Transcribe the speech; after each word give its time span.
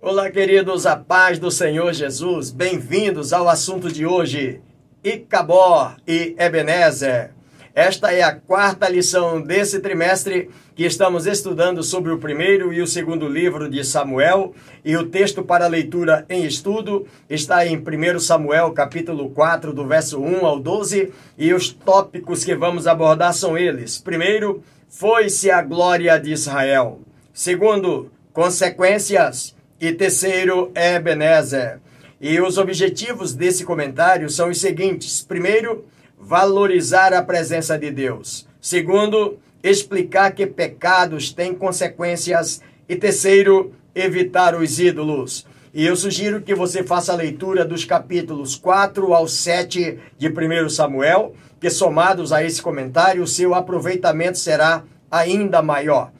Olá, 0.00 0.30
queridos, 0.30 0.86
a 0.86 0.94
paz 0.94 1.40
do 1.40 1.50
Senhor 1.50 1.92
Jesus. 1.92 2.52
Bem-vindos 2.52 3.32
ao 3.32 3.48
assunto 3.48 3.90
de 3.90 4.06
hoje, 4.06 4.60
Icabó 5.02 5.96
e 6.06 6.36
Ebenezer. 6.38 7.32
Esta 7.74 8.12
é 8.12 8.22
a 8.22 8.32
quarta 8.32 8.88
lição 8.88 9.42
desse 9.42 9.80
trimestre 9.80 10.50
que 10.76 10.84
estamos 10.84 11.26
estudando 11.26 11.82
sobre 11.82 12.12
o 12.12 12.18
primeiro 12.18 12.72
e 12.72 12.80
o 12.80 12.86
segundo 12.86 13.26
livro 13.26 13.68
de 13.68 13.82
Samuel, 13.82 14.54
e 14.84 14.96
o 14.96 15.08
texto 15.08 15.42
para 15.42 15.66
leitura 15.66 16.24
em 16.30 16.44
estudo 16.44 17.04
está 17.28 17.66
em 17.66 17.76
1 17.76 18.20
Samuel, 18.20 18.70
capítulo 18.70 19.30
4, 19.30 19.72
do 19.72 19.84
verso 19.84 20.20
1 20.20 20.46
ao 20.46 20.60
12, 20.60 21.12
e 21.36 21.52
os 21.52 21.70
tópicos 21.72 22.44
que 22.44 22.54
vamos 22.54 22.86
abordar 22.86 23.34
são 23.34 23.58
eles. 23.58 23.98
Primeiro, 23.98 24.62
foi-se 24.88 25.50
a 25.50 25.60
glória 25.60 26.16
de 26.20 26.30
Israel. 26.30 27.00
Segundo, 27.32 28.12
consequências 28.32 29.57
e 29.80 29.92
terceiro, 29.92 30.72
Ebenezer. 30.74 31.80
E 32.20 32.40
os 32.40 32.58
objetivos 32.58 33.32
desse 33.32 33.64
comentário 33.64 34.28
são 34.28 34.50
os 34.50 34.60
seguintes: 34.60 35.22
primeiro, 35.22 35.84
valorizar 36.18 37.12
a 37.12 37.22
presença 37.22 37.78
de 37.78 37.90
Deus. 37.90 38.46
Segundo, 38.60 39.38
explicar 39.62 40.32
que 40.32 40.46
pecados 40.46 41.32
têm 41.32 41.54
consequências. 41.54 42.60
E 42.88 42.96
terceiro, 42.96 43.72
evitar 43.94 44.54
os 44.54 44.80
ídolos. 44.80 45.46
E 45.74 45.86
eu 45.86 45.94
sugiro 45.94 46.40
que 46.40 46.54
você 46.54 46.82
faça 46.82 47.12
a 47.12 47.16
leitura 47.16 47.64
dos 47.64 47.84
capítulos 47.84 48.56
4 48.56 49.12
ao 49.12 49.28
7 49.28 49.98
de 50.16 50.28
1 50.28 50.70
Samuel, 50.70 51.34
que 51.60 51.68
somados 51.68 52.32
a 52.32 52.42
esse 52.42 52.62
comentário, 52.62 53.22
o 53.22 53.26
seu 53.26 53.54
aproveitamento 53.54 54.38
será 54.38 54.82
ainda 55.10 55.62
maior. 55.62 56.10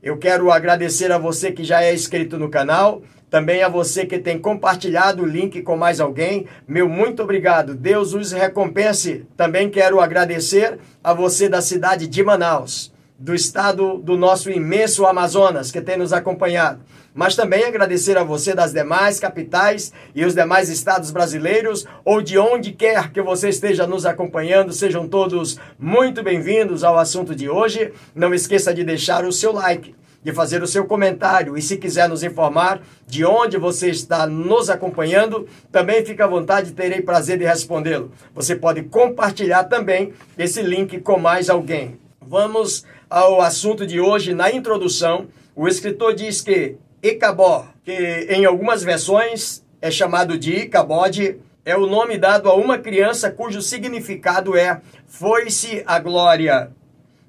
Eu 0.00 0.16
quero 0.16 0.52
agradecer 0.52 1.10
a 1.10 1.18
você 1.18 1.50
que 1.50 1.64
já 1.64 1.82
é 1.82 1.92
inscrito 1.92 2.38
no 2.38 2.48
canal, 2.48 3.02
também 3.28 3.64
a 3.64 3.68
você 3.68 4.06
que 4.06 4.18
tem 4.18 4.38
compartilhado 4.38 5.24
o 5.24 5.26
link 5.26 5.60
com 5.62 5.76
mais 5.76 6.00
alguém. 6.00 6.46
Meu 6.68 6.88
muito 6.88 7.22
obrigado. 7.22 7.74
Deus 7.74 8.14
os 8.14 8.30
recompense. 8.30 9.26
Também 9.36 9.68
quero 9.68 10.00
agradecer 10.00 10.78
a 11.02 11.12
você 11.12 11.48
da 11.48 11.60
cidade 11.60 12.06
de 12.06 12.22
Manaus, 12.22 12.92
do 13.18 13.34
estado 13.34 13.98
do 13.98 14.16
nosso 14.16 14.50
imenso 14.50 15.04
Amazonas, 15.04 15.72
que 15.72 15.80
tem 15.80 15.98
nos 15.98 16.12
acompanhado. 16.12 16.80
Mas 17.14 17.34
também 17.34 17.64
agradecer 17.64 18.16
a 18.16 18.22
você 18.22 18.54
das 18.54 18.72
demais 18.72 19.18
capitais 19.18 19.92
e 20.14 20.24
os 20.24 20.34
demais 20.34 20.68
estados 20.68 21.10
brasileiros, 21.10 21.86
ou 22.04 22.22
de 22.22 22.38
onde 22.38 22.72
quer 22.72 23.10
que 23.10 23.22
você 23.22 23.48
esteja 23.48 23.86
nos 23.86 24.06
acompanhando. 24.06 24.72
Sejam 24.72 25.08
todos 25.08 25.58
muito 25.78 26.22
bem-vindos 26.22 26.84
ao 26.84 26.98
assunto 26.98 27.34
de 27.34 27.48
hoje. 27.48 27.92
Não 28.14 28.32
esqueça 28.32 28.72
de 28.72 28.84
deixar 28.84 29.24
o 29.24 29.32
seu 29.32 29.52
like 29.52 29.94
de 30.22 30.32
fazer 30.32 30.62
o 30.62 30.66
seu 30.66 30.84
comentário 30.84 31.56
e 31.56 31.62
se 31.62 31.76
quiser 31.76 32.08
nos 32.08 32.22
informar 32.22 32.82
de 33.06 33.24
onde 33.24 33.56
você 33.56 33.88
está 33.88 34.26
nos 34.26 34.68
acompanhando, 34.68 35.46
também 35.70 36.04
fique 36.04 36.20
à 36.20 36.26
vontade, 36.26 36.72
terei 36.72 37.00
prazer 37.00 37.38
de 37.38 37.44
respondê-lo. 37.44 38.10
Você 38.34 38.56
pode 38.56 38.82
compartilhar 38.82 39.64
também 39.64 40.12
esse 40.36 40.60
link 40.60 41.00
com 41.00 41.18
mais 41.18 41.48
alguém. 41.48 41.98
Vamos 42.20 42.84
ao 43.08 43.40
assunto 43.40 43.86
de 43.86 44.00
hoje. 44.00 44.34
Na 44.34 44.50
introdução, 44.50 45.28
o 45.54 45.66
escritor 45.66 46.14
diz 46.14 46.42
que 46.42 46.76
Icabó, 47.02 47.66
que 47.84 48.26
em 48.30 48.44
algumas 48.44 48.82
versões 48.82 49.64
é 49.80 49.90
chamado 49.90 50.38
de 50.38 50.52
Icabode, 50.52 51.38
é 51.64 51.76
o 51.76 51.86
nome 51.86 52.18
dado 52.18 52.48
a 52.48 52.54
uma 52.54 52.78
criança 52.78 53.30
cujo 53.30 53.60
significado 53.60 54.56
é 54.56 54.80
foi-se 55.06 55.82
a 55.86 55.98
glória. 55.98 56.70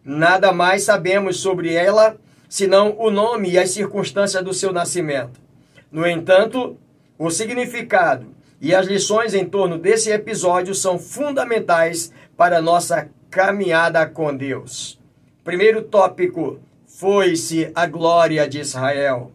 Nada 0.03 0.51
mais 0.51 0.83
sabemos 0.83 1.37
sobre 1.37 1.73
ela 1.73 2.17
senão 2.47 2.95
o 2.97 3.11
nome 3.11 3.51
e 3.51 3.59
as 3.59 3.69
circunstâncias 3.69 4.43
do 4.43 4.53
seu 4.53 4.73
nascimento. 4.73 5.39
No 5.91 6.07
entanto, 6.07 6.77
o 7.17 7.29
significado 7.29 8.27
e 8.59 8.73
as 8.73 8.87
lições 8.87 9.33
em 9.33 9.45
torno 9.45 9.77
desse 9.77 10.11
episódio 10.11 10.73
são 10.73 10.97
fundamentais 10.97 12.11
para 12.35 12.61
nossa 12.61 13.09
caminhada 13.29 14.05
com 14.07 14.35
Deus. 14.35 14.99
Primeiro 15.43 15.83
tópico: 15.83 16.59
foi-se 16.87 17.71
a 17.75 17.85
glória 17.85 18.47
de 18.47 18.59
Israel. 18.59 19.31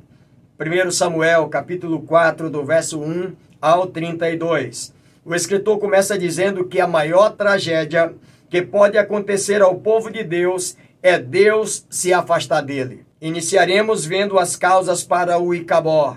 1 0.57 0.93
Samuel, 0.93 1.49
capítulo 1.49 2.03
4, 2.03 2.49
do 2.49 2.65
verso 2.65 3.01
1 3.01 3.35
ao 3.61 3.89
32. 3.89 4.95
O 5.25 5.35
escritor 5.35 5.81
começa 5.81 6.17
dizendo 6.17 6.65
que 6.65 6.81
a 6.81 6.87
maior 6.87 7.31
tragédia 7.31 8.15
que 8.49 8.63
pode 8.63 8.97
acontecer 8.97 9.61
ao 9.61 9.75
povo 9.75 10.13
de 10.13 10.23
Deus 10.23 10.77
é 11.03 11.19
Deus 11.19 11.85
se 11.91 12.13
afastar 12.13 12.61
dele. 12.61 13.05
Iniciaremos 13.21 14.05
vendo 14.05 14.39
as 14.39 14.55
causas 14.55 15.03
para 15.03 15.41
o 15.41 15.53
Icabó. 15.53 16.17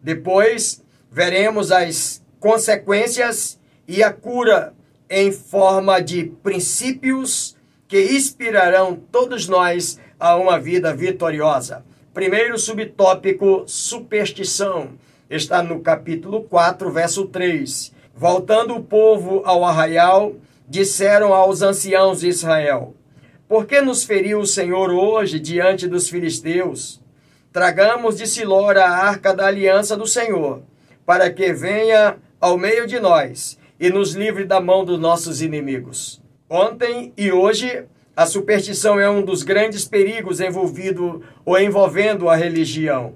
Depois, 0.00 0.80
veremos 1.10 1.72
as 1.72 2.22
consequências 2.38 3.58
e 3.88 4.04
a 4.04 4.12
cura 4.12 4.72
em 5.10 5.32
forma 5.32 6.00
de 6.00 6.26
princípios 6.44 7.56
que 7.88 8.00
inspirarão 8.00 8.94
todos 9.10 9.48
nós 9.48 9.98
a 10.20 10.36
uma 10.36 10.60
vida 10.60 10.94
vitoriosa. 10.94 11.84
Primeiro 12.14 12.56
subtópico, 12.56 13.64
superstição, 13.66 14.90
está 15.28 15.64
no 15.64 15.80
capítulo 15.80 16.44
4, 16.44 16.88
verso 16.92 17.26
3. 17.26 17.92
Voltando 18.14 18.76
o 18.76 18.84
povo 18.84 19.42
ao 19.44 19.64
arraial, 19.64 20.36
disseram 20.68 21.34
aos 21.34 21.60
anciãos 21.60 22.20
de 22.20 22.28
Israel: 22.28 22.94
por 23.48 23.66
que 23.66 23.80
nos 23.80 24.04
feriu 24.04 24.38
o 24.38 24.46
Senhor 24.46 24.92
hoje 24.92 25.40
diante 25.40 25.88
dos 25.88 26.08
filisteus? 26.08 27.00
Tragamos 27.52 28.16
de 28.16 28.28
Silora 28.28 28.84
a 28.84 28.90
arca 28.90 29.34
da 29.34 29.46
aliança 29.46 29.96
do 29.96 30.06
Senhor, 30.06 30.62
para 31.04 31.28
que 31.32 31.52
venha 31.52 32.16
ao 32.40 32.56
meio 32.56 32.86
de 32.86 33.00
nós 33.00 33.58
e 33.80 33.90
nos 33.90 34.14
livre 34.14 34.44
da 34.44 34.60
mão 34.60 34.84
dos 34.84 35.00
nossos 35.00 35.42
inimigos. 35.42 36.22
Ontem 36.48 37.12
e 37.16 37.32
hoje, 37.32 37.86
a 38.16 38.26
superstição 38.26 39.00
é 39.00 39.10
um 39.10 39.22
dos 39.22 39.42
grandes 39.42 39.84
perigos 39.84 40.40
envolvido 40.40 41.22
ou 41.44 41.58
envolvendo 41.58 42.28
a 42.28 42.36
religião. 42.36 43.14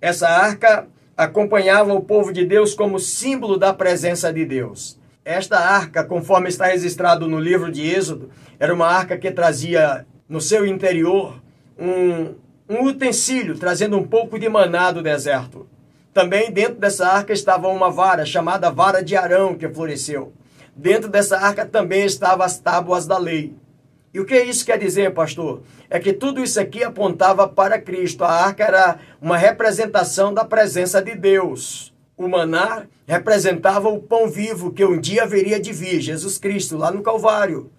Essa 0.00 0.28
arca 0.28 0.86
acompanhava 1.14 1.92
o 1.92 2.00
povo 2.00 2.32
de 2.32 2.46
Deus 2.46 2.72
como 2.72 2.98
símbolo 2.98 3.58
da 3.58 3.74
presença 3.74 4.32
de 4.32 4.46
Deus. 4.46 4.98
Esta 5.22 5.58
arca, 5.58 6.02
conforme 6.02 6.48
está 6.48 6.66
registrado 6.66 7.28
no 7.28 7.38
livro 7.38 7.70
de 7.70 7.86
Êxodo, 7.86 8.30
era 8.58 8.72
uma 8.72 8.86
arca 8.86 9.18
que 9.18 9.30
trazia 9.30 10.06
no 10.26 10.40
seu 10.40 10.66
interior 10.66 11.38
um, 11.78 12.34
um 12.66 12.86
utensílio, 12.86 13.58
trazendo 13.58 13.98
um 13.98 14.06
pouco 14.06 14.38
de 14.38 14.48
maná 14.48 14.90
do 14.90 15.02
deserto. 15.02 15.66
Também 16.14 16.50
dentro 16.50 16.76
dessa 16.76 17.06
arca 17.06 17.34
estava 17.34 17.68
uma 17.68 17.90
vara, 17.90 18.24
chamada 18.24 18.70
vara 18.70 19.02
de 19.02 19.14
Arão, 19.14 19.54
que 19.54 19.68
floresceu. 19.68 20.32
Dentro 20.74 21.10
dessa 21.10 21.36
arca 21.36 21.66
também 21.66 22.06
estavam 22.06 22.44
as 22.44 22.58
tábuas 22.58 23.06
da 23.06 23.18
lei. 23.18 23.54
E 24.12 24.18
o 24.18 24.24
que 24.24 24.40
isso 24.42 24.66
quer 24.66 24.78
dizer, 24.78 25.12
pastor? 25.12 25.62
É 25.88 26.00
que 26.00 26.12
tudo 26.12 26.42
isso 26.42 26.58
aqui 26.58 26.82
apontava 26.82 27.46
para 27.46 27.80
Cristo. 27.80 28.24
A 28.24 28.30
arca 28.30 28.64
era 28.64 28.98
uma 29.20 29.36
representação 29.36 30.34
da 30.34 30.44
presença 30.44 31.00
de 31.00 31.14
Deus. 31.14 31.94
O 32.16 32.28
maná 32.28 32.86
representava 33.06 33.88
o 33.88 34.00
pão 34.00 34.28
vivo 34.28 34.72
que 34.72 34.84
um 34.84 35.00
dia 35.00 35.22
haveria 35.22 35.60
de 35.60 35.72
vir, 35.72 36.00
Jesus 36.00 36.38
Cristo, 36.38 36.76
lá 36.76 36.90
no 36.90 37.02
Calvário. 37.02 37.70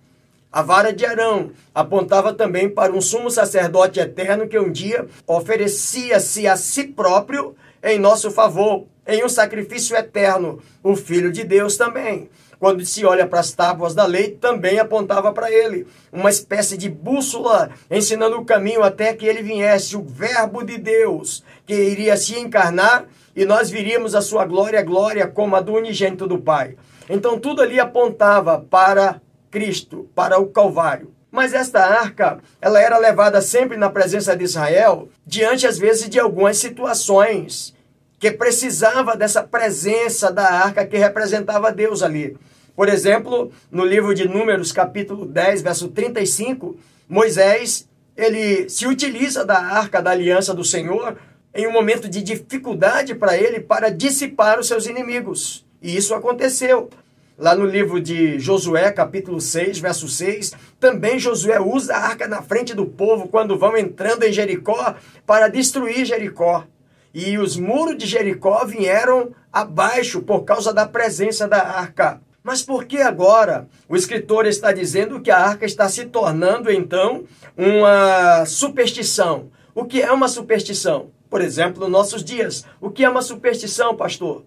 A 0.52 0.62
vara 0.62 0.92
de 0.92 1.06
Arão 1.06 1.52
apontava 1.76 2.34
também 2.34 2.70
para 2.70 2.92
um 2.92 3.02
sumo 3.02 3.30
sacerdote 3.30 4.00
eterno 4.00 4.48
que 4.48 4.60
um 4.60 4.72
dia 4.72 5.08
oferecia-se 5.28 6.48
a 6.48 6.58
si 6.58 6.86
próprio 6.86 7.56
em 7.84 7.98
nosso 8.00 8.30
favor, 8.32 8.86
em 9.08 9.24
um 9.24 9.30
sacrifício 9.30 9.96
eterno, 9.96 10.60
o 10.84 10.96
Filho 10.96 11.32
de 11.32 11.44
Deus 11.44 11.78
também. 11.78 12.30
Quando 12.62 12.86
se 12.86 13.04
olha 13.04 13.26
para 13.26 13.40
as 13.40 13.52
tábuas 13.52 13.96
da 13.96 14.06
lei, 14.06 14.38
também 14.40 14.78
apontava 14.78 15.34
para 15.34 15.52
ele, 15.52 15.88
uma 16.14 16.30
espécie 16.30 16.78
de 16.78 16.88
bússola, 16.88 17.72
ensinando 17.90 18.38
o 18.38 18.46
caminho 18.46 18.84
até 18.84 19.16
que 19.16 19.26
ele 19.26 19.42
viesse, 19.42 19.98
o 19.98 20.04
Verbo 20.04 20.64
de 20.64 20.78
Deus, 20.78 21.44
que 21.66 21.74
iria 21.74 22.16
se 22.16 22.38
encarnar 22.38 23.06
e 23.36 23.46
nós 23.46 23.72
viríamos 23.72 24.14
a 24.14 24.22
sua 24.22 24.46
glória, 24.46 24.80
glória 24.84 25.26
como 25.26 25.56
a 25.56 25.60
do 25.60 25.74
unigênito 25.74 26.28
do 26.28 26.38
Pai. 26.38 26.76
Então 27.10 27.40
tudo 27.40 27.64
ali 27.64 27.80
apontava 27.80 28.60
para 28.60 29.20
Cristo, 29.50 30.08
para 30.14 30.38
o 30.40 30.46
Calvário. 30.46 31.12
Mas 31.32 31.56
esta 31.56 31.84
arca, 31.84 32.38
ela 32.62 32.80
era 32.80 33.00
levada 33.00 33.42
sempre 33.42 33.76
na 33.76 33.90
presença 33.90 34.38
de 34.38 34.44
Israel, 34.44 35.10
diante 35.26 35.66
às 35.66 35.80
vezes 35.80 36.08
de 36.08 36.20
algumas 36.20 36.58
situações 36.58 37.74
que 38.20 38.30
precisava 38.30 39.18
dessa 39.18 39.42
presença 39.42 40.32
da 40.32 40.48
arca 40.48 40.86
que 40.86 40.96
representava 40.96 41.72
Deus 41.72 42.04
ali. 42.04 42.38
Por 42.82 42.90
exemplo, 42.90 43.52
no 43.70 43.86
livro 43.86 44.12
de 44.12 44.28
Números, 44.28 44.72
capítulo 44.72 45.24
10, 45.28 45.62
verso 45.62 45.90
35, 45.90 46.76
Moisés, 47.08 47.88
ele 48.18 48.68
se 48.70 48.88
utiliza 48.88 49.46
da 49.46 49.60
arca 49.60 50.02
da 50.02 50.10
aliança 50.10 50.52
do 50.52 50.66
Senhor 50.66 51.16
em 51.54 51.68
um 51.68 51.72
momento 51.72 52.10
de 52.10 52.24
dificuldade 52.24 53.14
para 53.14 53.38
ele 53.38 53.60
para 53.60 53.92
dissipar 53.92 54.60
os 54.60 54.68
seus 54.68 54.88
inimigos. 54.88 55.64
E 55.80 55.96
isso 55.96 56.16
aconteceu. 56.16 56.90
Lá 57.38 57.54
no 57.54 57.68
livro 57.68 58.02
de 58.02 58.40
Josué, 58.40 58.92
capítulo 58.92 59.40
6, 59.40 59.78
verso 59.78 60.08
6, 60.10 60.54
também 60.80 61.20
Josué 61.20 61.60
usa 61.60 61.94
a 61.94 62.00
arca 62.00 62.28
na 62.28 62.42
frente 62.42 62.74
do 62.74 62.88
povo 62.88 63.28
quando 63.28 63.60
vão 63.60 63.78
entrando 63.78 64.24
em 64.24 64.34
Jericó 64.34 64.96
para 65.24 65.50
destruir 65.50 66.04
Jericó. 66.04 66.66
e 67.14 67.38
os 67.38 67.58
muros 67.58 67.96
de 67.96 68.08
Jericó 68.08 68.66
vieram 68.66 69.36
abaixo 69.54 70.24
por 70.24 70.46
causa 70.46 70.74
da 70.74 70.88
presença 70.88 71.48
da 71.48 71.62
arca. 71.62 72.20
Mas 72.44 72.64
por 72.64 72.86
que 72.86 72.98
agora 72.98 73.68
o 73.88 73.96
escritor 73.96 74.48
está 74.48 74.72
dizendo 74.72 75.22
que 75.22 75.30
a 75.30 75.38
arca 75.38 75.66
está 75.66 75.88
se 75.88 76.06
tornando 76.06 76.72
então 76.72 77.26
uma 77.56 78.46
superstição? 78.46 79.52
O 79.76 79.86
que 79.86 80.02
é 80.02 80.12
uma 80.12 80.28
superstição? 80.28 81.12
Por 81.30 81.40
exemplo, 81.40 81.82
nos 81.82 81.92
nossos 81.92 82.24
dias, 82.24 82.66
o 82.80 82.90
que 82.90 83.06
é 83.06 83.10
uma 83.10 83.22
superstição, 83.22 83.96
pastor? 83.96 84.44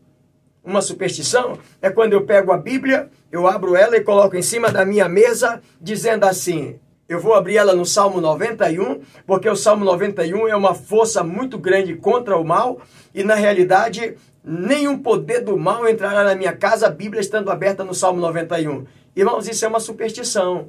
Uma 0.63 0.83
superstição 0.83 1.59
é 1.81 1.89
quando 1.89 2.15
eu 2.15 2.27
pego 2.27 2.51
a 2.51 2.59
Bíblia, 2.59 3.11
eu 3.31 3.47
abro 3.47 3.77
ela 3.77 3.97
e 3.97 4.01
coloco 4.01 4.37
em 4.37 4.43
cima 4.43 4.71
da 4.71 4.85
minha 4.85 5.09
mesa, 5.09 5.63
dizendo 5.81 6.25
assim: 6.25 6.81
eu 7.09 7.21
vou 7.21 7.35
abrir 7.35 7.57
ela 7.57 7.75
no 7.75 7.85
Salmo 7.85 8.21
91, 8.21 9.01
porque 9.27 9.49
o 9.49 9.57
Salmo 9.57 9.85
91 9.85 10.49
é 10.49 10.57
uma 10.57 10.75
força 10.75 11.23
muito 11.23 11.59
grande 11.59 11.95
contra 11.95 12.37
o 12.37 12.45
mal, 12.45 12.81
e 13.15 13.23
na 13.23 13.35
realidade, 13.35 14.17
nenhum 14.43 14.99
poder 14.99 15.41
do 15.41 15.59
mal 15.59 15.89
entrará 15.89 16.25
na 16.25 16.35
minha 16.35 16.53
casa, 16.53 16.87
a 16.87 16.91
Bíblia 16.91 17.21
estando 17.21 17.51
aberta 17.51 17.85
no 17.85 17.95
Salmo 17.95 18.21
91. 18.21 18.87
Irmãos, 19.15 19.47
isso 19.47 19.65
é 19.65 19.69
uma 19.69 19.81
superstição. 19.81 20.69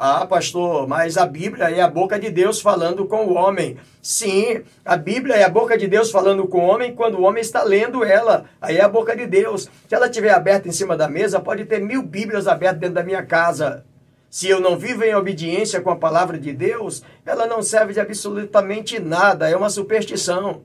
Ah, 0.00 0.24
pastor, 0.26 0.86
mas 0.86 1.16
a 1.16 1.26
Bíblia 1.26 1.70
é 1.70 1.80
a 1.80 1.88
boca 1.88 2.20
de 2.20 2.30
Deus 2.30 2.60
falando 2.60 3.06
com 3.06 3.26
o 3.26 3.34
homem. 3.34 3.76
Sim, 4.00 4.62
a 4.84 4.96
Bíblia 4.96 5.34
é 5.34 5.42
a 5.42 5.48
boca 5.48 5.76
de 5.76 5.88
Deus 5.88 6.12
falando 6.12 6.46
com 6.46 6.60
o 6.60 6.68
homem 6.68 6.94
quando 6.94 7.16
o 7.18 7.22
homem 7.22 7.40
está 7.40 7.64
lendo 7.64 8.04
ela. 8.04 8.44
Aí 8.60 8.76
é 8.76 8.82
a 8.82 8.88
boca 8.88 9.16
de 9.16 9.26
Deus. 9.26 9.68
Se 9.88 9.94
ela 9.94 10.06
estiver 10.06 10.30
aberta 10.30 10.68
em 10.68 10.72
cima 10.72 10.96
da 10.96 11.08
mesa, 11.08 11.40
pode 11.40 11.64
ter 11.64 11.80
mil 11.80 12.00
Bíblias 12.00 12.46
abertas 12.46 12.78
dentro 12.78 12.94
da 12.94 13.02
minha 13.02 13.24
casa. 13.24 13.84
Se 14.30 14.48
eu 14.48 14.60
não 14.60 14.78
vivo 14.78 15.04
em 15.04 15.14
obediência 15.14 15.80
com 15.80 15.90
a 15.90 15.96
palavra 15.96 16.38
de 16.38 16.52
Deus, 16.52 17.02
ela 17.24 17.46
não 17.46 17.62
serve 17.62 17.94
de 17.94 18.00
absolutamente 18.00 18.98
nada, 19.00 19.48
é 19.48 19.56
uma 19.56 19.70
superstição. 19.70 20.62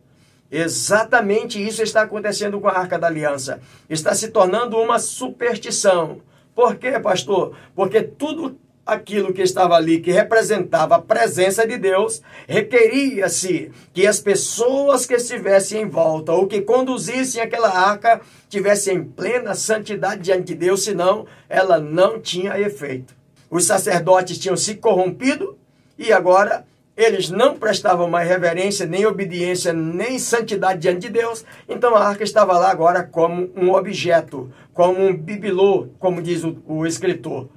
Exatamente 0.52 1.66
isso 1.66 1.82
está 1.82 2.02
acontecendo 2.02 2.60
com 2.60 2.68
a 2.68 2.78
Arca 2.78 3.00
da 3.00 3.08
Aliança. 3.08 3.62
Está 3.90 4.14
se 4.14 4.28
tornando 4.28 4.78
uma 4.78 5.00
superstição. 5.00 6.22
Por 6.54 6.76
quê, 6.76 7.00
pastor? 7.00 7.56
Porque 7.74 8.02
tudo 8.04 8.60
aquilo 8.86 9.34
que 9.34 9.42
estava 9.42 9.76
ali, 9.76 10.02
que 10.02 10.12
representava 10.12 10.96
a 10.96 11.02
presença 11.02 11.66
de 11.66 11.78
Deus, 11.78 12.22
requeria-se 12.48 13.72
que 13.94 14.06
as 14.06 14.20
pessoas 14.20 15.06
que 15.06 15.16
estivessem 15.16 15.84
em 15.84 15.88
volta 15.88 16.34
ou 16.34 16.48
que 16.48 16.62
conduzissem 16.62 17.42
aquela 17.42 17.70
arca 17.70 18.22
tivessem 18.50 18.98
em 18.98 19.04
plena 19.04 19.56
santidade 19.56 20.22
diante 20.22 20.48
de 20.48 20.56
Deus, 20.56 20.84
senão 20.84 21.26
ela 21.48 21.80
não 21.80 22.20
tinha 22.20 22.60
efeito. 22.60 23.23
Os 23.54 23.66
sacerdotes 23.66 24.40
tinham 24.40 24.58
se 24.58 24.74
corrompido 24.74 25.56
e 25.96 26.12
agora 26.12 26.66
eles 26.98 27.30
não 27.30 27.56
prestavam 27.56 28.10
mais 28.10 28.28
reverência, 28.28 28.84
nem 28.84 29.06
obediência, 29.06 29.72
nem 29.72 30.18
santidade 30.18 30.80
diante 30.80 31.02
de 31.02 31.10
Deus. 31.10 31.46
Então 31.70 31.96
a 31.96 32.04
arca 32.04 32.24
estava 32.24 32.58
lá 32.58 32.72
agora 32.72 33.04
como 33.04 33.52
um 33.56 33.72
objeto, 33.72 34.52
como 34.74 35.00
um 35.00 35.16
bibelô, 35.16 35.90
como 36.00 36.20
diz 36.20 36.44
o, 36.44 36.58
o 36.66 36.84
escritor. 36.84 37.48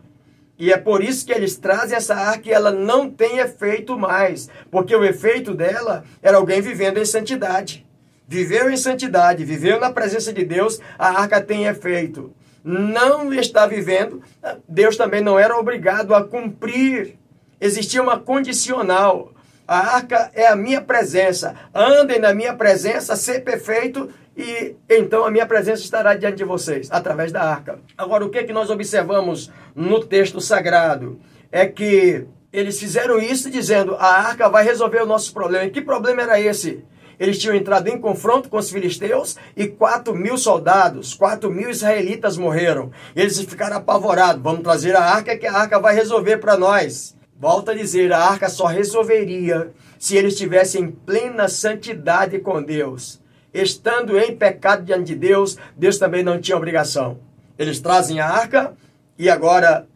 E 0.58 0.70
é 0.70 0.76
por 0.76 1.02
isso 1.02 1.24
que 1.24 1.32
eles 1.32 1.56
trazem 1.56 1.96
essa 1.96 2.14
arca 2.14 2.46
e 2.46 2.52
ela 2.52 2.70
não 2.70 3.08
tem 3.08 3.38
efeito 3.38 3.98
mais, 3.98 4.50
porque 4.70 4.94
o 4.94 5.02
efeito 5.02 5.54
dela 5.54 6.04
era 6.22 6.36
alguém 6.36 6.60
vivendo 6.60 6.98
em 6.98 7.06
santidade. 7.06 7.86
Viveu 8.28 8.68
em 8.68 8.76
santidade, 8.76 9.46
viveu 9.46 9.80
na 9.80 9.90
presença 9.90 10.30
de 10.30 10.44
Deus, 10.44 10.78
a 10.98 11.22
arca 11.22 11.40
tem 11.40 11.64
efeito 11.64 12.34
não 12.66 13.32
está 13.32 13.64
vivendo, 13.64 14.20
Deus 14.68 14.96
também 14.96 15.20
não 15.20 15.38
era 15.38 15.56
obrigado 15.56 16.12
a 16.12 16.24
cumprir. 16.24 17.16
Existia 17.60 18.02
uma 18.02 18.18
condicional. 18.18 19.32
A 19.68 19.94
arca 19.94 20.32
é 20.34 20.48
a 20.48 20.56
minha 20.56 20.80
presença. 20.80 21.54
Andem 21.72 22.18
na 22.18 22.34
minha 22.34 22.54
presença, 22.54 23.14
ser 23.14 23.44
perfeito, 23.44 24.10
e 24.36 24.74
então 24.90 25.24
a 25.24 25.30
minha 25.30 25.46
presença 25.46 25.82
estará 25.82 26.14
diante 26.14 26.38
de 26.38 26.44
vocês, 26.44 26.88
através 26.90 27.30
da 27.30 27.40
arca. 27.40 27.78
Agora, 27.96 28.24
o 28.24 28.30
que, 28.30 28.38
é 28.38 28.44
que 28.44 28.52
nós 28.52 28.68
observamos 28.68 29.50
no 29.72 30.04
texto 30.04 30.40
sagrado? 30.40 31.20
É 31.52 31.66
que 31.66 32.26
eles 32.52 32.80
fizeram 32.80 33.20
isso 33.20 33.48
dizendo: 33.48 33.94
a 33.94 34.06
arca 34.06 34.48
vai 34.48 34.64
resolver 34.64 35.02
o 35.02 35.06
nosso 35.06 35.32
problema. 35.32 35.66
E 35.66 35.70
que 35.70 35.80
problema 35.80 36.22
era 36.22 36.40
esse? 36.40 36.84
Eles 37.18 37.38
tinham 37.38 37.54
entrado 37.54 37.88
em 37.88 37.98
confronto 37.98 38.48
com 38.48 38.58
os 38.58 38.70
filisteus 38.70 39.36
e 39.56 39.66
4 39.66 40.14
mil 40.14 40.36
soldados, 40.36 41.14
4 41.14 41.50
mil 41.50 41.70
israelitas 41.70 42.36
morreram. 42.36 42.90
Eles 43.14 43.40
ficaram 43.40 43.76
apavorados. 43.76 44.42
Vamos 44.42 44.62
trazer 44.62 44.94
a 44.94 45.02
arca 45.02 45.36
que 45.36 45.46
a 45.46 45.56
arca 45.56 45.78
vai 45.78 45.94
resolver 45.94 46.38
para 46.38 46.56
nós. 46.56 47.16
Volto 47.38 47.70
a 47.70 47.74
dizer, 47.74 48.12
a 48.12 48.18
arca 48.18 48.48
só 48.48 48.66
resolveria 48.66 49.70
se 49.98 50.16
eles 50.16 50.34
estivessem 50.34 50.84
em 50.84 50.90
plena 50.90 51.48
santidade 51.48 52.38
com 52.38 52.62
Deus. 52.62 53.20
Estando 53.52 54.18
em 54.18 54.36
pecado 54.36 54.84
diante 54.84 55.06
de 55.06 55.14
Deus, 55.14 55.56
Deus 55.76 55.98
também 55.98 56.22
não 56.22 56.40
tinha 56.40 56.56
obrigação. 56.56 57.18
Eles 57.58 57.80
trazem 57.80 58.20
a 58.20 58.28
arca 58.28 58.74
e 59.18 59.30
agora, 59.30 59.86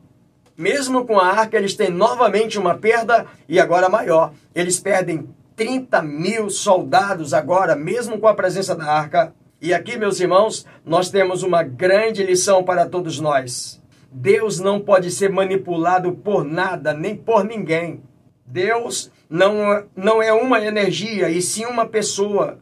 mesmo 0.57 1.07
com 1.07 1.19
a 1.19 1.27
arca, 1.27 1.57
eles 1.57 1.75
têm 1.75 1.91
novamente 1.91 2.59
uma 2.59 2.77
perda 2.77 3.27
e 3.49 3.61
agora 3.61 3.89
maior. 3.89 4.33
Eles 4.55 4.81
perdem 4.81 5.29
30 5.61 6.01
mil 6.01 6.49
soldados 6.49 7.35
agora, 7.35 7.77
mesmo 7.77 8.19
com 8.19 8.27
a 8.27 8.33
presença 8.33 8.75
da 8.75 8.87
arca. 8.87 9.35
E 9.61 9.75
aqui, 9.75 9.99
meus 9.99 10.19
irmãos, 10.19 10.65
nós 10.87 11.11
temos 11.11 11.43
uma 11.43 11.63
grande 11.63 12.23
lição 12.23 12.65
para 12.65 12.87
todos 12.87 13.21
nós. 13.21 13.79
Deus 14.11 14.59
não 14.59 14.81
pode 14.81 15.11
ser 15.11 15.29
manipulado 15.29 16.13
por 16.13 16.45
nada, 16.45 16.95
nem 16.95 17.15
por 17.15 17.45
ninguém. 17.45 18.03
Deus 18.47 19.13
não, 19.29 19.85
não 19.95 20.23
é 20.23 20.33
uma 20.33 20.65
energia, 20.65 21.29
e 21.29 21.43
sim 21.43 21.67
uma 21.67 21.85
pessoa. 21.85 22.59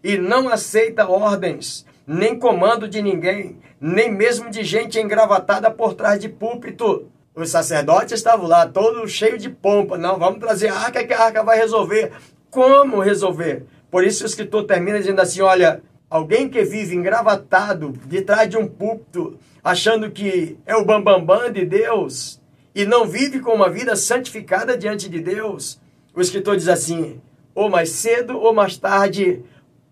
E 0.00 0.16
não 0.16 0.48
aceita 0.48 1.10
ordens, 1.10 1.84
nem 2.06 2.38
comando 2.38 2.86
de 2.86 3.02
ninguém, 3.02 3.58
nem 3.80 4.08
mesmo 4.08 4.50
de 4.50 4.62
gente 4.62 5.00
engravatada 5.00 5.68
por 5.68 5.94
trás 5.94 6.20
de 6.20 6.28
púlpito. 6.28 7.10
Os 7.34 7.50
sacerdotes 7.50 8.12
estavam 8.12 8.46
lá, 8.46 8.68
todos 8.68 9.10
cheios 9.10 9.42
de 9.42 9.50
pompa. 9.50 9.98
Não, 9.98 10.16
vamos 10.16 10.38
trazer 10.38 10.68
a 10.68 10.78
arca 10.78 11.04
que 11.04 11.12
a 11.12 11.24
arca 11.24 11.42
vai 11.42 11.58
resolver 11.58 12.12
como 12.56 13.00
resolver. 13.00 13.66
Por 13.90 14.02
isso 14.02 14.24
o 14.24 14.26
escritor 14.26 14.64
termina 14.64 14.98
dizendo 14.98 15.20
assim: 15.20 15.42
olha, 15.42 15.82
alguém 16.08 16.48
que 16.48 16.64
vive 16.64 16.96
engravatado 16.96 17.92
de 18.06 18.22
trás 18.22 18.48
de 18.48 18.56
um 18.56 18.66
púlpito, 18.66 19.38
achando 19.62 20.10
que 20.10 20.56
é 20.64 20.74
o 20.74 20.82
bambambam 20.82 21.26
bam, 21.26 21.38
bam 21.42 21.52
de 21.52 21.66
Deus 21.66 22.40
e 22.74 22.86
não 22.86 23.04
vive 23.04 23.40
com 23.40 23.52
uma 23.52 23.68
vida 23.68 23.94
santificada 23.94 24.74
diante 24.74 25.06
de 25.06 25.20
Deus, 25.20 25.78
o 26.14 26.20
escritor 26.22 26.56
diz 26.56 26.68
assim: 26.68 27.20
ou 27.54 27.68
mais 27.68 27.90
cedo 27.90 28.38
ou 28.38 28.54
mais 28.54 28.78
tarde 28.78 29.44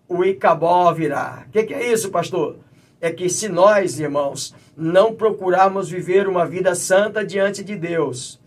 o 0.07 0.25
Icabó 0.25 0.91
virá. 0.91 1.43
O 1.47 1.51
que, 1.51 1.65
que 1.65 1.73
é 1.75 1.91
isso, 1.91 2.09
pastor? 2.09 2.57
É 2.99 3.11
que 3.11 3.29
se 3.29 3.47
nós, 3.47 3.99
irmãos, 3.99 4.55
não 4.75 5.13
procurarmos 5.13 5.87
viver 5.87 6.27
uma 6.27 6.47
vida 6.47 6.73
santa 6.73 7.23
diante 7.23 7.63
de 7.63 7.75
Deus, 7.75 8.41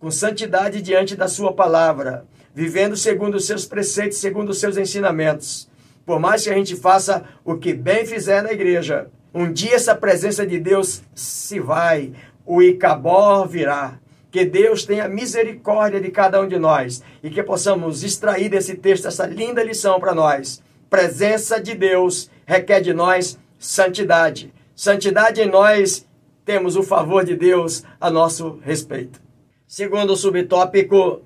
com 0.00 0.10
santidade 0.10 0.82
diante 0.82 1.14
da 1.14 1.28
Sua 1.28 1.52
palavra, 1.52 2.26
vivendo 2.54 2.96
segundo 2.96 3.36
os 3.36 3.46
seus 3.46 3.64
preceitos, 3.64 4.18
segundo 4.18 4.50
os 4.50 4.60
seus 4.60 4.76
ensinamentos. 4.76 5.68
Por 6.04 6.18
mais 6.18 6.42
que 6.42 6.50
a 6.50 6.54
gente 6.54 6.76
faça 6.76 7.24
o 7.44 7.56
que 7.56 7.72
bem 7.72 8.04
fizer 8.04 8.42
na 8.42 8.52
igreja, 8.52 9.08
um 9.34 9.50
dia 9.50 9.74
essa 9.74 9.94
presença 9.94 10.46
de 10.46 10.58
Deus 10.58 11.02
se 11.14 11.58
vai, 11.60 12.12
o 12.44 12.62
Icabó 12.62 13.44
virá. 13.44 13.98
Que 14.30 14.44
Deus 14.46 14.84
tenha 14.84 15.08
misericórdia 15.08 16.00
de 16.00 16.10
cada 16.10 16.40
um 16.40 16.48
de 16.48 16.58
nós 16.58 17.02
e 17.22 17.28
que 17.28 17.42
possamos 17.42 18.02
extrair 18.02 18.48
desse 18.48 18.74
texto 18.76 19.06
essa 19.06 19.26
linda 19.26 19.62
lição 19.62 20.00
para 20.00 20.14
nós. 20.14 20.62
Presença 20.88 21.60
de 21.60 21.74
Deus 21.74 22.30
requer 22.46 22.80
de 22.80 22.94
nós 22.94 23.38
santidade. 23.58 24.52
Santidade 24.74 25.42
em 25.42 25.50
nós 25.50 26.06
temos 26.46 26.76
o 26.76 26.82
favor 26.82 27.24
de 27.24 27.36
Deus 27.36 27.84
a 28.00 28.10
nosso 28.10 28.58
respeito. 28.64 29.20
Segundo 29.66 30.16
subtópico, 30.16 31.22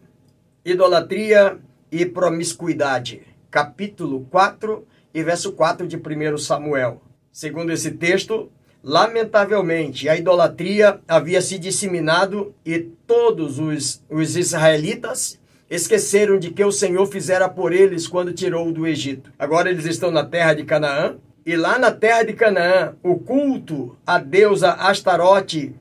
idolatria 0.67 1.59
e 1.93 2.05
promiscuidade. 2.05 3.23
Capítulo 3.49 4.27
4 4.29 4.85
e 5.15 5.23
verso 5.23 5.53
4 5.53 5.87
de 5.87 5.97
1 5.97 6.39
Samuel. 6.39 7.01
Segundo 7.31 7.71
esse 7.71 7.93
texto, 7.93 8.51
lamentavelmente 8.83 10.09
a 10.09 10.17
idolatria 10.17 10.99
havia 11.07 11.41
se 11.41 11.57
disseminado 11.57 12.53
e 12.65 12.81
todos 13.07 13.61
os, 13.61 14.03
os 14.11 14.37
israelitas 14.37 15.39
esqueceram 15.71 16.37
de 16.37 16.51
que 16.51 16.65
o 16.65 16.73
Senhor 16.73 17.07
fizera 17.07 17.49
por 17.49 17.73
eles 17.73 18.09
quando 18.09 18.33
tirou 18.33 18.73
do 18.73 18.89
Egito. 18.89 19.33
Agora 19.39 19.71
eles 19.71 19.87
estão 19.87 20.11
na 20.11 20.25
terra 20.25 20.53
de 20.53 20.65
Canaã 20.65 21.17
e 21.45 21.55
lá 21.57 21.79
na 21.79 21.93
terra 21.93 22.25
de 22.25 22.33
Canaã, 22.33 22.97
o 23.05 23.15
culto 23.15 23.97
à 24.05 24.19
deusa 24.19 24.73
Astarote 24.73 25.77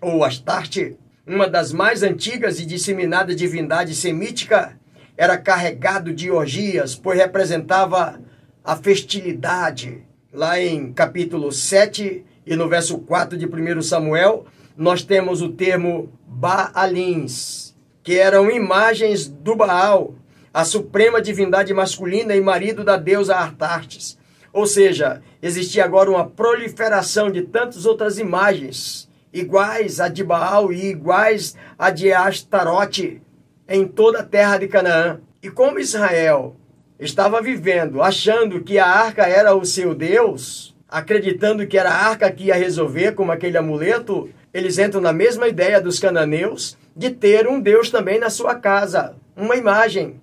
ou 0.00 0.24
Astarte 0.24 0.96
uma 1.34 1.48
das 1.48 1.72
mais 1.72 2.02
antigas 2.02 2.58
e 2.58 2.66
disseminadas 2.66 3.36
divindades 3.36 3.98
semítica, 3.98 4.76
era 5.16 5.36
carregado 5.36 6.12
de 6.12 6.30
orgias, 6.30 6.94
pois 6.94 7.18
representava 7.18 8.20
a 8.64 8.76
festilidade. 8.76 10.02
Lá 10.32 10.58
em 10.58 10.92
capítulo 10.92 11.52
7 11.52 12.24
e 12.46 12.56
no 12.56 12.68
verso 12.68 12.98
4 12.98 13.36
de 13.36 13.46
1 13.46 13.82
Samuel, 13.82 14.46
nós 14.76 15.02
temos 15.02 15.42
o 15.42 15.50
termo 15.50 16.10
Baalins, 16.26 17.76
que 18.02 18.18
eram 18.18 18.50
imagens 18.50 19.28
do 19.28 19.54
Baal. 19.54 20.14
a 20.52 20.64
suprema 20.64 21.22
divindade 21.22 21.72
masculina 21.72 22.34
e 22.34 22.40
marido 22.40 22.82
da 22.82 22.96
deusa 22.96 23.36
Artartes. 23.36 24.18
Ou 24.52 24.66
seja, 24.66 25.22
existia 25.40 25.84
agora 25.84 26.10
uma 26.10 26.28
proliferação 26.28 27.30
de 27.30 27.42
tantas 27.42 27.86
outras 27.86 28.18
imagens, 28.18 29.08
iguais 29.32 30.00
a 30.00 30.08
de 30.08 30.24
Baal 30.24 30.72
e 30.72 30.86
iguais 30.86 31.56
a 31.78 31.90
de 31.90 32.12
Astarote, 32.12 33.22
em 33.68 33.86
toda 33.86 34.20
a 34.20 34.24
terra 34.24 34.58
de 34.58 34.68
Canaã. 34.68 35.20
E 35.42 35.48
como 35.48 35.78
Israel 35.78 36.56
estava 36.98 37.40
vivendo 37.40 38.02
achando 38.02 38.62
que 38.62 38.78
a 38.78 38.86
arca 38.86 39.26
era 39.26 39.54
o 39.54 39.64
seu 39.64 39.94
Deus, 39.94 40.74
acreditando 40.88 41.66
que 41.66 41.78
era 41.78 41.90
a 41.90 42.08
arca 42.08 42.30
que 42.30 42.44
ia 42.44 42.54
resolver, 42.54 43.12
como 43.12 43.32
aquele 43.32 43.56
amuleto, 43.56 44.28
eles 44.52 44.78
entram 44.78 45.00
na 45.00 45.12
mesma 45.12 45.48
ideia 45.48 45.80
dos 45.80 45.98
cananeus 45.98 46.76
de 46.94 47.10
ter 47.10 47.46
um 47.46 47.60
Deus 47.60 47.88
também 47.88 48.18
na 48.18 48.28
sua 48.28 48.56
casa, 48.56 49.14
uma 49.36 49.56
imagem, 49.56 50.20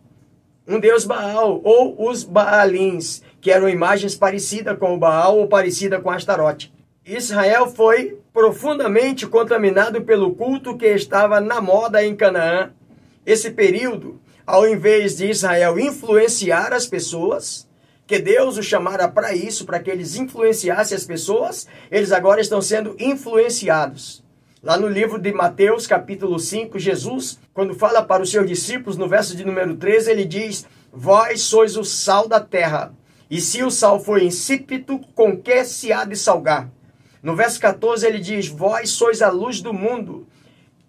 um 0.67 0.79
Deus 0.79 1.05
Baal, 1.05 1.61
ou 1.63 2.09
os 2.09 2.25
Baalins, 2.25 3.23
que 3.39 3.49
eram 3.49 3.69
imagens 3.69 4.15
parecidas 4.15 4.77
com 4.77 4.93
o 4.93 4.97
Baal 4.97 5.37
ou 5.37 5.47
parecida 5.47 5.99
com 5.99 6.11
Astarote. 6.11 6.73
Israel 7.07 7.67
foi 7.67 8.19
profundamente 8.33 9.25
contaminado 9.25 10.01
pelo 10.01 10.35
culto 10.35 10.77
que 10.77 10.87
estava 10.87 11.39
na 11.39 11.61
moda 11.61 12.03
em 12.03 12.13
Canaã. 12.13 12.73
Esse 13.25 13.51
período, 13.51 14.19
ao 14.45 14.67
invés 14.67 15.15
de 15.15 15.29
Israel 15.29 15.79
influenciar 15.79 16.73
as 16.73 16.85
pessoas, 16.85 17.65
que 18.05 18.19
Deus 18.19 18.57
os 18.57 18.65
chamara 18.65 19.07
para 19.07 19.33
isso, 19.33 19.65
para 19.65 19.79
que 19.79 19.89
eles 19.89 20.17
influenciassem 20.17 20.97
as 20.97 21.05
pessoas, 21.05 21.65
eles 21.89 22.11
agora 22.11 22.41
estão 22.41 22.61
sendo 22.61 22.93
influenciados. 22.99 24.21
Lá 24.61 24.75
no 24.77 24.89
livro 24.89 25.17
de 25.17 25.31
Mateus, 25.31 25.87
capítulo 25.87 26.37
5, 26.37 26.77
Jesus, 26.77 27.39
quando 27.53 27.73
fala 27.73 28.03
para 28.03 28.21
os 28.21 28.29
seus 28.29 28.45
discípulos, 28.45 28.97
no 28.97 29.07
verso 29.07 29.33
de 29.33 29.45
número 29.45 29.77
13, 29.77 30.11
ele 30.11 30.25
diz: 30.25 30.65
Vós 30.91 31.39
sois 31.39 31.77
o 31.77 31.85
sal 31.85 32.27
da 32.27 32.41
terra, 32.41 32.91
e 33.31 33.39
se 33.39 33.63
o 33.63 33.71
sal 33.71 33.97
for 33.97 34.21
insípido, 34.21 34.99
com 35.15 35.37
que 35.37 35.63
se 35.63 35.93
há 35.93 36.03
de 36.03 36.17
salgar? 36.17 36.69
No 37.21 37.36
verso 37.36 37.59
14, 37.59 38.05
ele 38.05 38.19
diz: 38.19 38.47
Vós 38.47 38.91
sois 38.91 39.21
a 39.21 39.29
luz 39.29 39.62
do 39.62 39.74
mundo. 39.74 40.27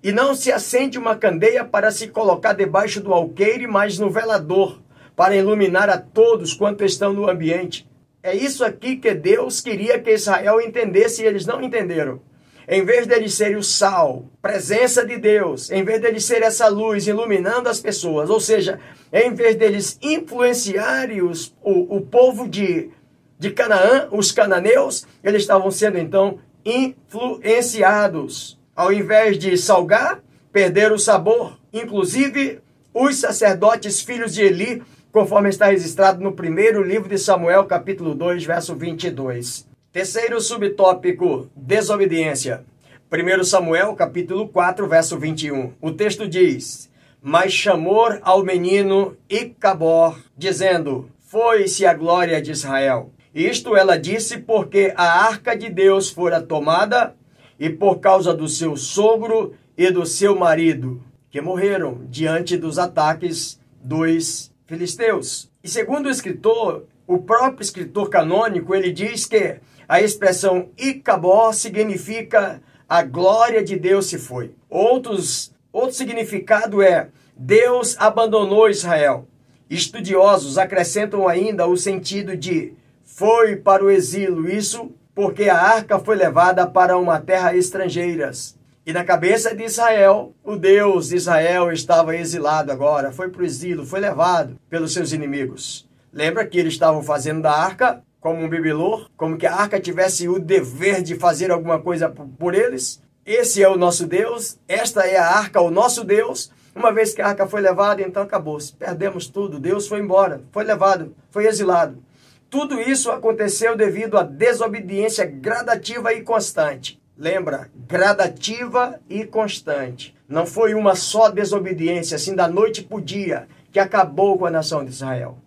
E 0.02 0.12
não 0.12 0.35
se 0.35 0.52
acende 0.52 0.99
uma 0.99 1.16
candeia 1.16 1.64
para 1.64 1.90
se 1.90 2.08
colocar 2.08 2.52
debaixo 2.52 3.00
do 3.00 3.12
alqueire, 3.12 3.66
mas 3.66 3.99
no 3.99 4.11
velador 4.11 4.80
para 5.18 5.35
iluminar 5.35 5.90
a 5.90 5.99
todos 5.99 6.54
quanto 6.54 6.85
estão 6.85 7.12
no 7.12 7.28
ambiente. 7.28 7.88
É 8.23 8.37
isso 8.37 8.64
aqui 8.64 8.94
que 8.94 9.12
Deus 9.12 9.61
queria 9.61 9.99
que 9.99 10.12
Israel 10.12 10.61
entendesse 10.61 11.23
e 11.23 11.26
eles 11.26 11.44
não 11.44 11.61
entenderam. 11.61 12.20
Em 12.68 12.85
vez 12.85 13.04
deles 13.04 13.35
serem 13.35 13.56
o 13.56 13.62
sal, 13.62 14.26
presença 14.40 15.04
de 15.04 15.16
Deus, 15.16 15.73
em 15.73 15.82
vez 15.82 16.00
deles 16.00 16.25
serem 16.25 16.47
essa 16.47 16.68
luz 16.68 17.08
iluminando 17.08 17.68
as 17.68 17.80
pessoas, 17.80 18.30
ou 18.30 18.38
seja, 18.38 18.78
em 19.12 19.35
vez 19.35 19.56
deles 19.56 19.99
influenciarem 20.00 21.20
os, 21.20 21.52
o, 21.62 21.97
o 21.97 22.00
povo 22.00 22.47
de, 22.47 22.90
de 23.38 23.50
Canaã, 23.50 24.09
os 24.11 24.33
cananeus, 24.33 25.07
eles 25.23 25.42
estavam 25.42 25.71
sendo 25.71 25.99
então 25.99 26.38
influenciados. 26.64 28.59
Ao 28.75 28.92
invés 28.92 29.38
de 29.38 29.57
salgar, 29.57 30.21
perderam 30.52 30.97
o 30.97 30.99
sabor. 30.99 31.59
Inclusive, 31.73 32.61
os 32.92 33.16
sacerdotes 33.16 34.00
filhos 34.00 34.35
de 34.35 34.42
Eli 34.42 34.83
conforme 35.12 35.49
está 35.49 35.66
registrado 35.66 36.23
no 36.23 36.33
primeiro 36.33 36.83
livro 36.83 37.09
de 37.09 37.18
Samuel, 37.18 37.64
capítulo 37.64 38.14
2, 38.14 38.45
verso 38.45 38.75
22. 38.75 39.66
Terceiro 39.90 40.40
subtópico, 40.40 41.49
desobediência. 41.57 42.64
1 43.11 43.45
Samuel, 43.45 43.95
capítulo 43.95 44.49
4, 44.49 44.87
verso 44.87 45.18
21. 45.18 45.73
O 45.80 45.92
texto 45.92 46.28
diz: 46.28 46.90
Mas 47.23 47.52
chamou 47.52 48.09
ao 48.23 48.45
menino 48.45 49.16
Icabor, 49.28 50.18
dizendo: 50.37 51.09
Foi-se 51.21 51.87
a 51.87 51.95
glória 51.95 52.40
de 52.42 52.52
Israel. 52.52 53.11
Isto 53.35 53.76
ela 53.76 53.99
disse 53.99 54.38
porque 54.38 54.92
a 54.97 55.26
arca 55.26 55.56
de 55.56 55.68
Deus 55.68 56.08
fora 56.11 56.40
tomada 56.40 57.14
e 57.58 57.68
por 57.68 57.99
causa 58.00 58.32
do 58.32 58.49
seu 58.49 58.76
sogro 58.76 59.54
e 59.76 59.90
do 59.90 60.06
seu 60.06 60.37
marido, 60.37 61.02
que 61.30 61.40
morreram 61.40 62.00
diante 62.08 62.56
dos 62.56 62.78
ataques 62.78 63.61
dos 63.82 64.52
filisteus. 64.66 65.50
E 65.62 65.68
segundo 65.68 66.06
o 66.06 66.11
escritor, 66.11 66.85
o 67.06 67.18
próprio 67.18 67.62
escritor 67.62 68.08
canônico, 68.11 68.75
ele 68.75 68.92
diz 68.92 69.26
que 69.26 69.56
a 69.88 70.00
expressão 70.00 70.68
Icabó 70.76 71.52
significa 71.52 72.62
a 72.88 73.02
glória 73.02 73.62
de 73.62 73.76
Deus 73.76 74.06
se 74.06 74.18
foi. 74.18 74.52
Outros, 74.68 75.52
outro 75.73 75.94
significado 75.94 76.82
é 76.82 77.08
Deus 77.37 77.97
abandonou 77.99 78.68
Israel. 78.68 79.26
Estudiosos 79.70 80.58
acrescentam 80.58 81.28
ainda 81.28 81.66
o 81.66 81.76
sentido 81.76 82.37
de 82.37 82.73
foi 83.18 83.56
para 83.56 83.84
o 83.84 83.90
exílio, 83.90 84.48
isso 84.48 84.92
porque 85.12 85.48
a 85.48 85.60
arca 85.60 85.98
foi 85.98 86.14
levada 86.14 86.64
para 86.68 86.96
uma 86.96 87.18
terra 87.18 87.56
estrangeiras. 87.56 88.56
E 88.87 88.92
na 88.92 89.04
cabeça 89.04 89.56
de 89.56 89.64
Israel, 89.64 90.32
o 90.44 90.54
Deus 90.54 91.08
de 91.08 91.16
Israel 91.16 91.72
estava 91.72 92.14
exilado 92.14 92.70
agora, 92.70 93.10
foi 93.10 93.28
para 93.28 93.42
o 93.42 93.44
exílio, 93.44 93.84
foi 93.84 93.98
levado 93.98 94.56
pelos 94.70 94.92
seus 94.92 95.10
inimigos. 95.10 95.88
Lembra 96.12 96.46
que 96.46 96.60
eles 96.60 96.75
estavam 96.75 97.02
fazendo 97.02 97.42
da 97.42 97.50
arca 97.50 98.04
como 98.20 98.40
um 98.40 98.48
bibelô, 98.48 99.06
como 99.16 99.37
que 99.37 99.48
a 99.48 99.54
arca 99.56 99.80
tivesse 99.80 100.28
o 100.28 100.38
dever 100.38 101.02
de 101.02 101.16
fazer 101.16 101.50
alguma 101.50 101.80
coisa 101.80 102.08
por 102.08 102.54
eles? 102.54 103.02
Esse 103.26 103.60
é 103.60 103.68
o 103.68 103.76
nosso 103.76 104.06
Deus, 104.06 104.60
esta 104.68 105.00
é 105.00 105.16
a 105.16 105.26
arca, 105.26 105.60
o 105.60 105.72
nosso 105.72 106.04
Deus. 106.04 106.52
Uma 106.72 106.92
vez 106.92 107.12
que 107.12 107.20
a 107.20 107.26
arca 107.26 107.48
foi 107.48 107.62
levada, 107.62 108.00
então 108.00 108.22
acabou-se. 108.22 108.72
Perdemos 108.75 109.26
tudo, 109.26 109.58
Deus 109.58 109.88
foi 109.88 109.98
embora, 109.98 110.40
foi 110.52 110.62
levado, 110.62 111.16
foi 111.32 111.46
exilado. 111.46 112.06
Tudo 112.50 112.81
isso 112.81 113.11
aconteceu 113.11 113.76
devido 113.76 114.17
à 114.17 114.23
desobediência 114.23 115.26
gradativa 115.26 116.14
e 116.14 116.23
constante. 116.23 116.99
Lembra, 117.17 117.71
gradativa 117.87 118.99
e 119.09 119.25
constante. 119.26 120.17
Não 120.26 120.47
foi 120.47 120.75
uma 120.75 120.95
só 120.95 121.28
desobediência, 121.28 122.17
assim 122.17 122.35
da 122.35 122.49
noite 122.49 122.83
para 122.83 122.97
o 122.97 123.02
dia, 123.02 123.49
que 123.71 123.78
acabou 123.78 124.38
com 124.38 124.47
a 124.47 124.50
nação 124.50 124.83
de 124.83 124.90
Israel. 124.90 125.38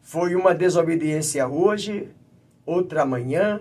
Foi 0.00 0.34
uma 0.34 0.54
desobediência 0.54 1.46
hoje, 1.46 2.08
outra 2.64 3.02
amanhã, 3.02 3.60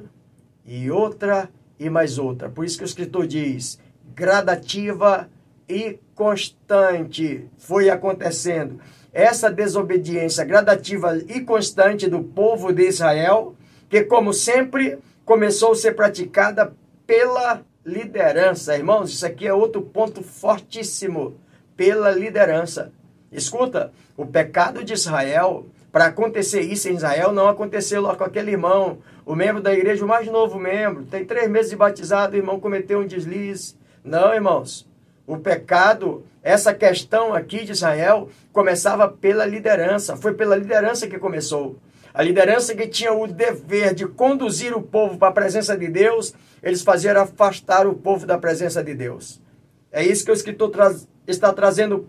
e 0.65 0.89
outra 0.89 1.49
e 1.79 1.89
mais 1.89 2.17
outra. 2.17 2.49
Por 2.49 2.63
isso 2.63 2.77
que 2.77 2.83
o 2.83 2.85
escritor 2.85 3.27
diz: 3.27 3.79
gradativa 4.15 5.29
e 5.67 5.99
constante 6.17 7.47
foi 7.59 7.91
acontecendo. 7.91 8.81
Essa 9.13 9.51
desobediência 9.51 10.43
gradativa 10.43 11.15
e 11.15 11.41
constante 11.41 12.09
do 12.09 12.23
povo 12.23 12.73
de 12.73 12.87
Israel, 12.87 13.55
que, 13.87 14.03
como 14.03 14.33
sempre, 14.33 14.97
começou 15.23 15.71
a 15.71 15.75
ser 15.75 15.93
praticada 15.95 16.73
pela 17.05 17.61
liderança. 17.85 18.75
Irmãos, 18.75 19.11
isso 19.11 19.25
aqui 19.25 19.47
é 19.47 19.53
outro 19.53 19.81
ponto 19.81 20.23
fortíssimo. 20.23 21.37
Pela 21.75 22.09
liderança. 22.09 22.91
Escuta, 23.31 23.91
o 24.17 24.25
pecado 24.25 24.83
de 24.83 24.93
Israel, 24.93 25.67
para 25.91 26.05
acontecer 26.05 26.61
isso 26.61 26.89
em 26.89 26.95
Israel, 26.95 27.31
não 27.31 27.47
aconteceu 27.47 28.01
lá 28.01 28.15
com 28.15 28.23
aquele 28.23 28.51
irmão, 28.51 28.97
o 29.23 29.35
membro 29.35 29.61
da 29.61 29.71
igreja, 29.71 30.03
o 30.03 30.07
mais 30.07 30.25
novo 30.27 30.57
membro, 30.57 31.05
tem 31.05 31.23
três 31.23 31.47
meses 31.47 31.69
de 31.69 31.75
batizado, 31.75 32.33
o 32.33 32.37
irmão 32.39 32.59
cometeu 32.59 33.01
um 33.01 33.05
deslize. 33.05 33.75
Não, 34.03 34.33
irmãos. 34.33 34.86
O 35.27 35.37
pecado, 35.37 36.23
essa 36.41 36.73
questão 36.73 37.33
aqui 37.33 37.65
de 37.65 37.73
Israel, 37.73 38.29
começava 38.53 39.09
pela 39.09 39.45
liderança. 39.45 40.15
Foi 40.15 40.33
pela 40.33 40.55
liderança 40.55 41.05
que 41.05 41.19
começou. 41.19 41.75
A 42.13 42.23
liderança 42.23 42.73
que 42.73 42.87
tinha 42.87 43.13
o 43.13 43.27
dever 43.27 43.93
de 43.93 44.07
conduzir 44.07 44.73
o 44.73 44.81
povo 44.81 45.17
para 45.17 45.27
a 45.27 45.33
presença 45.33 45.77
de 45.77 45.89
Deus, 45.89 46.33
eles 46.63 46.81
faziam 46.81 47.21
afastar 47.21 47.85
o 47.85 47.93
povo 47.93 48.25
da 48.25 48.37
presença 48.37 48.81
de 48.81 48.95
Deus. 48.95 49.41
É 49.91 50.01
isso 50.01 50.23
que 50.23 50.31
o 50.31 50.33
escritor 50.33 50.71
está 51.27 51.51
trazendo 51.51 52.07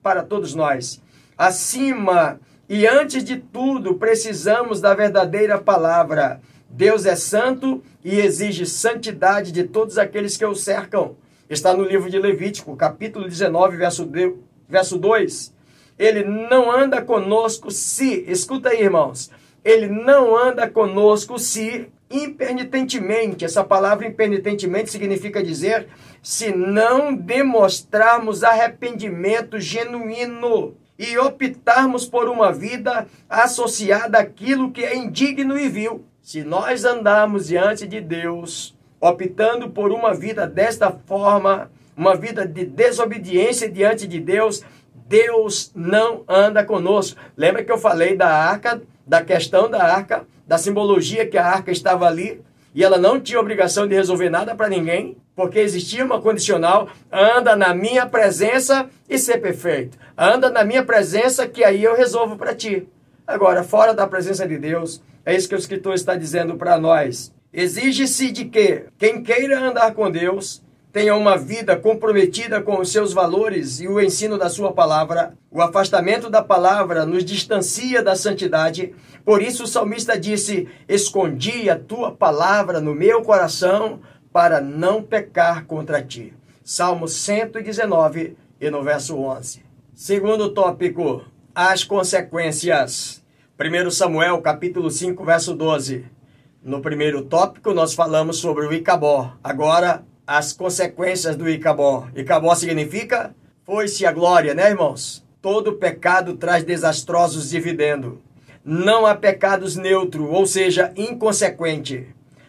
para 0.00 0.22
todos 0.22 0.54
nós. 0.54 1.02
Acima 1.36 2.38
e 2.68 2.86
antes 2.86 3.24
de 3.24 3.36
tudo, 3.36 3.96
precisamos 3.96 4.80
da 4.80 4.94
verdadeira 4.94 5.58
palavra. 5.58 6.40
Deus 6.68 7.04
é 7.04 7.16
santo 7.16 7.82
e 8.04 8.20
exige 8.20 8.64
santidade 8.64 9.50
de 9.50 9.64
todos 9.64 9.98
aqueles 9.98 10.36
que 10.36 10.46
o 10.46 10.54
cercam. 10.54 11.16
Está 11.50 11.74
no 11.74 11.82
livro 11.82 12.08
de 12.08 12.16
Levítico, 12.16 12.76
capítulo 12.76 13.26
19, 13.28 13.76
verso, 13.76 14.06
de, 14.06 14.36
verso 14.68 14.96
2. 14.96 15.52
Ele 15.98 16.22
não 16.22 16.70
anda 16.70 17.02
conosco 17.02 17.72
se, 17.72 18.24
escuta 18.28 18.68
aí, 18.68 18.84
irmãos, 18.84 19.32
ele 19.64 19.88
não 19.88 20.36
anda 20.36 20.70
conosco 20.70 21.40
se 21.40 21.88
impenitentemente, 22.08 23.44
essa 23.44 23.64
palavra 23.64 24.06
impenitentemente 24.06 24.92
significa 24.92 25.42
dizer 25.42 25.88
se 26.22 26.54
não 26.54 27.12
demonstrarmos 27.12 28.44
arrependimento 28.44 29.58
genuíno 29.58 30.76
e 30.96 31.18
optarmos 31.18 32.06
por 32.06 32.28
uma 32.28 32.52
vida 32.52 33.08
associada 33.28 34.20
àquilo 34.20 34.70
que 34.70 34.84
é 34.84 34.96
indigno 34.96 35.58
e 35.58 35.68
vil. 35.68 36.04
Se 36.22 36.44
nós 36.44 36.84
andarmos 36.84 37.48
diante 37.48 37.88
de 37.88 38.00
Deus, 38.00 38.78
optando 39.00 39.70
por 39.70 39.90
uma 39.90 40.12
vida 40.12 40.46
desta 40.46 40.90
forma, 40.90 41.70
uma 41.96 42.16
vida 42.16 42.46
de 42.46 42.64
desobediência 42.64 43.70
diante 43.70 44.06
de 44.06 44.20
Deus, 44.20 44.62
Deus 45.08 45.72
não 45.74 46.22
anda 46.28 46.64
conosco. 46.64 47.18
Lembra 47.36 47.64
que 47.64 47.72
eu 47.72 47.78
falei 47.78 48.16
da 48.16 48.28
arca, 48.28 48.80
da 49.06 49.24
questão 49.24 49.68
da 49.68 49.82
arca, 49.82 50.24
da 50.46 50.58
simbologia 50.58 51.26
que 51.26 51.38
a 51.38 51.46
arca 51.46 51.70
estava 51.70 52.06
ali 52.06 52.40
e 52.74 52.84
ela 52.84 52.98
não 52.98 53.20
tinha 53.20 53.40
obrigação 53.40 53.86
de 53.86 53.94
resolver 53.94 54.30
nada 54.30 54.54
para 54.54 54.68
ninguém, 54.68 55.16
porque 55.34 55.58
existia 55.58 56.04
uma 56.04 56.20
condicional: 56.20 56.88
anda 57.10 57.56
na 57.56 57.74
minha 57.74 58.06
presença 58.06 58.88
e 59.08 59.18
ser 59.18 59.38
perfeito. 59.38 59.98
Anda 60.16 60.50
na 60.50 60.62
minha 60.64 60.84
presença 60.84 61.48
que 61.48 61.64
aí 61.64 61.82
eu 61.82 61.96
resolvo 61.96 62.36
para 62.36 62.54
ti. 62.54 62.86
Agora, 63.26 63.64
fora 63.64 63.92
da 63.92 64.06
presença 64.06 64.46
de 64.46 64.58
Deus, 64.58 65.02
é 65.24 65.34
isso 65.34 65.48
que 65.48 65.54
o 65.54 65.58
escritor 65.58 65.94
está 65.94 66.14
dizendo 66.14 66.56
para 66.56 66.78
nós. 66.78 67.32
Exige-se 67.52 68.30
de 68.30 68.44
que 68.44 68.84
quem 68.96 69.22
queira 69.22 69.60
andar 69.60 69.92
com 69.92 70.08
Deus 70.08 70.62
tenha 70.92 71.16
uma 71.16 71.36
vida 71.36 71.76
comprometida 71.76 72.60
com 72.62 72.80
os 72.80 72.92
seus 72.92 73.12
valores 73.12 73.80
e 73.80 73.88
o 73.88 74.00
ensino 74.00 74.38
da 74.38 74.48
sua 74.48 74.72
palavra. 74.72 75.34
O 75.50 75.60
afastamento 75.60 76.30
da 76.30 76.42
palavra 76.42 77.04
nos 77.04 77.24
distancia 77.24 78.02
da 78.02 78.14
santidade. 78.14 78.94
Por 79.24 79.42
isso 79.42 79.64
o 79.64 79.66
salmista 79.66 80.18
disse: 80.18 80.68
Escondi 80.88 81.68
a 81.68 81.76
tua 81.76 82.12
palavra 82.12 82.80
no 82.80 82.94
meu 82.94 83.22
coração 83.22 84.00
para 84.32 84.60
não 84.60 85.02
pecar 85.02 85.64
contra 85.64 86.00
ti. 86.00 86.32
Salmo 86.62 87.08
119 87.08 88.36
e 88.60 88.70
no 88.70 88.82
verso 88.82 89.16
11. 89.16 89.64
Segundo 89.92 90.50
tópico, 90.50 91.24
as 91.52 91.82
consequências. 91.82 93.24
1 93.58 93.90
Samuel, 93.90 94.40
capítulo 94.40 94.88
5, 94.88 95.24
verso 95.24 95.52
12. 95.52 96.19
No 96.62 96.82
primeiro 96.82 97.22
tópico, 97.22 97.72
nós 97.72 97.94
falamos 97.94 98.36
sobre 98.36 98.66
o 98.66 98.72
Icabó. 98.72 99.32
Agora, 99.42 100.04
as 100.26 100.52
consequências 100.52 101.34
do 101.34 101.48
Icabó. 101.48 102.06
Icabó 102.14 102.54
significa 102.54 103.34
foi-se 103.64 104.04
a 104.04 104.12
glória, 104.12 104.52
né, 104.52 104.68
irmãos? 104.68 105.24
Todo 105.40 105.74
pecado 105.74 106.36
traz 106.36 106.62
desastrosos 106.62 107.48
dividendos. 107.48 108.18
Não 108.62 109.06
há 109.06 109.14
pecados 109.14 109.74
neutro, 109.74 110.30
ou 110.30 110.44
seja, 110.44 110.92
inconsequente. 110.96 112.08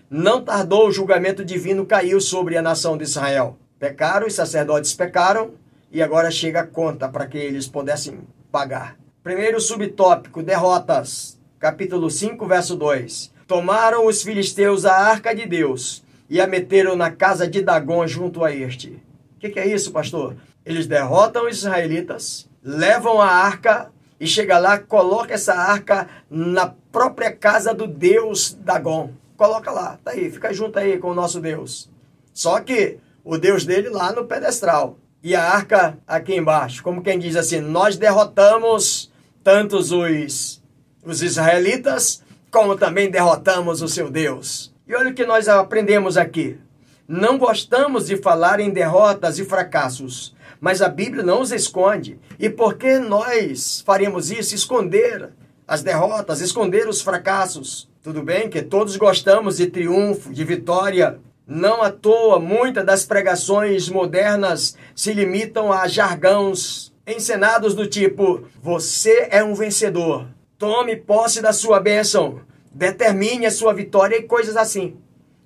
Não 0.09 0.41
tardou 0.41 0.89
o 0.89 0.91
julgamento 0.91 1.45
divino 1.45 1.85
caiu 1.85 2.19
sobre 2.19 2.57
a 2.57 2.61
nação 2.61 2.97
de 2.97 3.05
Israel. 3.05 3.57
Pecaram, 3.79 4.27
os 4.27 4.33
sacerdotes 4.33 4.93
pecaram, 4.93 5.51
e 5.89 6.01
agora 6.01 6.29
chega 6.29 6.59
a 6.59 6.67
conta 6.67 7.07
para 7.07 7.27
que 7.27 7.37
eles 7.37 7.65
pudessem 7.65 8.19
pagar. 8.51 8.97
Primeiro 9.23 9.61
subtópico, 9.61 10.43
derrotas. 10.43 11.39
Capítulo 11.57 12.09
5, 12.09 12.45
verso 12.45 12.75
2. 12.75 13.31
Tomaram 13.51 14.05
os 14.05 14.23
filisteus 14.23 14.85
a 14.85 14.95
arca 14.95 15.35
de 15.35 15.45
Deus 15.45 16.01
e 16.29 16.39
a 16.39 16.47
meteram 16.47 16.95
na 16.95 17.11
casa 17.11 17.45
de 17.45 17.61
Dagon 17.61 18.07
junto 18.07 18.45
a 18.45 18.55
este. 18.55 18.91
O 19.35 19.39
que, 19.41 19.49
que, 19.49 19.59
é 19.59 19.67
isso, 19.67 19.91
pastor? 19.91 20.37
Eles 20.65 20.87
derrotam 20.87 21.49
os 21.49 21.57
israelitas, 21.57 22.49
levam 22.63 23.19
a 23.19 23.27
arca 23.27 23.91
e 24.17 24.25
chega 24.25 24.57
lá, 24.57 24.79
coloca 24.79 25.33
essa 25.33 25.53
arca 25.53 26.07
na 26.29 26.73
própria 26.93 27.29
casa 27.29 27.73
do 27.73 27.87
Deus 27.87 28.53
Dagon. 28.53 29.11
Coloca 29.35 29.69
lá, 29.69 29.99
tá 30.01 30.11
aí, 30.11 30.31
fica 30.31 30.53
junto 30.53 30.79
aí 30.79 30.97
com 30.97 31.09
o 31.09 31.13
nosso 31.13 31.41
Deus. 31.41 31.89
Só 32.33 32.61
que 32.61 32.99
o 33.21 33.37
Deus 33.37 33.65
dele 33.65 33.89
lá 33.89 34.13
no 34.13 34.23
pedestral 34.23 34.97
e 35.21 35.35
a 35.35 35.43
arca 35.43 35.97
aqui 36.07 36.37
embaixo. 36.37 36.81
Como 36.81 37.03
quem 37.03 37.19
diz 37.19 37.35
assim, 37.35 37.59
nós 37.59 37.97
derrotamos 37.97 39.11
tantos 39.43 39.91
os, 39.91 40.63
os 41.03 41.21
israelitas, 41.21 42.20
como 42.51 42.75
também 42.75 43.09
derrotamos 43.09 43.81
o 43.81 43.87
seu 43.87 44.11
Deus. 44.11 44.73
E 44.85 44.93
olha 44.93 45.11
o 45.11 45.13
que 45.13 45.25
nós 45.25 45.47
aprendemos 45.47 46.17
aqui. 46.17 46.59
Não 47.07 47.37
gostamos 47.37 48.07
de 48.07 48.17
falar 48.17 48.59
em 48.59 48.69
derrotas 48.69 49.39
e 49.39 49.45
fracassos, 49.45 50.35
mas 50.59 50.81
a 50.81 50.89
Bíblia 50.89 51.23
não 51.23 51.41
os 51.41 51.51
esconde. 51.51 52.19
E 52.37 52.49
por 52.49 52.75
que 52.75 52.99
nós 52.99 53.81
faremos 53.85 54.31
isso? 54.31 54.53
Esconder 54.53 55.29
as 55.67 55.81
derrotas, 55.81 56.41
esconder 56.41 56.87
os 56.87 57.01
fracassos. 57.01 57.89
Tudo 58.03 58.21
bem 58.21 58.49
que 58.49 58.61
todos 58.61 58.97
gostamos 58.97 59.57
de 59.57 59.67
triunfo, 59.67 60.33
de 60.33 60.43
vitória. 60.43 61.19
Não 61.47 61.81
à 61.81 61.89
toa, 61.89 62.39
muitas 62.39 62.85
das 62.85 63.05
pregações 63.05 63.87
modernas 63.89 64.75
se 64.95 65.13
limitam 65.13 65.71
a 65.71 65.87
jargões 65.87 66.91
encenados 67.07 67.73
do 67.73 67.87
tipo: 67.87 68.43
Você 68.61 69.27
é 69.31 69.43
um 69.43 69.53
vencedor. 69.53 70.27
Tome 70.61 70.95
posse 70.95 71.41
da 71.41 71.51
sua 71.51 71.79
bênção 71.79 72.39
determine 72.71 73.47
a 73.47 73.51
sua 73.51 73.73
vitória 73.73 74.15
e 74.15 74.21
coisas 74.21 74.55
assim. 74.55 74.95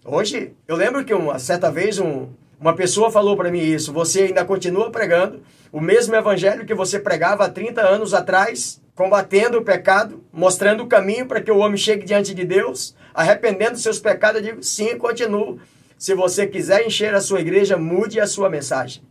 Hoje, 0.04 0.52
eu 0.68 0.76
lembro 0.76 1.06
que 1.06 1.14
uma 1.14 1.40
certa 1.40 1.72
vez 1.72 2.00
um, 2.00 2.28
uma 2.60 2.76
pessoa 2.76 3.10
falou 3.10 3.38
para 3.38 3.50
mim 3.50 3.62
isso. 3.62 3.94
Você 3.94 4.24
ainda 4.24 4.44
continua 4.44 4.92
pregando 4.92 5.42
o 5.72 5.80
mesmo 5.80 6.14
evangelho 6.14 6.66
que 6.66 6.74
você 6.74 7.00
pregava 7.00 7.46
há 7.46 7.50
30 7.50 7.80
anos 7.82 8.14
atrás, 8.14 8.82
combatendo 8.94 9.58
o 9.58 9.64
pecado, 9.64 10.22
mostrando 10.34 10.84
o 10.84 10.88
caminho 10.88 11.26
para 11.26 11.40
que 11.40 11.50
o 11.50 11.60
homem 11.60 11.78
chegue 11.78 12.04
diante 12.04 12.34
de 12.34 12.44
Deus, 12.44 12.94
arrependendo 13.14 13.78
seus 13.78 14.00
pecados. 14.00 14.42
Eu 14.42 14.48
digo, 14.48 14.64
sim, 14.64 14.98
continuo. 14.98 15.62
Se 15.98 16.14
você 16.14 16.46
quiser 16.46 16.86
encher 16.86 17.16
a 17.16 17.22
sua 17.22 17.40
igreja, 17.40 17.78
mude 17.78 18.20
a 18.20 18.28
sua 18.28 18.50
mensagem. 18.50 19.02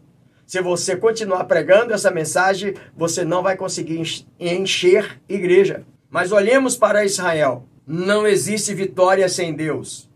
Se 0.47 0.61
você 0.61 0.97
continuar 0.97 1.45
pregando 1.45 1.95
essa 1.95 2.11
mensagem, 2.11 2.75
você 2.95 3.25
não 3.25 3.43
vai 3.43 3.57
conseguir 3.57 4.03
encher 4.39 5.19
igreja. 5.27 5.83
Mas 6.15 6.31
olhemos 6.31 6.77
para 6.77 7.05
Israel. 7.05 7.65
Não 7.85 8.25
existe 8.25 8.73
vitória 8.73 9.29
sem 9.29 9.53
Deus. 9.53 10.09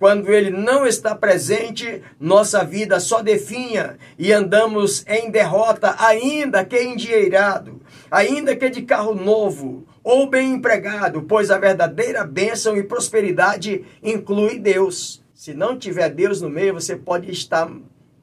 Quando 0.00 0.32
Ele 0.32 0.50
não 0.50 0.84
está 0.84 1.14
presente, 1.14 2.02
nossa 2.18 2.64
vida 2.64 2.98
só 2.98 3.22
definha 3.22 3.96
e 4.18 4.32
andamos 4.32 5.04
em 5.06 5.30
derrota, 5.30 5.94
ainda 6.00 6.64
que 6.64 6.82
endinheirado, 6.82 7.80
ainda 8.10 8.56
que 8.56 8.68
de 8.68 8.82
carro 8.82 9.14
novo 9.14 9.86
ou 10.02 10.28
bem 10.28 10.54
empregado, 10.54 11.22
pois 11.22 11.52
a 11.52 11.56
verdadeira 11.56 12.24
bênção 12.24 12.76
e 12.76 12.82
prosperidade 12.82 13.84
inclui 14.02 14.58
Deus. 14.58 15.22
Se 15.32 15.54
não 15.54 15.78
tiver 15.78 16.08
Deus 16.08 16.40
no 16.40 16.50
meio, 16.50 16.74
você 16.74 16.96
pode 16.96 17.30
estar 17.30 17.70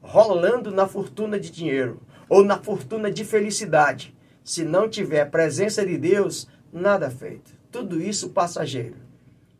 rolando 0.02 0.70
na 0.70 0.86
fortuna 0.86 1.40
de 1.40 1.50
dinheiro 1.50 1.98
ou 2.28 2.44
na 2.44 2.58
fortuna 2.58 3.10
de 3.10 3.24
felicidade. 3.24 4.14
Se 4.44 4.64
não 4.64 4.88
tiver 4.88 5.30
presença 5.30 5.86
de 5.86 5.96
Deus, 5.96 6.48
nada 6.72 7.10
feito 7.10 7.62
tudo 7.72 8.00
isso 8.00 8.28
passageiro. 8.28 8.96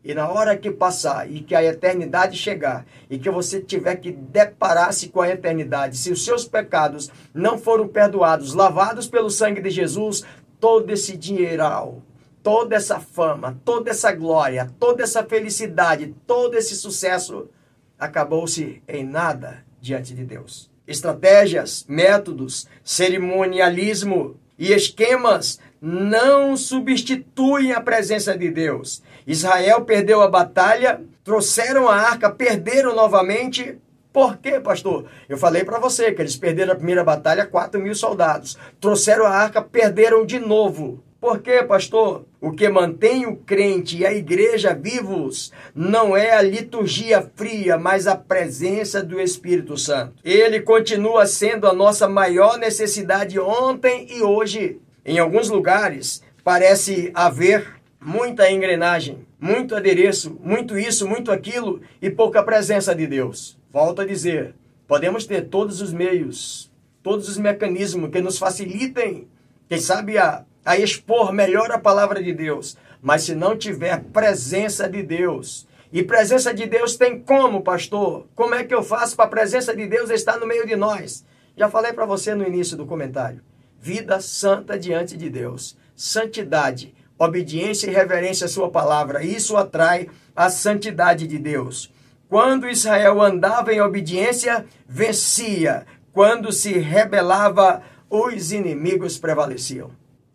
E 0.03 0.13
na 0.13 0.29
hora 0.29 0.55
que 0.55 0.69
passar 0.69 1.29
e 1.31 1.41
que 1.41 1.55
a 1.55 1.63
eternidade 1.63 2.37
chegar 2.37 2.85
e 3.09 3.17
que 3.17 3.29
você 3.29 3.59
tiver 3.59 3.95
que 3.95 4.11
deparar-se 4.11 5.09
com 5.09 5.21
a 5.21 5.29
eternidade, 5.29 5.97
se 5.97 6.11
os 6.11 6.23
seus 6.23 6.45
pecados 6.45 7.09
não 7.33 7.57
foram 7.57 7.87
perdoados, 7.87 8.53
lavados 8.53 9.07
pelo 9.07 9.29
sangue 9.29 9.61
de 9.61 9.69
Jesus, 9.69 10.23
todo 10.59 10.91
esse 10.91 11.15
dinheiral, 11.17 12.01
toda 12.43 12.75
essa 12.75 12.99
fama, 12.99 13.57
toda 13.63 13.91
essa 13.91 14.11
glória, 14.11 14.69
toda 14.77 15.03
essa 15.03 15.23
felicidade, 15.23 16.13
todo 16.27 16.55
esse 16.55 16.75
sucesso 16.75 17.49
acabou-se 17.97 18.83
em 18.85 19.05
nada 19.05 19.63
diante 19.79 20.13
de 20.13 20.25
Deus. 20.25 20.69
Estratégias, 20.85 21.85
métodos, 21.87 22.67
cerimonialismo 22.83 24.37
e 24.57 24.71
esquemas 24.71 25.59
não 25.81 26.55
substituem 26.55 27.73
a 27.73 27.81
presença 27.81 28.37
de 28.37 28.49
Deus. 28.49 29.03
Israel 29.27 29.81
perdeu 29.81 30.21
a 30.21 30.29
batalha, 30.29 31.01
trouxeram 31.23 31.89
a 31.89 31.95
arca, 31.95 32.29
perderam 32.29 32.95
novamente. 32.95 33.77
Por 34.11 34.37
quê, 34.37 34.59
pastor? 34.59 35.05
Eu 35.27 35.37
falei 35.37 35.63
para 35.63 35.79
você 35.79 36.11
que 36.11 36.21
eles 36.21 36.37
perderam 36.37 36.73
a 36.73 36.75
primeira 36.75 37.03
batalha, 37.03 37.45
4 37.45 37.81
mil 37.81 37.95
soldados. 37.95 38.57
Trouxeram 38.79 39.25
a 39.25 39.31
arca, 39.31 39.61
perderam 39.61 40.25
de 40.25 40.39
novo. 40.39 41.03
Por 41.23 41.39
quê, 41.39 41.63
pastor? 41.63 42.25
O 42.41 42.51
que 42.51 42.67
mantém 42.67 43.25
o 43.25 43.37
crente 43.37 43.97
e 43.97 44.05
a 44.05 44.11
igreja 44.11 44.73
vivos 44.73 45.53
não 45.73 46.17
é 46.17 46.31
a 46.31 46.41
liturgia 46.41 47.31
fria, 47.33 47.77
mas 47.77 48.07
a 48.07 48.15
presença 48.17 49.01
do 49.01 49.17
Espírito 49.21 49.77
Santo. 49.77 50.15
Ele 50.21 50.59
continua 50.59 51.25
sendo 51.25 51.65
a 51.65 51.71
nossa 51.71 52.09
maior 52.09 52.57
necessidade 52.57 53.39
ontem 53.39 54.05
e 54.09 54.21
hoje. 54.21 54.81
Em 55.05 55.17
alguns 55.17 55.47
lugares 55.47 56.21
parece 56.43 57.09
haver 57.15 57.73
muita 58.01 58.51
engrenagem, 58.51 59.25
muito 59.39 59.77
adereço, 59.77 60.37
muito 60.43 60.77
isso, 60.77 61.07
muito 61.07 61.31
aquilo 61.31 61.79
e 62.01 62.09
pouca 62.09 62.43
presença 62.43 62.93
de 62.93 63.07
Deus. 63.07 63.57
Volto 63.71 64.01
a 64.01 64.05
dizer, 64.05 64.55
podemos 64.85 65.25
ter 65.25 65.43
todos 65.43 65.79
os 65.79 65.93
meios, 65.93 66.69
todos 67.01 67.29
os 67.29 67.37
mecanismos 67.37 68.11
que 68.11 68.19
nos 68.19 68.37
facilitem, 68.37 69.25
quem 69.69 69.79
sabe, 69.79 70.17
a, 70.17 70.43
a 70.65 70.77
expor 70.77 71.31
melhor 71.31 71.71
a 71.71 71.79
palavra 71.79 72.21
de 72.21 72.33
Deus, 72.33 72.77
mas 73.01 73.23
se 73.23 73.35
não 73.35 73.57
tiver 73.57 74.03
presença 74.13 74.89
de 74.89 75.03
Deus, 75.03 75.67
e 75.91 76.01
presença 76.03 76.53
de 76.53 76.65
Deus 76.65 76.95
tem 76.95 77.19
como, 77.19 77.61
pastor? 77.61 78.27
Como 78.33 78.55
é 78.55 78.63
que 78.63 78.73
eu 78.73 78.81
faço 78.81 79.15
para 79.15 79.25
a 79.25 79.29
presença 79.29 79.75
de 79.75 79.85
Deus 79.85 80.09
estar 80.09 80.37
no 80.37 80.47
meio 80.47 80.65
de 80.65 80.75
nós? 80.75 81.23
Já 81.55 81.69
falei 81.69 81.93
para 81.93 82.05
você 82.05 82.33
no 82.33 82.47
início 82.47 82.75
do 82.75 82.85
comentário 82.85 83.41
vida 83.83 84.21
santa 84.21 84.79
diante 84.79 85.17
de 85.17 85.29
Deus. 85.29 85.77
Santidade, 85.93 86.95
obediência 87.19 87.87
e 87.87 87.93
reverência 87.93 88.45
à 88.45 88.47
sua 88.47 88.71
palavra. 88.71 89.25
Isso 89.25 89.57
atrai 89.57 90.09
a 90.33 90.49
santidade 90.49 91.27
de 91.27 91.37
Deus. 91.37 91.91
Quando 92.29 92.69
Israel 92.69 93.21
andava 93.21 93.73
em 93.73 93.81
obediência, 93.81 94.65
vencia. 94.87 95.85
Quando 96.13 96.53
se 96.53 96.79
rebelava 96.79 97.83
os 98.09 98.53
inimigos 98.53 99.17
prevaleciam. 99.17 99.91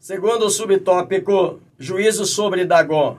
Segundo 0.08 0.46
o 0.46 0.50
subtópico, 0.50 1.60
juízo 1.78 2.24
sobre 2.24 2.64
Dagon. 2.64 3.18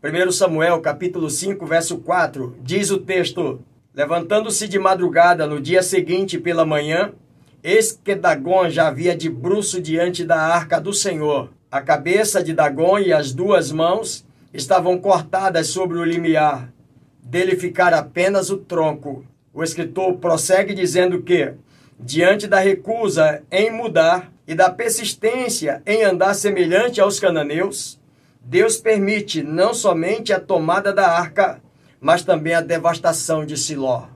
1 0.00 0.30
Samuel, 0.30 0.80
capítulo 0.80 1.28
5, 1.28 1.66
verso 1.66 1.98
4, 1.98 2.58
diz 2.62 2.92
o 2.92 2.98
texto: 2.98 3.60
Levantando-se 3.92 4.68
de 4.68 4.78
madrugada 4.78 5.48
no 5.48 5.60
dia 5.60 5.82
seguinte 5.82 6.38
pela 6.38 6.64
manhã, 6.64 7.12
eis 7.60 7.90
que 7.90 8.14
Dagon 8.14 8.70
já 8.70 8.86
havia 8.86 9.16
de 9.16 9.28
bruço 9.28 9.82
diante 9.82 10.24
da 10.24 10.40
arca 10.40 10.80
do 10.80 10.94
Senhor. 10.94 11.50
A 11.68 11.80
cabeça 11.80 12.40
de 12.40 12.52
Dagon 12.52 13.00
e 13.00 13.12
as 13.12 13.32
duas 13.32 13.72
mãos 13.72 14.24
estavam 14.54 14.96
cortadas 14.96 15.66
sobre 15.66 15.98
o 15.98 16.04
limiar. 16.04 16.72
Dele 17.20 17.56
ficara 17.56 17.98
apenas 17.98 18.48
o 18.48 18.58
tronco. 18.58 19.26
O 19.52 19.64
escritor 19.64 20.14
prossegue 20.18 20.72
dizendo 20.72 21.20
que, 21.20 21.52
diante 21.98 22.46
da 22.46 22.60
recusa 22.60 23.42
em 23.50 23.72
mudar 23.72 24.30
e 24.48 24.54
da 24.54 24.70
persistência 24.70 25.82
em 25.84 26.02
andar 26.02 26.32
semelhante 26.32 27.02
aos 27.02 27.20
cananeus, 27.20 28.00
Deus 28.40 28.78
permite 28.78 29.42
não 29.42 29.74
somente 29.74 30.32
a 30.32 30.40
tomada 30.40 30.90
da 30.90 31.06
arca, 31.06 31.60
mas 32.00 32.22
também 32.22 32.54
a 32.54 32.62
devastação 32.62 33.44
de 33.44 33.58
Siló. 33.58 34.06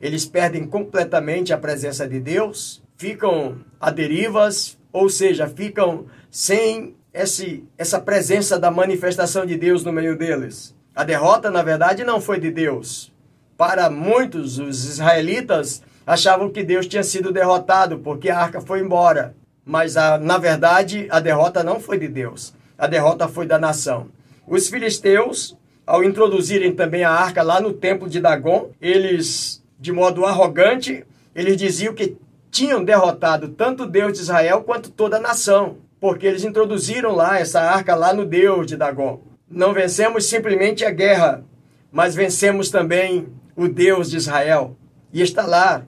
Eles 0.00 0.24
perdem 0.24 0.66
completamente 0.66 1.52
a 1.52 1.58
presença 1.58 2.08
de 2.08 2.18
Deus, 2.18 2.82
ficam 2.96 3.58
a 3.78 3.90
derivas, 3.90 4.78
ou 4.90 5.10
seja, 5.10 5.46
ficam 5.46 6.06
sem 6.30 6.96
esse, 7.12 7.62
essa 7.76 8.00
presença 8.00 8.58
da 8.58 8.70
manifestação 8.70 9.44
de 9.44 9.54
Deus 9.54 9.84
no 9.84 9.92
meio 9.92 10.16
deles. 10.16 10.74
A 10.94 11.04
derrota, 11.04 11.50
na 11.50 11.62
verdade, 11.62 12.04
não 12.04 12.22
foi 12.22 12.40
de 12.40 12.50
Deus. 12.50 13.12
Para 13.54 13.90
muitos, 13.90 14.58
os 14.58 14.86
israelitas 14.86 15.82
achavam 16.06 16.48
que 16.48 16.62
Deus 16.62 16.86
tinha 16.86 17.02
sido 17.02 17.30
derrotado 17.30 17.98
porque 17.98 18.30
a 18.30 18.38
arca 18.38 18.62
foi 18.62 18.80
embora. 18.80 19.34
Mas, 19.64 19.96
a, 19.96 20.18
na 20.18 20.38
verdade, 20.38 21.06
a 21.10 21.20
derrota 21.20 21.62
não 21.62 21.80
foi 21.80 21.98
de 21.98 22.08
Deus. 22.08 22.54
A 22.76 22.86
derrota 22.86 23.28
foi 23.28 23.46
da 23.46 23.58
nação. 23.58 24.08
Os 24.46 24.68
filisteus 24.68 25.56
ao 25.86 26.02
introduzirem 26.02 26.74
também 26.74 27.04
a 27.04 27.10
arca 27.10 27.42
lá 27.42 27.60
no 27.60 27.72
templo 27.72 28.08
de 28.08 28.20
Dagon, 28.20 28.70
eles, 28.80 29.62
de 29.78 29.92
modo 29.92 30.24
arrogante, 30.24 31.04
eles 31.34 31.56
diziam 31.56 31.94
que 31.94 32.16
tinham 32.50 32.84
derrotado 32.84 33.48
tanto 33.48 33.86
Deus 33.86 34.14
de 34.14 34.20
Israel 34.20 34.62
quanto 34.62 34.90
toda 34.90 35.16
a 35.16 35.20
nação, 35.20 35.78
porque 36.00 36.26
eles 36.26 36.44
introduziram 36.44 37.14
lá 37.14 37.38
essa 37.38 37.60
arca 37.60 37.94
lá 37.94 38.14
no 38.14 38.24
Deus 38.24 38.66
de 38.66 38.76
Dagon. 38.76 39.20
Não 39.50 39.74
vencemos 39.74 40.26
simplesmente 40.26 40.84
a 40.84 40.90
guerra, 40.90 41.44
mas 41.92 42.14
vencemos 42.14 42.70
também 42.70 43.28
o 43.56 43.68
Deus 43.68 44.10
de 44.10 44.16
Israel. 44.16 44.76
E 45.12 45.20
está 45.20 45.46
lá 45.46 45.82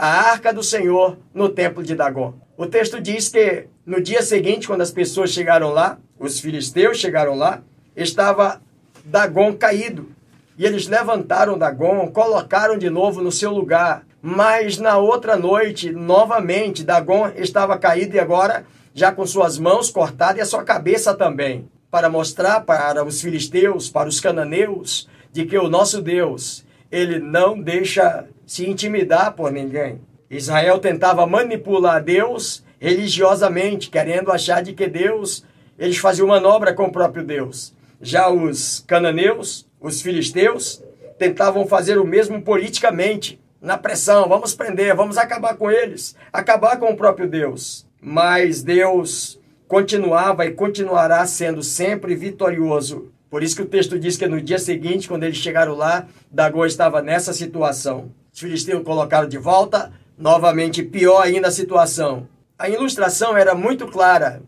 a 0.00 0.30
arca 0.30 0.50
do 0.50 0.62
Senhor 0.62 1.18
no 1.34 1.50
templo 1.50 1.82
de 1.82 1.94
Dagon. 1.94 2.32
O 2.56 2.64
texto 2.64 2.98
diz 3.02 3.28
que 3.28 3.66
no 3.84 4.00
dia 4.00 4.22
seguinte, 4.22 4.66
quando 4.66 4.80
as 4.80 4.90
pessoas 4.90 5.30
chegaram 5.30 5.68
lá, 5.68 5.98
os 6.18 6.40
filisteus 6.40 6.96
chegaram 6.96 7.34
lá, 7.34 7.60
estava 7.94 8.62
Dagon 9.04 9.52
caído. 9.52 10.08
E 10.56 10.64
eles 10.64 10.88
levantaram 10.88 11.58
Dagon, 11.58 12.10
colocaram 12.10 12.78
de 12.78 12.88
novo 12.88 13.20
no 13.20 13.30
seu 13.30 13.50
lugar. 13.50 14.06
Mas 14.22 14.78
na 14.78 14.96
outra 14.96 15.36
noite, 15.36 15.92
novamente, 15.92 16.82
Dagon 16.82 17.30
estava 17.36 17.76
caído 17.76 18.16
e 18.16 18.20
agora 18.20 18.64
já 18.94 19.12
com 19.12 19.26
suas 19.26 19.58
mãos 19.58 19.90
cortadas 19.90 20.38
e 20.38 20.40
a 20.40 20.46
sua 20.46 20.64
cabeça 20.64 21.12
também, 21.12 21.68
para 21.90 22.08
mostrar 22.08 22.60
para 22.60 23.04
os 23.04 23.20
filisteus, 23.20 23.90
para 23.90 24.08
os 24.08 24.18
cananeus, 24.18 25.06
de 25.30 25.44
que 25.44 25.58
o 25.58 25.68
nosso 25.68 26.00
Deus, 26.00 26.64
ele 26.90 27.18
não 27.18 27.60
deixa 27.60 28.26
se 28.50 28.68
intimidar 28.68 29.34
por 29.34 29.52
ninguém. 29.52 30.00
Israel 30.28 30.80
tentava 30.80 31.24
manipular 31.24 32.02
Deus 32.02 32.64
religiosamente, 32.80 33.88
querendo 33.88 34.32
achar 34.32 34.60
de 34.60 34.72
que 34.72 34.88
Deus, 34.88 35.44
eles 35.78 35.98
faziam 35.98 36.26
manobra 36.26 36.74
com 36.74 36.86
o 36.86 36.90
próprio 36.90 37.22
Deus. 37.22 37.72
Já 38.02 38.28
os 38.28 38.82
cananeus, 38.88 39.68
os 39.80 40.02
filisteus, 40.02 40.82
tentavam 41.16 41.64
fazer 41.64 41.96
o 41.96 42.04
mesmo 42.04 42.42
politicamente, 42.42 43.40
na 43.62 43.78
pressão, 43.78 44.28
vamos 44.28 44.52
prender, 44.52 44.96
vamos 44.96 45.16
acabar 45.16 45.54
com 45.54 45.70
eles, 45.70 46.16
acabar 46.32 46.76
com 46.76 46.90
o 46.90 46.96
próprio 46.96 47.28
Deus. 47.28 47.86
Mas 48.00 48.64
Deus 48.64 49.38
continuava 49.68 50.44
e 50.44 50.50
continuará 50.50 51.24
sendo 51.24 51.62
sempre 51.62 52.16
vitorioso. 52.16 53.12
Por 53.30 53.44
isso 53.44 53.54
que 53.54 53.62
o 53.62 53.66
texto 53.66 53.96
diz 53.96 54.16
que 54.16 54.26
no 54.26 54.40
dia 54.40 54.58
seguinte, 54.58 55.06
quando 55.06 55.22
eles 55.22 55.36
chegaram 55.36 55.76
lá, 55.76 56.08
Dagô 56.28 56.66
estava 56.66 57.00
nessa 57.00 57.32
situação. 57.32 58.10
Os 58.32 58.40
filisteus 58.40 58.82
colocaram 58.84 59.28
de 59.28 59.38
volta, 59.38 59.92
novamente 60.16 60.82
pior 60.82 61.22
ainda 61.22 61.48
a 61.48 61.52
situação. 61.52 62.28
A 62.58 62.68
ilustração 62.68 63.36
era 63.36 63.54
muito 63.54 63.86
clara, 63.86 64.42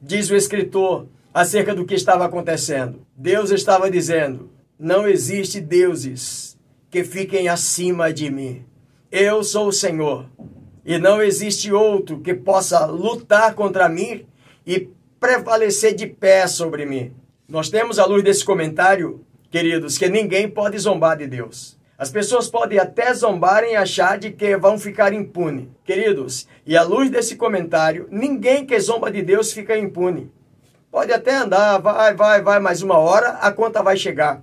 diz 0.00 0.30
o 0.30 0.36
escritor 0.36 1.06
acerca 1.32 1.74
do 1.74 1.84
que 1.84 1.94
estava 1.94 2.24
acontecendo. 2.24 3.06
Deus 3.16 3.50
estava 3.50 3.90
dizendo: 3.90 4.50
não 4.78 5.06
existe 5.06 5.60
deuses 5.60 6.58
que 6.90 7.04
fiquem 7.04 7.48
acima 7.48 8.12
de 8.12 8.30
mim. 8.30 8.64
Eu 9.10 9.44
sou 9.44 9.68
o 9.68 9.72
Senhor 9.72 10.26
e 10.84 10.98
não 10.98 11.22
existe 11.22 11.72
outro 11.72 12.20
que 12.20 12.34
possa 12.34 12.86
lutar 12.86 13.54
contra 13.54 13.88
mim 13.88 14.26
e 14.66 14.88
prevalecer 15.20 15.94
de 15.94 16.06
pé 16.06 16.46
sobre 16.46 16.84
mim. 16.84 17.12
Nós 17.48 17.70
temos 17.70 17.98
à 17.98 18.04
luz 18.04 18.22
desse 18.22 18.44
comentário, 18.44 19.24
queridos, 19.50 19.96
que 19.96 20.08
ninguém 20.08 20.48
pode 20.48 20.78
zombar 20.78 21.16
de 21.16 21.26
Deus. 21.26 21.77
As 21.98 22.12
pessoas 22.12 22.48
podem 22.48 22.78
até 22.78 23.12
zombarem 23.12 23.72
e 23.72 23.76
achar 23.76 24.16
de 24.18 24.30
que 24.30 24.56
vão 24.56 24.78
ficar 24.78 25.12
impune. 25.12 25.68
Queridos, 25.84 26.46
e 26.64 26.76
à 26.76 26.84
luz 26.84 27.10
desse 27.10 27.34
comentário, 27.34 28.06
ninguém 28.08 28.64
que 28.64 28.78
zomba 28.78 29.10
de 29.10 29.20
Deus 29.20 29.52
fica 29.52 29.76
impune. 29.76 30.30
Pode 30.92 31.12
até 31.12 31.34
andar, 31.34 31.78
vai, 31.78 32.14
vai, 32.14 32.40
vai, 32.40 32.60
mais 32.60 32.82
uma 32.82 32.96
hora 32.96 33.30
a 33.40 33.50
conta 33.50 33.82
vai 33.82 33.96
chegar. 33.96 34.40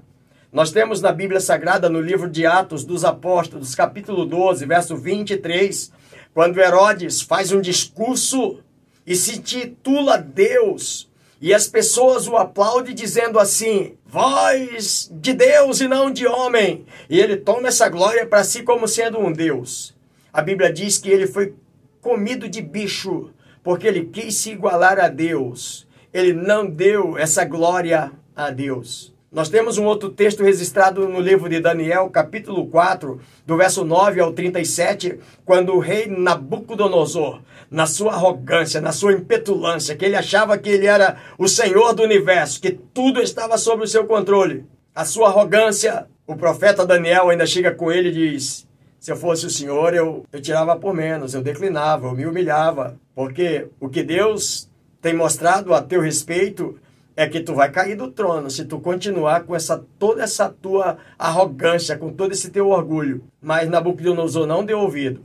Nós 0.52 0.70
temos 0.72 1.02
na 1.02 1.14
Bíblia 1.14 1.40
Sagrada, 1.40 1.88
no 1.88 2.02
livro 2.02 2.30
de 2.30 2.46
Atos 2.46 2.84
dos 2.84 3.06
Apóstolos, 3.06 3.74
capítulo 3.74 4.26
12, 4.26 4.66
verso 4.66 4.98
23, 4.98 5.94
quando 6.34 6.60
Herodes 6.60 7.22
faz 7.22 7.54
um 7.54 7.62
discurso 7.62 8.60
e 9.08 9.16
se 9.16 9.42
titula 9.42 10.18
Deus, 10.18 11.10
e 11.42 11.54
as 11.54 11.68
pessoas 11.68 12.28
o 12.28 12.36
aplaudem 12.36 12.96
dizendo 12.96 13.40
assim: 13.40 13.98
voz 14.06 15.10
de 15.12 15.34
Deus 15.34 15.82
e 15.82 15.88
não 15.88 16.12
de 16.12 16.26
homem. 16.26 16.86
E 17.10 17.20
ele 17.20 17.38
toma 17.38 17.68
essa 17.68 17.90
glória 17.90 18.26
para 18.26 18.44
si 18.44 18.64
como 18.64 18.88
sendo 18.88 19.20
um 19.20 19.32
Deus. 19.32 19.96
A 20.32 20.42
Bíblia 20.42 20.72
diz 20.72 20.98
que 20.98 21.10
ele 21.10 21.28
foi 21.28 21.54
comido 22.02 22.48
de 22.48 22.62
bicho, 22.62 23.32
porque 23.64 23.88
ele 23.88 24.06
quis 24.06 24.36
se 24.36 24.52
igualar 24.52 25.00
a 25.00 25.08
Deus 25.08 25.86
ele 26.16 26.32
não 26.32 26.66
deu 26.66 27.18
essa 27.18 27.44
glória 27.44 28.10
a 28.34 28.50
Deus. 28.50 29.14
Nós 29.30 29.50
temos 29.50 29.78
um 29.78 29.84
outro 29.84 30.08
texto 30.08 30.46
registrado 30.46 31.06
no 31.10 31.20
livro 31.20 31.50
de 31.50 31.60
Daniel, 31.60 32.10
capítulo 32.10 32.68
4, 32.68 33.20
do 33.46 33.58
verso 33.58 33.84
9 33.84 34.22
ao 34.22 34.32
37, 34.32 35.20
quando 35.44 35.74
o 35.74 35.80
rei 35.80 36.08
Nabucodonosor, 36.08 37.42
na 37.76 37.86
sua 37.86 38.14
arrogância, 38.14 38.80
na 38.80 38.94
sua 38.94 39.12
impetulância, 39.12 39.98
que 39.98 40.06
ele 40.06 40.16
achava 40.16 40.58
que 40.58 40.70
ele 40.70 40.86
era 40.88 41.18
o 41.38 41.46
senhor 41.46 41.94
do 41.94 42.04
universo, 42.04 42.62
que 42.62 42.72
tudo 42.72 43.22
estava 43.22 43.58
sob 43.58 43.84
o 43.84 43.88
seu 43.88 44.06
controle. 44.06 44.66
A 44.96 45.04
sua 45.04 45.28
arrogância, 45.28 46.08
o 46.26 46.38
profeta 46.38 46.86
Daniel 46.86 47.30
ainda 47.30 47.46
chega 47.46 47.74
com 47.74 47.92
ele 47.92 48.08
e 48.08 48.14
diz: 48.14 48.66
Se 48.98 49.12
eu 49.12 49.18
fosse 49.18 49.46
o 49.46 49.50
senhor, 49.50 49.94
eu, 49.94 50.26
eu 50.32 50.42
tirava 50.42 50.78
por 50.78 50.94
menos, 50.94 51.34
eu 51.34 51.42
declinava, 51.42 52.08
eu 52.08 52.14
me 52.14 52.26
humilhava. 52.26 52.98
Porque 53.14 53.68
o 53.78 53.90
que 53.90 54.04
Deus 54.04 54.70
tem 55.02 55.14
mostrado 55.14 55.74
a 55.74 55.82
teu 55.82 56.00
respeito 56.00 56.80
é 57.14 57.28
que 57.28 57.42
tu 57.42 57.54
vai 57.54 57.70
cair 57.70 57.98
do 57.98 58.10
trono 58.10 58.50
se 58.50 58.64
tu 58.64 58.80
continuar 58.80 59.44
com 59.44 59.54
essa 59.54 59.86
toda 60.00 60.24
essa 60.24 60.48
tua 60.48 60.98
arrogância, 61.20 61.98
com 61.98 62.14
todo 62.14 62.32
esse 62.32 62.50
teu 62.52 62.70
orgulho. 62.70 63.26
Mas 63.42 63.70
Nabucodonosor 63.70 64.48
não 64.48 64.64
deu 64.64 64.80
ouvido. 64.80 65.20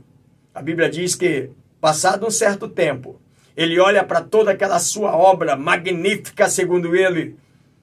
A 0.53 0.61
Bíblia 0.61 0.89
diz 0.89 1.15
que, 1.15 1.49
passado 1.81 2.27
um 2.27 2.31
certo 2.31 2.67
tempo, 2.67 3.19
ele 3.57 3.79
olha 3.79 4.03
para 4.03 4.21
toda 4.21 4.51
aquela 4.51 4.79
sua 4.79 5.17
obra 5.17 5.55
magnífica, 5.55 6.47
segundo 6.47 6.95
ele, 6.95 7.35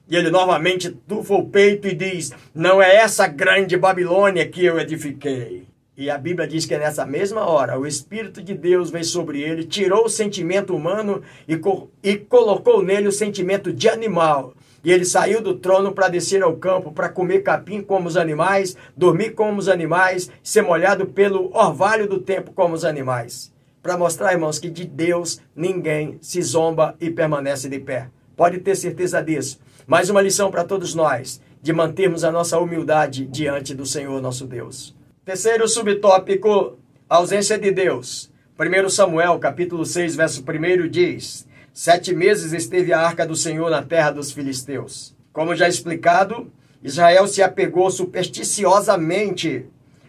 e 0.09 0.15
ele 0.15 0.31
novamente 0.31 0.89
tufa 0.89 1.35
o 1.35 1.47
peito 1.47 1.87
e 1.87 1.93
diz: 1.93 2.31
Não 2.55 2.81
é 2.81 2.95
essa 2.95 3.27
grande 3.27 3.77
Babilônia 3.77 4.47
que 4.47 4.65
eu 4.65 4.79
edifiquei. 4.79 5.67
E 5.95 6.09
a 6.09 6.17
Bíblia 6.17 6.47
diz 6.47 6.65
que 6.65 6.77
nessa 6.77 7.05
mesma 7.05 7.45
hora 7.45 7.77
o 7.77 7.85
Espírito 7.85 8.41
de 8.41 8.53
Deus 8.53 8.89
veio 8.89 9.03
sobre 9.03 9.41
ele, 9.41 9.65
tirou 9.65 10.05
o 10.05 10.09
sentimento 10.09 10.73
humano 10.73 11.21
e, 11.45 11.57
co 11.57 11.91
e 12.01 12.15
colocou 12.15 12.81
nele 12.81 13.09
o 13.09 13.11
sentimento 13.11 13.71
de 13.71 13.89
animal. 13.89 14.53
E 14.81 14.93
ele 14.93 15.03
saiu 15.03 15.41
do 15.41 15.55
trono 15.55 15.91
para 15.91 16.07
descer 16.07 16.41
ao 16.41 16.55
campo, 16.55 16.93
para 16.93 17.09
comer 17.09 17.43
capim 17.43 17.81
como 17.81 18.07
os 18.07 18.15
animais, 18.15 18.77
dormir 18.95 19.31
como 19.31 19.59
os 19.59 19.67
animais, 19.67 20.31
ser 20.41 20.61
molhado 20.61 21.05
pelo 21.05 21.53
orvalho 21.53 22.07
do 22.07 22.17
tempo 22.17 22.53
como 22.53 22.73
os 22.73 22.85
animais. 22.85 23.51
Para 23.81 23.97
mostrar, 23.97 24.33
irmãos, 24.33 24.59
que 24.59 24.69
de 24.69 24.85
Deus 24.85 25.39
ninguém 25.55 26.17
se 26.21 26.41
zomba 26.41 26.95
e 26.99 27.09
permanece 27.09 27.69
de 27.69 27.79
pé. 27.79 28.09
Pode 28.35 28.59
ter 28.59 28.75
certeza 28.75 29.21
disso. 29.21 29.59
Mais 29.87 30.09
uma 30.09 30.21
lição 30.21 30.51
para 30.51 30.63
todos 30.63 30.93
nós, 30.93 31.41
de 31.61 31.71
mantermos 31.71 32.23
a 32.23 32.31
nossa 32.31 32.59
humildade 32.59 33.25
diante 33.25 33.73
do 33.73 33.85
Senhor 33.85 34.21
nosso 34.21 34.45
Deus. 34.45 34.95
Terceiro 35.23 35.67
subtópico, 35.67 36.77
ausência 37.07 37.57
de 37.57 37.71
Deus. 37.71 38.31
1 38.59 38.89
Samuel, 38.89 39.39
capítulo 39.39 39.85
6, 39.85 40.15
verso 40.15 40.43
1 40.43 40.89
diz: 40.89 41.47
Sete 41.73 42.13
meses 42.13 42.51
esteve 42.51 42.91
a 42.91 42.99
arca 42.99 43.25
do 43.25 43.35
Senhor 43.35 43.69
na 43.69 43.81
terra 43.81 44.11
dos 44.11 44.31
filisteus. 44.31 45.15
Como 45.31 45.55
já 45.55 45.69
explicado, 45.69 46.51
Israel 46.83 47.27
se 47.27 47.41
apegou 47.41 47.89
supersticiosamente 47.89 49.65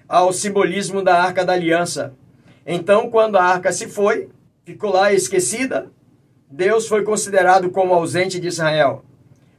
ao 0.08 0.32
simbolismo 0.32 1.02
da 1.02 1.22
arca 1.22 1.44
da 1.44 1.52
aliança. 1.52 2.12
Então, 2.72 3.10
quando 3.10 3.36
a 3.36 3.42
arca 3.42 3.72
se 3.72 3.88
foi, 3.88 4.28
ficou 4.64 4.92
lá 4.92 5.12
esquecida, 5.12 5.90
Deus 6.48 6.86
foi 6.86 7.02
considerado 7.02 7.68
como 7.70 7.92
ausente 7.92 8.38
de 8.38 8.46
Israel. 8.46 9.04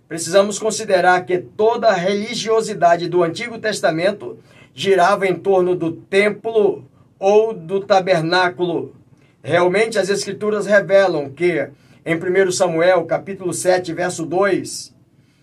Precisamos 0.08 0.58
considerar 0.58 1.26
que 1.26 1.38
toda 1.38 1.90
a 1.90 1.94
religiosidade 1.94 3.10
do 3.10 3.22
Antigo 3.22 3.60
Testamento 3.60 4.40
girava 4.74 5.28
em 5.28 5.36
torno 5.36 5.76
do 5.76 5.92
templo 5.92 6.90
ou 7.20 7.54
do 7.54 7.82
tabernáculo. 7.82 8.96
Realmente 9.44 10.00
as 10.00 10.08
escrituras 10.08 10.66
revelam 10.66 11.32
que 11.32 11.68
em 12.06 12.16
1 12.16 12.50
Samuel, 12.54 13.04
capítulo 13.04 13.54
7, 13.54 13.92
verso 13.92 14.26
2, 14.26 14.96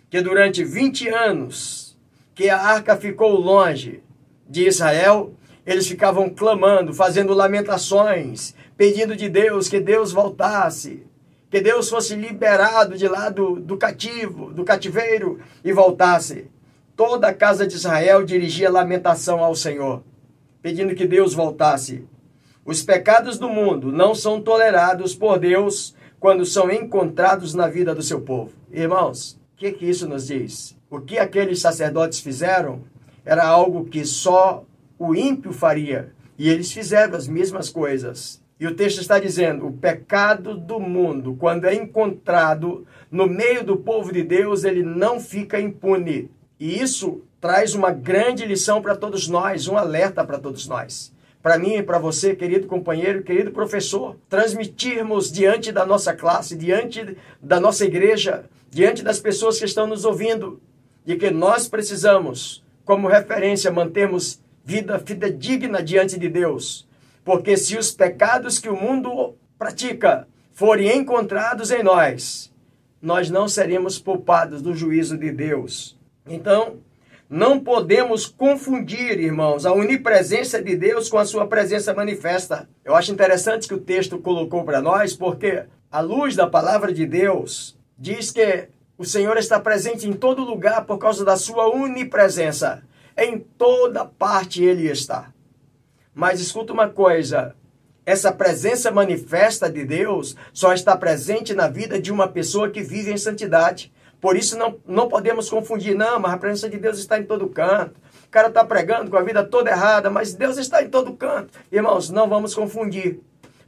que 0.09 0.23
durante 0.23 0.65
20 0.65 1.07
anos 1.11 1.99
que 2.35 2.49
a 2.49 2.59
arca 2.59 2.97
ficou 2.97 3.39
longe 3.39 4.03
de 4.49 4.67
Israel, 4.67 5.35
eles 5.69 5.87
ficavam 5.87 6.31
clamando, 6.31 6.95
fazendo 6.95 7.35
lamentações, 7.35 8.55
pedindo 8.75 9.15
de 9.15 9.29
Deus 9.29 9.69
que 9.69 9.79
Deus 9.79 10.13
voltasse, 10.13 11.07
que 11.51 11.61
Deus 11.61 11.91
fosse 11.91 12.15
liberado 12.15 12.97
de 12.97 13.07
lá 13.07 13.29
do, 13.29 13.61
do 13.61 13.77
cativo, 13.77 14.51
do 14.51 14.65
cativeiro 14.65 15.39
e 15.63 15.71
voltasse. 15.71 16.51
Toda 16.97 17.29
a 17.29 17.35
casa 17.35 17.67
de 17.67 17.75
Israel 17.75 18.25
dirigia 18.25 18.71
lamentação 18.71 19.45
ao 19.45 19.55
Senhor, 19.55 20.03
pedindo 20.63 20.95
que 20.95 21.07
Deus 21.07 21.35
voltasse. 21.35 22.07
Os 22.65 22.83
pecados 22.83 23.39
do 23.39 23.51
mundo 23.51 23.93
não 23.93 24.15
são 24.15 24.41
tolerados 24.41 25.15
por 25.15 25.39
Deus 25.39 25.95
quando 26.19 26.47
são 26.47 26.71
encontrados 26.71 27.53
na 27.53 27.69
vida 27.69 27.95
do 27.95 28.03
seu 28.03 28.23
povo. 28.23 28.53
Irmãos, 28.73 29.39
o 29.53 29.59
que, 29.59 29.71
que 29.73 29.85
isso 29.85 30.09
nos 30.09 30.29
diz? 30.29 30.75
O 30.89 30.99
que 30.99 31.19
aqueles 31.19 31.61
sacerdotes 31.61 32.21
fizeram 32.21 32.85
era 33.23 33.47
algo 33.47 33.85
que 33.85 34.07
só 34.07 34.65
o 34.99 35.15
ímpio 35.15 35.53
faria. 35.53 36.13
E 36.39 36.49
eles 36.49 36.73
fizeram 36.73 37.17
as 37.17 37.27
mesmas 37.27 37.71
coisas. 37.71 38.43
E 38.61 38.67
o 38.67 38.75
texto 38.75 39.01
está 39.01 39.19
dizendo: 39.19 39.67
o 39.67 39.73
pecado 39.73 40.57
do 40.57 40.81
mundo, 40.81 41.37
quando 41.39 41.67
é 41.67 41.75
encontrado 41.75 42.87
no 43.11 43.27
meio 43.27 43.65
do 43.65 43.77
povo 43.77 44.13
de 44.13 44.23
Deus, 44.23 44.65
ele 44.65 44.83
não 44.83 45.21
fica 45.21 45.61
impune. 45.61 46.31
E 46.59 46.81
isso 46.81 47.23
traz 47.41 47.75
uma 47.75 47.91
grande 47.91 48.45
lição 48.45 48.83
para 48.83 48.97
todos 48.97 49.29
nós, 49.29 49.69
um 49.69 49.77
alerta 49.77 50.25
para 50.25 50.39
todos 50.39 50.67
nós 50.67 51.13
para 51.43 51.59
mim 51.59 51.77
e 51.77 51.83
para 51.83 51.99
você, 51.99 52.35
querido 52.35 52.67
companheiro, 52.67 53.23
querido 53.23 53.51
professor, 53.53 54.17
transmitirmos 54.29 55.31
diante 55.31 55.71
da 55.71 55.87
nossa 55.87 56.13
classe, 56.13 56.57
diante 56.57 57.17
da 57.41 57.61
nossa 57.61 57.85
igreja, 57.85 58.45
diante 58.71 59.03
das 59.03 59.21
pessoas 59.21 59.59
que 59.59 59.65
estão 59.65 59.87
nos 59.87 60.05
ouvindo, 60.05 60.61
de 61.05 61.17
que 61.17 61.31
nós 61.31 61.69
precisamos, 61.69 62.63
como 62.85 63.09
referência, 63.09 63.71
mantermos 63.71 64.41
vida 64.69 64.99
fidedigna 64.99 65.83
diante 65.83 66.19
de 66.19 66.29
Deus. 66.29 66.87
Porque 67.25 67.57
se 67.57 67.79
os 67.79 67.91
pecados 67.91 68.59
que 68.59 68.69
o 68.69 68.77
mundo 68.77 69.35
pratica 69.59 70.29
forem 70.53 70.95
encontrados 70.95 71.71
em 71.71 71.83
nós, 71.83 72.53
nós 73.01 73.31
não 73.31 73.49
seremos 73.49 73.99
poupados 73.99 74.61
do 74.61 74.75
juízo 74.75 75.17
de 75.17 75.33
Deus. 75.33 75.99
Então, 76.27 76.77
não 77.31 77.59
podemos 77.59 78.27
confundir, 78.27 79.19
irmãos, 79.19 79.65
a 79.65 79.73
onipresença 79.73 80.63
de 80.63 80.77
Deus 80.77 81.09
com 81.09 81.17
a 81.17 81.25
sua 81.25 81.47
presença 81.47 81.95
manifesta. 81.95 82.69
Eu 82.85 82.95
acho 82.95 83.11
interessante 83.11 83.67
que 83.67 83.75
o 83.75 83.81
texto 83.81 84.19
colocou 84.19 84.65
para 84.65 84.83
nós, 84.83 85.17
porque 85.17 85.65
a 85.91 86.01
luz 86.01 86.37
da 86.37 86.47
palavra 86.47 86.93
de 86.93 87.07
Deus 87.07 87.75
diz 87.99 88.31
que 88.31 88.69
o 88.99 89.05
Senhor 89.05 89.39
está 89.39 89.59
presente 89.59 90.07
em 90.07 90.13
todo 90.13 90.45
lugar 90.45 90.85
por 90.85 90.99
causa 90.99 91.25
da 91.25 91.39
sua 91.39 91.75
onipresença. 91.75 92.83
Em 93.19 93.37
toda 93.37 94.05
parte 94.05 94.63
ele 94.63 94.89
está. 94.89 95.33
Mas 96.15 96.41
escuta 96.41 96.73
uma 96.73 96.89
coisa: 96.89 97.53
essa 98.07 98.31
presença 98.31 98.93
manifesta 98.93 99.69
de 99.69 99.85
Deus 99.85 100.37
só 100.53 100.73
está 100.73 100.97
presente 100.97 101.53
na 101.53 101.67
vida 101.67 102.01
de 102.01 102.13
uma 102.13 102.29
pessoa 102.29 102.71
que 102.71 102.81
vive 102.81 103.13
em 103.13 103.17
santidade. 103.17 103.93
Por 104.21 104.37
isso 104.37 104.57
não, 104.57 104.79
não 104.87 105.09
podemos 105.09 105.51
confundir, 105.51 105.97
não, 105.97 106.21
mas 106.21 106.33
a 106.33 106.39
presença 106.39 106.69
de 106.69 106.79
Deus 106.79 106.99
está 106.99 107.19
em 107.19 107.25
todo 107.25 107.49
canto. 107.49 108.01
O 108.25 108.31
cara 108.31 108.49
está 108.49 108.65
pregando 108.65 109.11
com 109.11 109.17
a 109.17 109.23
vida 109.23 109.43
toda 109.43 109.71
errada, 109.71 110.09
mas 110.11 110.35
Deus 110.35 110.57
está 110.57 110.81
em 110.83 110.89
todo 110.89 111.13
canto. 111.15 111.53
Irmãos, 111.73 112.11
não 112.11 112.29
vamos 112.29 112.55
confundir. 112.55 113.21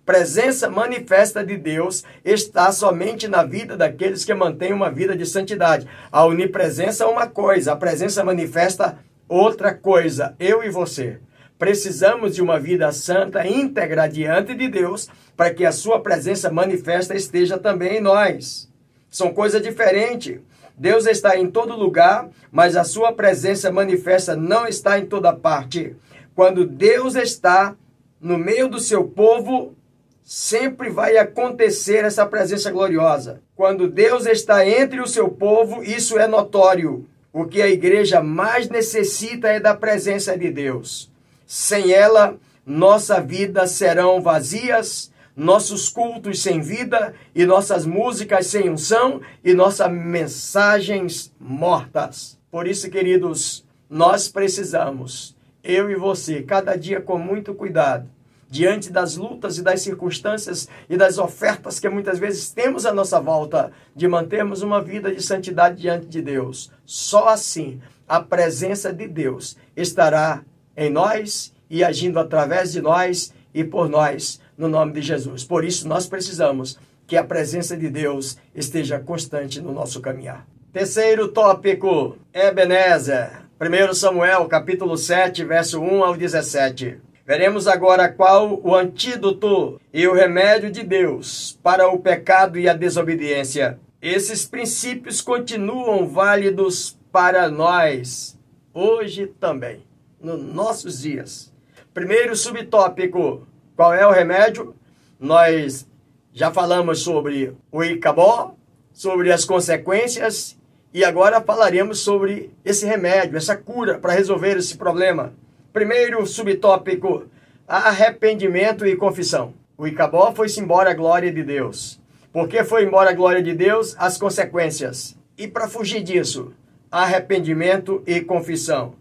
Presença 0.06 0.68
manifesta 0.68 1.44
de 1.44 1.56
Deus 1.56 2.04
está 2.24 2.72
somente 2.72 3.28
na 3.28 3.44
vida 3.44 3.76
daqueles 3.76 4.24
que 4.24 4.34
mantêm 4.34 4.72
uma 4.72 4.90
vida 4.90 5.16
de 5.16 5.26
santidade. 5.26 5.86
A 6.10 6.24
onipresença 6.24 7.04
é 7.04 7.06
uma 7.06 7.26
coisa, 7.26 7.72
a 7.72 7.76
presença 7.76 8.24
manifesta 8.24 8.98
outra 9.30 9.72
coisa. 9.72 10.34
Eu 10.40 10.62
e 10.64 10.68
você. 10.68 11.20
Precisamos 11.56 12.34
de 12.34 12.42
uma 12.42 12.58
vida 12.58 12.90
santa, 12.90 13.46
íntegra 13.46 14.08
diante 14.08 14.54
de 14.54 14.68
Deus, 14.68 15.08
para 15.36 15.54
que 15.54 15.64
a 15.64 15.72
sua 15.72 16.00
presença 16.00 16.50
manifesta 16.50 17.14
esteja 17.14 17.56
também 17.56 17.98
em 17.98 18.00
nós. 18.00 18.68
São 19.08 19.32
coisas 19.32 19.62
diferentes. 19.62 20.40
Deus 20.76 21.06
está 21.06 21.36
em 21.36 21.50
todo 21.50 21.76
lugar, 21.76 22.28
mas 22.50 22.76
a 22.76 22.82
sua 22.82 23.12
presença 23.12 23.70
manifesta 23.70 24.34
não 24.34 24.66
está 24.66 24.98
em 24.98 25.06
toda 25.06 25.32
parte. 25.32 25.94
Quando 26.34 26.66
Deus 26.66 27.14
está 27.14 27.76
no 28.20 28.38
meio 28.38 28.68
do 28.68 28.80
seu 28.80 29.04
povo, 29.04 29.76
sempre 30.24 30.88
vai 30.88 31.18
acontecer 31.18 32.04
essa 32.04 32.24
presença 32.24 32.70
gloriosa. 32.70 33.42
Quando 33.54 33.88
Deus 33.88 34.26
está 34.26 34.66
entre 34.66 35.00
o 35.00 35.06
seu 35.06 35.28
povo, 35.28 35.82
isso 35.82 36.18
é 36.18 36.26
notório. 36.26 37.06
O 37.32 37.44
que 37.44 37.62
a 37.62 37.68
igreja 37.68 38.22
mais 38.22 38.68
necessita 38.68 39.48
é 39.48 39.60
da 39.60 39.74
presença 39.74 40.36
de 40.36 40.50
Deus. 40.50 41.10
Sem 41.46 41.92
ela, 41.92 42.36
nossa 42.66 43.20
vida 43.20 43.66
serão 43.66 44.20
vazias, 44.20 45.12
nossos 45.36 45.88
cultos 45.88 46.42
sem 46.42 46.60
vida 46.60 47.14
e 47.34 47.46
nossas 47.46 47.86
músicas 47.86 48.46
sem 48.46 48.68
unção 48.68 49.20
e 49.44 49.54
nossas 49.54 49.90
mensagens 49.90 51.32
mortas. 51.38 52.38
Por 52.50 52.66
isso, 52.66 52.90
queridos, 52.90 53.64
nós 53.88 54.28
precisamos, 54.28 55.36
eu 55.62 55.90
e 55.90 55.94
você, 55.94 56.42
cada 56.42 56.76
dia 56.76 57.00
com 57.00 57.16
muito 57.16 57.54
cuidado, 57.54 58.08
diante 58.50 58.90
das 58.90 59.16
lutas 59.16 59.56
e 59.56 59.62
das 59.62 59.80
circunstâncias 59.80 60.68
e 60.88 60.96
das 60.96 61.18
ofertas 61.18 61.78
que 61.78 61.88
muitas 61.88 62.18
vezes 62.18 62.50
temos 62.50 62.84
à 62.84 62.92
nossa 62.92 63.20
volta, 63.20 63.70
de 63.94 64.08
mantermos 64.08 64.60
uma 64.60 64.82
vida 64.82 65.14
de 65.14 65.22
santidade 65.22 65.80
diante 65.80 66.06
de 66.06 66.20
Deus. 66.20 66.72
Só 66.84 67.28
assim 67.28 67.80
a 68.08 68.20
presença 68.20 68.92
de 68.92 69.06
Deus 69.06 69.56
estará 69.76 70.42
em 70.76 70.90
nós 70.90 71.54
e 71.70 71.84
agindo 71.84 72.18
através 72.18 72.72
de 72.72 72.82
nós 72.82 73.32
e 73.54 73.62
por 73.62 73.88
nós 73.88 74.40
no 74.58 74.68
nome 74.68 74.92
de 74.94 75.00
Jesus. 75.00 75.44
Por 75.44 75.64
isso, 75.64 75.86
nós 75.86 76.06
precisamos 76.06 76.76
que 77.06 77.16
a 77.16 77.24
presença 77.24 77.76
de 77.76 77.88
Deus 77.88 78.36
esteja 78.54 78.98
constante 78.98 79.60
no 79.60 79.72
nosso 79.72 80.00
caminhar. 80.00 80.46
Terceiro 80.72 81.28
tópico, 81.28 82.16
Ebenezer. 82.32 83.30
1 83.60 83.94
Samuel, 83.94 84.46
capítulo 84.46 84.96
7, 84.96 85.44
verso 85.44 85.80
1 85.80 86.04
ao 86.04 86.16
17. 86.16 86.98
Veremos 87.26 87.68
agora 87.68 88.08
qual 88.08 88.60
o 88.62 88.74
antídoto 88.74 89.80
e 89.92 90.06
o 90.06 90.14
remédio 90.14 90.70
de 90.70 90.82
Deus 90.82 91.58
para 91.62 91.88
o 91.88 91.98
pecado 91.98 92.58
e 92.58 92.68
a 92.68 92.74
desobediência. 92.74 93.78
Esses 94.00 94.46
princípios 94.46 95.20
continuam 95.20 96.08
válidos 96.08 96.98
para 97.12 97.48
nós 97.48 98.38
hoje 98.72 99.26
também, 99.26 99.82
nos 100.20 100.42
nossos 100.42 101.02
dias. 101.02 101.52
Primeiro 101.92 102.34
subtópico: 102.34 103.46
qual 103.76 103.92
é 103.92 104.06
o 104.06 104.12
remédio? 104.12 104.74
Nós 105.18 105.86
já 106.32 106.50
falamos 106.50 107.00
sobre 107.00 107.54
o 107.70 107.84
Icabó, 107.84 108.54
sobre 108.92 109.32
as 109.32 109.44
consequências 109.44 110.58
e 110.92 111.04
agora 111.04 111.40
falaremos 111.40 112.00
sobre 112.00 112.50
esse 112.64 112.84
remédio, 112.86 113.36
essa 113.36 113.56
cura 113.56 113.98
para 113.98 114.12
resolver 114.12 114.56
esse 114.56 114.76
problema. 114.76 115.32
Primeiro 115.72 116.26
subtópico: 116.26 117.26
arrependimento 117.66 118.84
e 118.84 118.96
confissão. 118.96 119.54
O 119.78 119.86
Icabó 119.86 120.32
foi-se 120.32 120.60
embora 120.60 120.90
a 120.90 120.94
glória 120.94 121.32
de 121.32 121.44
Deus. 121.44 122.00
Por 122.32 122.48
que 122.48 122.64
foi 122.64 122.84
embora 122.84 123.10
a 123.10 123.14
glória 123.14 123.40
de 123.40 123.54
Deus? 123.54 123.94
As 123.96 124.18
consequências. 124.18 125.16
E 125.38 125.46
para 125.46 125.68
fugir 125.68 126.02
disso, 126.02 126.52
arrependimento 126.90 128.02
e 128.04 128.20
confissão. 128.20 128.94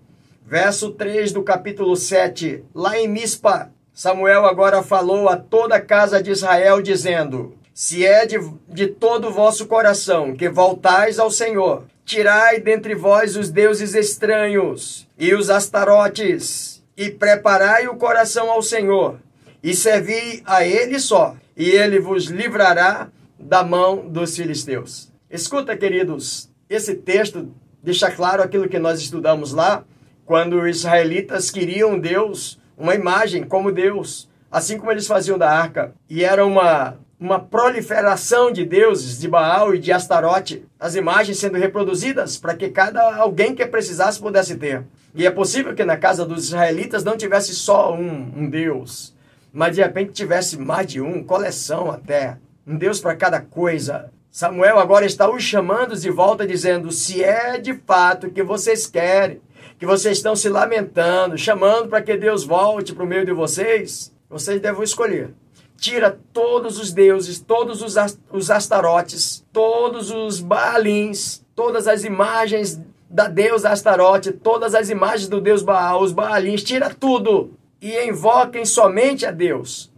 Verso 0.45 0.91
3 0.91 1.31
do 1.31 1.41
capítulo 1.41 1.95
7, 1.95 2.63
lá 2.73 2.99
em 2.99 3.07
Mispa, 3.07 3.71
Samuel 3.91 4.45
agora 4.45 4.83
falou 4.83 5.27
a 5.27 5.35
toda 5.35 5.75
a 5.75 5.81
casa 5.81 6.21
de 6.21 6.29
Israel, 6.29 6.83
dizendo: 6.83 7.55
Se 7.73 8.05
é 8.05 8.27
de, 8.27 8.37
de 8.67 8.87
todo 8.87 9.27
o 9.27 9.33
vosso 9.33 9.65
coração 9.65 10.35
que 10.35 10.47
voltais 10.47 11.17
ao 11.17 11.31
Senhor, 11.31 11.85
tirai 12.09 12.59
dentre 12.59 12.95
vós 12.95 13.37
os 13.37 13.51
deuses 13.51 13.93
estranhos 13.93 15.07
e 15.15 15.31
os 15.35 15.47
astarotes, 15.47 16.83
e 16.97 17.11
preparai 17.11 17.87
o 17.87 17.97
coração 17.97 18.49
ao 18.49 18.63
Senhor, 18.63 19.19
e 19.61 19.75
servi 19.75 20.41
a 20.43 20.65
ele 20.65 20.99
só, 20.99 21.35
e 21.55 21.69
ele 21.69 21.99
vos 21.99 22.25
livrará 22.25 23.09
da 23.39 23.63
mão 23.63 24.09
dos 24.09 24.35
filisteus. 24.35 25.13
Escuta, 25.29 25.77
queridos, 25.77 26.49
esse 26.67 26.95
texto 26.95 27.53
deixa 27.83 28.09
claro 28.09 28.41
aquilo 28.41 28.67
que 28.67 28.79
nós 28.79 28.99
estudamos 28.99 29.53
lá, 29.53 29.83
quando 30.25 30.59
os 30.59 30.77
israelitas 30.77 31.51
queriam 31.51 31.99
Deus, 31.99 32.59
uma 32.75 32.95
imagem 32.95 33.43
como 33.43 33.71
Deus, 33.71 34.27
assim 34.49 34.79
como 34.79 34.91
eles 34.91 35.05
faziam 35.05 35.37
da 35.37 35.51
arca, 35.51 35.93
e 36.09 36.23
era 36.23 36.43
uma 36.43 36.97
uma 37.19 37.37
proliferação 37.37 38.49
de 38.49 38.63
deuses, 38.63 39.19
de 39.19 39.27
Baal 39.27 39.75
e 39.75 39.79
de 39.79 39.91
Astarote, 39.91 40.65
as 40.79 40.95
imagens 40.95 41.37
sendo 41.37 41.57
reproduzidas 41.57 42.37
para 42.37 42.55
que 42.55 42.69
cada 42.69 43.15
alguém 43.17 43.53
que 43.53 43.65
precisasse 43.65 44.19
pudesse 44.19 44.55
ter. 44.55 44.85
E 45.13 45.27
é 45.27 45.31
possível 45.31 45.75
que 45.75 45.83
na 45.83 45.97
casa 45.97 46.25
dos 46.25 46.45
israelitas 46.45 47.03
não 47.03 47.17
tivesse 47.17 47.53
só 47.53 47.93
um, 47.93 48.31
um 48.37 48.49
Deus, 48.49 49.13
mas 49.51 49.75
de 49.75 49.81
repente 49.81 50.13
tivesse 50.13 50.57
mais 50.57 50.87
de 50.87 51.01
um, 51.01 51.21
coleção 51.21 51.91
até. 51.91 52.37
Um 52.65 52.77
Deus 52.77 53.01
para 53.01 53.15
cada 53.15 53.41
coisa. 53.41 54.11
Samuel 54.31 54.79
agora 54.79 55.05
está 55.05 55.29
os 55.29 55.43
chamando 55.43 55.97
de 55.97 56.09
volta, 56.09 56.47
dizendo: 56.47 56.91
se 56.91 57.21
é 57.21 57.57
de 57.57 57.73
fato 57.73 58.29
que 58.29 58.43
vocês 58.43 58.85
querem, 58.85 59.41
que 59.77 59.85
vocês 59.85 60.17
estão 60.17 60.35
se 60.35 60.47
lamentando, 60.47 61.37
chamando 61.37 61.89
para 61.89 62.01
que 62.01 62.15
Deus 62.15 62.45
volte 62.45 62.93
para 62.93 63.03
o 63.03 63.07
meio 63.07 63.25
de 63.25 63.33
vocês, 63.33 64.13
vocês 64.29 64.61
devem 64.61 64.83
escolher 64.83 65.33
tira 65.79 66.19
todos 66.33 66.79
os 66.79 66.91
deuses, 66.91 67.39
todos 67.39 67.81
os, 67.81 67.95
os 68.31 68.51
astarotes, 68.51 69.45
todos 69.53 70.11
os 70.11 70.39
baalins, 70.39 71.41
todas 71.55 71.87
as 71.87 72.03
imagens 72.03 72.79
da 73.09 73.27
deusa 73.27 73.69
Astarote, 73.69 74.31
todas 74.31 74.75
as 74.75 74.89
imagens 74.89 75.27
do 75.27 75.41
deus 75.41 75.63
Baal, 75.63 76.03
os 76.03 76.11
baalins, 76.11 76.63
tira 76.63 76.93
tudo 76.93 77.51
e 77.81 78.05
invoquem 78.05 78.65
somente 78.65 79.25
a 79.25 79.31
Deus. 79.31 79.91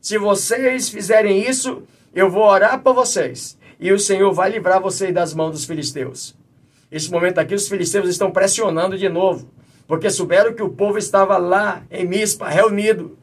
Se 0.00 0.18
vocês 0.18 0.88
fizerem 0.88 1.48
isso, 1.48 1.82
eu 2.14 2.30
vou 2.30 2.44
orar 2.44 2.80
por 2.82 2.94
vocês 2.94 3.58
e 3.80 3.92
o 3.92 3.98
Senhor 3.98 4.32
vai 4.32 4.50
livrar 4.50 4.80
vocês 4.80 5.14
das 5.14 5.32
mãos 5.32 5.52
dos 5.52 5.64
filisteus. 5.64 6.36
Esse 6.90 7.10
momento 7.10 7.38
aqui, 7.38 7.54
os 7.54 7.68
filisteus 7.68 8.08
estão 8.08 8.30
pressionando 8.30 8.98
de 8.98 9.08
novo, 9.08 9.48
porque 9.86 10.10
souberam 10.10 10.54
que 10.54 10.62
o 10.62 10.70
povo 10.70 10.98
estava 10.98 11.36
lá 11.36 11.82
em 11.90 12.06
Mispa, 12.06 12.48
reunido. 12.48 13.16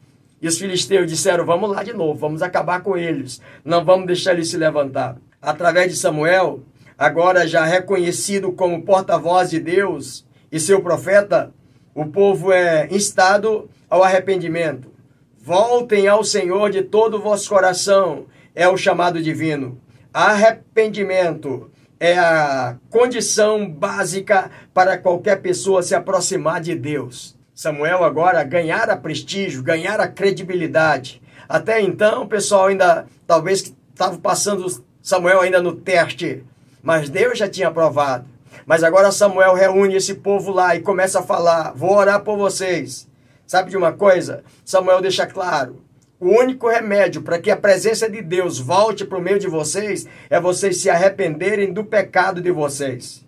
E 0.46 0.48
os 0.48 0.58
filisteus 0.58 1.08
disseram: 1.08 1.44
Vamos 1.44 1.68
lá 1.68 1.82
de 1.82 1.92
novo, 1.92 2.20
vamos 2.20 2.40
acabar 2.40 2.80
com 2.80 2.96
eles, 2.96 3.42
não 3.64 3.84
vamos 3.84 4.06
deixar 4.06 4.32
eles 4.32 4.48
se 4.48 4.56
levantar. 4.56 5.16
Através 5.42 5.90
de 5.90 5.98
Samuel, 5.98 6.60
agora 6.96 7.48
já 7.48 7.64
reconhecido 7.64 8.52
como 8.52 8.84
porta-voz 8.84 9.50
de 9.50 9.58
Deus 9.58 10.24
e 10.52 10.60
seu 10.60 10.80
profeta, 10.80 11.52
o 11.92 12.06
povo 12.06 12.52
é 12.52 12.86
instado 12.92 13.68
ao 13.90 14.04
arrependimento. 14.04 14.88
Voltem 15.36 16.06
ao 16.06 16.22
Senhor 16.22 16.70
de 16.70 16.82
todo 16.82 17.16
o 17.16 17.20
vosso 17.20 17.48
coração, 17.48 18.26
é 18.54 18.68
o 18.68 18.76
chamado 18.76 19.20
divino. 19.20 19.80
Arrependimento 20.14 21.72
é 21.98 22.16
a 22.16 22.76
condição 22.88 23.68
básica 23.68 24.48
para 24.72 24.96
qualquer 24.96 25.42
pessoa 25.42 25.82
se 25.82 25.92
aproximar 25.92 26.60
de 26.60 26.76
Deus. 26.76 27.36
Samuel 27.56 28.04
agora 28.04 28.44
ganhara 28.44 28.94
prestígio, 28.94 29.62
ganhara 29.62 30.06
credibilidade. 30.06 31.22
Até 31.48 31.80
então, 31.80 32.24
o 32.24 32.28
pessoal 32.28 32.66
ainda, 32.66 33.06
talvez, 33.26 33.74
estava 33.94 34.18
passando 34.18 34.66
Samuel 35.00 35.40
ainda 35.40 35.62
no 35.62 35.74
teste, 35.74 36.44
mas 36.82 37.08
Deus 37.08 37.38
já 37.38 37.48
tinha 37.48 37.68
aprovado. 37.68 38.26
Mas 38.66 38.84
agora 38.84 39.10
Samuel 39.10 39.54
reúne 39.54 39.96
esse 39.96 40.16
povo 40.16 40.52
lá 40.52 40.76
e 40.76 40.82
começa 40.82 41.20
a 41.20 41.22
falar: 41.22 41.72
Vou 41.74 41.96
orar 41.96 42.20
por 42.20 42.36
vocês. 42.36 43.08
Sabe 43.46 43.70
de 43.70 43.76
uma 43.78 43.92
coisa? 43.92 44.44
Samuel 44.62 45.00
deixa 45.00 45.26
claro: 45.26 45.82
o 46.20 46.28
único 46.28 46.68
remédio 46.68 47.22
para 47.22 47.38
que 47.38 47.50
a 47.50 47.56
presença 47.56 48.06
de 48.06 48.20
Deus 48.20 48.58
volte 48.58 49.02
para 49.02 49.16
o 49.16 49.22
meio 49.22 49.38
de 49.38 49.48
vocês 49.48 50.06
é 50.28 50.38
vocês 50.38 50.76
se 50.76 50.90
arrependerem 50.90 51.72
do 51.72 51.82
pecado 51.82 52.42
de 52.42 52.50
vocês. 52.50 53.24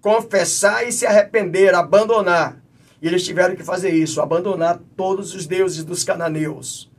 Confessar 0.00 0.88
e 0.88 0.92
se 0.92 1.04
arrepender, 1.04 1.74
abandonar. 1.74 2.64
E 3.00 3.06
eles 3.06 3.24
tiveram 3.24 3.54
que 3.54 3.62
fazer 3.62 3.90
isso, 3.90 4.20
abandonar 4.20 4.80
todos 4.96 5.34
os 5.34 5.46
deuses 5.46 5.84
dos 5.84 6.02
cananeus, 6.02 6.90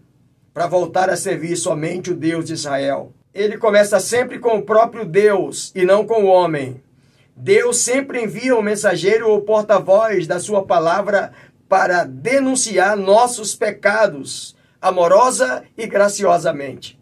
para 0.53 0.67
voltar 0.67 1.09
a 1.09 1.17
servir 1.17 1.55
somente 1.55 2.11
o 2.11 2.15
Deus 2.15 2.45
de 2.45 2.53
Israel. 2.53 3.13
Ele 3.33 3.57
começa 3.57 3.99
sempre 3.99 4.39
com 4.39 4.57
o 4.57 4.63
próprio 4.63 5.05
Deus 5.05 5.71
e 5.75 5.85
não 5.85 6.05
com 6.05 6.23
o 6.23 6.27
homem. 6.27 6.81
Deus 7.35 7.77
sempre 7.77 8.23
envia 8.23 8.55
o 8.55 8.59
um 8.59 8.63
mensageiro 8.63 9.29
ou 9.29 9.41
porta-voz 9.41 10.25
da 10.25 10.39
sua 10.39 10.65
palavra 10.65 11.31
para 11.69 12.03
denunciar 12.03 12.95
nossos 12.95 13.53
pecados, 13.53 14.55
amorosa 14.81 15.63
e 15.77 15.85
graciosamente. 15.85 16.99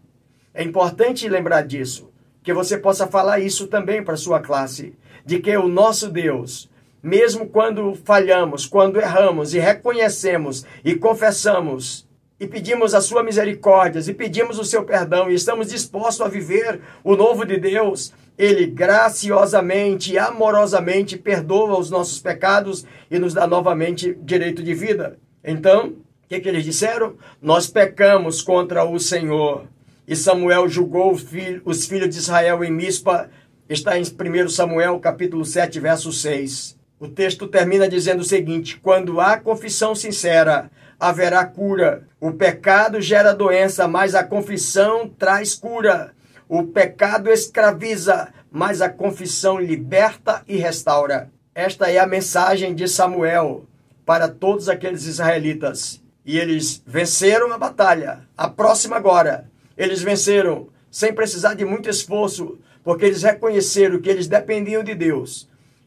É 0.52 0.62
importante 0.62 1.28
lembrar 1.28 1.62
disso, 1.62 2.10
que 2.42 2.52
você 2.52 2.76
possa 2.76 3.06
falar 3.06 3.40
isso 3.40 3.66
também 3.66 4.02
para 4.02 4.16
sua 4.16 4.40
classe, 4.40 4.94
de 5.24 5.38
que 5.38 5.56
o 5.56 5.68
nosso 5.68 6.08
Deus 6.08 6.68
mesmo 7.06 7.46
quando 7.46 7.94
falhamos, 7.94 8.66
quando 8.66 8.98
erramos 8.98 9.54
e 9.54 9.60
reconhecemos 9.60 10.66
e 10.84 10.96
confessamos 10.96 12.04
e 12.40 12.48
pedimos 12.48 12.94
a 12.94 13.00
sua 13.00 13.22
misericórdia 13.22 14.02
e 14.10 14.12
pedimos 14.12 14.58
o 14.58 14.64
seu 14.64 14.82
perdão 14.82 15.30
e 15.30 15.34
estamos 15.34 15.68
dispostos 15.68 16.26
a 16.26 16.28
viver 16.28 16.80
o 17.04 17.14
novo 17.14 17.46
de 17.46 17.58
Deus, 17.58 18.12
ele 18.36 18.66
graciosamente 18.66 20.14
e 20.14 20.18
amorosamente 20.18 21.16
perdoa 21.16 21.78
os 21.78 21.90
nossos 21.90 22.18
pecados 22.18 22.84
e 23.08 23.20
nos 23.20 23.32
dá 23.32 23.46
novamente 23.46 24.18
direito 24.22 24.60
de 24.60 24.74
vida. 24.74 25.16
Então, 25.44 25.90
o 25.90 26.28
que, 26.28 26.40
que 26.40 26.48
eles 26.48 26.64
disseram? 26.64 27.14
Nós 27.40 27.68
pecamos 27.68 28.42
contra 28.42 28.84
o 28.84 28.98
Senhor. 28.98 29.68
E 30.08 30.16
Samuel 30.16 30.68
julgou 30.68 31.12
os 31.12 31.86
filhos 31.86 32.10
de 32.10 32.18
Israel 32.18 32.64
em 32.64 32.72
Mispa, 32.72 33.30
está 33.68 33.96
em 33.96 34.02
1 34.02 34.48
Samuel 34.48 34.98
capítulo 34.98 35.44
7, 35.44 35.78
verso 35.78 36.12
6. 36.12 36.74
O 36.98 37.08
texto 37.08 37.46
termina 37.46 37.86
dizendo 37.86 38.20
o 38.20 38.24
seguinte: 38.24 38.80
quando 38.82 39.20
há 39.20 39.38
confissão 39.38 39.94
sincera, 39.94 40.70
haverá 40.98 41.44
cura. 41.44 42.08
O 42.18 42.32
pecado 42.32 43.02
gera 43.02 43.34
doença, 43.34 43.86
mas 43.86 44.14
a 44.14 44.24
confissão 44.24 45.06
traz 45.06 45.54
cura. 45.54 46.14
O 46.48 46.62
pecado 46.64 47.30
escraviza, 47.30 48.32
mas 48.50 48.80
a 48.80 48.88
confissão 48.88 49.60
liberta 49.60 50.42
e 50.48 50.56
restaura. 50.56 51.30
Esta 51.54 51.90
é 51.90 51.98
a 51.98 52.06
mensagem 52.06 52.74
de 52.74 52.88
Samuel 52.88 53.66
para 54.06 54.26
todos 54.26 54.68
aqueles 54.68 55.04
israelitas. 55.04 56.02
E 56.24 56.38
eles 56.38 56.82
venceram 56.86 57.52
a 57.52 57.58
batalha. 57.58 58.20
A 58.36 58.48
próxima 58.48 58.96
agora, 58.96 59.50
eles 59.76 60.00
venceram 60.00 60.68
sem 60.90 61.12
precisar 61.12 61.54
de 61.54 61.64
muito 61.64 61.90
esforço, 61.90 62.58
porque 62.82 63.04
eles 63.04 63.22
reconheceram 63.22 64.00
que 64.00 64.08
eles 64.08 64.26
dependiam 64.26 64.82
de 64.82 64.94
Deus 64.94 65.46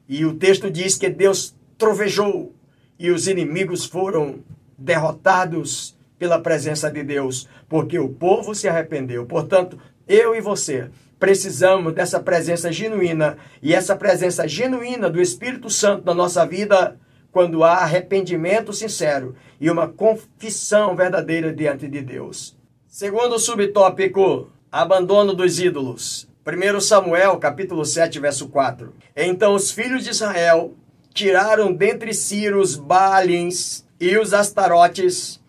e 0.09 0.25
o 0.25 0.33
texto 0.33 0.71
diz 0.71 0.97
que 0.97 1.07
Deus 1.07 1.55
trovejou 1.77 2.51
e 2.97 3.11
os 3.11 3.27
inimigos 3.27 3.85
foram 3.85 4.39
derrotados 4.75 5.95
pela 6.17 6.41
presença 6.41 6.91
de 6.91 7.03
Deus, 7.03 7.47
porque 7.69 7.99
o 7.99 8.09
povo 8.09 8.55
se 8.55 8.67
arrependeu. 8.67 9.25
Portanto, 9.25 9.79
eu 10.07 10.35
e 10.35 10.41
você 10.41 10.89
precisamos 11.19 11.93
dessa 11.93 12.19
presença 12.19 12.71
genuína 12.71 13.37
e 13.61 13.73
essa 13.73 13.95
presença 13.95 14.47
genuína 14.47 15.09
do 15.09 15.21
Espírito 15.21 15.69
Santo 15.69 16.05
na 16.05 16.13
nossa 16.13 16.45
vida 16.45 16.99
quando 17.31 17.63
há 17.63 17.75
arrependimento 17.75 18.73
sincero 18.73 19.35
e 19.61 19.69
uma 19.69 19.87
confissão 19.87 20.95
verdadeira 20.95 21.53
diante 21.53 21.87
de 21.87 22.01
Deus. 22.01 22.57
Segundo 22.87 23.37
subtópico, 23.37 24.49
abandono 24.71 25.33
dos 25.33 25.59
ídolos. 25.59 26.28
1 26.45 26.79
Samuel, 26.79 27.37
capítulo 27.37 27.83
7, 27.83 28.17
verso 28.19 28.47
4. 28.47 28.93
Então 29.15 29.53
os 29.53 29.71
filhos 29.71 30.05
de 30.05 30.11
Israel 30.11 30.73
tiraram 31.13 31.73
dentre 31.73 32.13
si 32.13 32.49
os 32.49 32.75
Baalins 32.75 33.85
e 33.99 34.17
os 34.17 34.33
Astarotes 34.33 35.39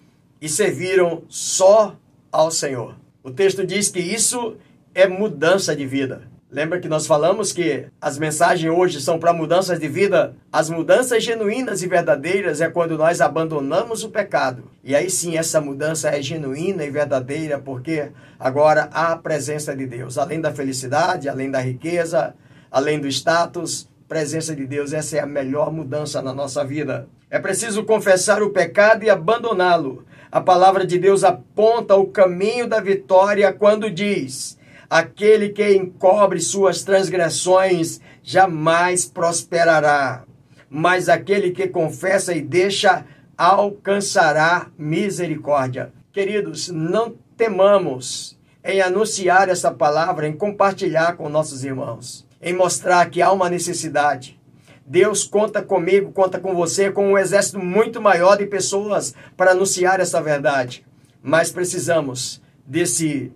e 0.41 0.49
serviram 0.49 1.23
só 1.29 1.97
ao 2.33 2.51
Senhor. 2.51 2.97
O 3.23 3.31
texto 3.31 3.65
diz 3.65 3.89
que 3.89 4.01
isso 4.01 4.57
é 4.93 5.07
mudança 5.07 5.77
de 5.77 5.87
vida. 5.87 6.29
Lembra 6.53 6.81
que 6.81 6.89
nós 6.89 7.07
falamos 7.07 7.53
que 7.53 7.87
as 8.01 8.19
mensagens 8.19 8.73
hoje 8.73 9.01
são 9.01 9.21
para 9.21 9.33
mudanças 9.33 9.79
de 9.79 9.87
vida? 9.87 10.35
As 10.53 10.69
mudanças 10.69 11.23
genuínas 11.23 11.81
e 11.81 11.87
verdadeiras 11.87 12.61
é 12.61 12.69
quando 12.69 12.99
nós 12.99 13.21
abandonamos 13.21 14.03
o 14.03 14.11
pecado. 14.11 14.65
E 14.83 14.97
aí 14.97 15.09
sim 15.09 15.37
essa 15.37 15.61
mudança 15.61 16.09
é 16.09 16.21
genuína 16.21 16.85
e 16.85 16.91
verdadeira, 16.91 17.57
porque 17.57 18.11
agora 18.37 18.89
há 18.93 19.13
a 19.13 19.17
presença 19.17 19.77
de 19.77 19.87
Deus. 19.87 20.19
Além 20.19 20.41
da 20.41 20.53
felicidade, 20.53 21.29
além 21.29 21.53
da 21.53 21.61
riqueza, 21.61 22.35
além 22.69 22.99
do 22.99 23.07
status, 23.07 23.89
presença 24.09 24.53
de 24.57 24.67
Deus, 24.67 24.93
essa 24.93 25.19
é 25.19 25.21
a 25.21 25.27
melhor 25.27 25.73
mudança 25.73 26.21
na 26.21 26.35
nossa 26.35 26.65
vida. 26.65 27.07
É 27.31 27.39
preciso 27.39 27.85
confessar 27.85 28.43
o 28.43 28.51
pecado 28.51 29.05
e 29.05 29.11
abandoná-lo. 29.11 30.05
A 30.33 30.41
palavra 30.41 30.85
de 30.85 30.99
Deus 30.99 31.23
aponta 31.23 31.95
o 31.95 32.09
caminho 32.09 32.67
da 32.67 32.81
vitória 32.81 33.53
quando 33.53 33.89
diz: 33.89 34.59
Aquele 34.91 35.51
que 35.51 35.73
encobre 35.73 36.41
suas 36.41 36.83
transgressões 36.83 38.01
jamais 38.25 39.05
prosperará, 39.05 40.25
mas 40.69 41.09
aquele 41.09 41.53
que 41.53 41.69
confessa 41.69 42.35
e 42.35 42.43
deixa 42.43 43.07
alcançará 43.39 44.67
misericórdia. 44.77 45.93
Queridos, 46.13 46.71
não 46.71 47.15
temamos 47.37 48.37
em 48.65 48.81
anunciar 48.81 49.49
essa 49.49 49.71
palavra, 49.71 50.27
em 50.27 50.37
compartilhar 50.37 51.17
com 51.17 51.29
nossos 51.29 51.65
irmãos, 51.65 52.27
em 52.43 52.53
mostrar 52.53 53.09
que 53.09 53.23
há 53.23 53.31
uma 53.31 53.49
necessidade. 53.49 54.41
Deus 54.85 55.23
conta 55.23 55.63
comigo, 55.63 56.11
conta 56.11 56.41
com 56.41 56.53
você, 56.53 56.91
com 56.91 57.13
um 57.13 57.17
exército 57.17 57.61
muito 57.61 58.03
maior 58.03 58.37
de 58.37 58.45
pessoas 58.45 59.15
para 59.37 59.53
anunciar 59.53 60.01
essa 60.01 60.21
verdade. 60.21 60.85
Mas 61.23 61.53
precisamos 61.53 62.43
desse 62.67 63.33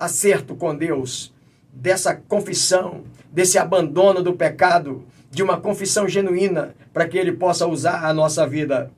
acerto 0.00 0.56
com 0.56 0.74
Deus, 0.74 1.32
dessa 1.70 2.14
confissão, 2.14 3.04
desse 3.30 3.58
abandono 3.58 4.22
do 4.22 4.32
pecado, 4.32 5.04
de 5.30 5.42
uma 5.42 5.60
confissão 5.60 6.08
genuína 6.08 6.74
para 6.92 7.06
que 7.06 7.18
Ele 7.18 7.32
possa 7.32 7.66
usar 7.66 8.04
a 8.04 8.12
nossa 8.14 8.46
vida. 8.46 8.90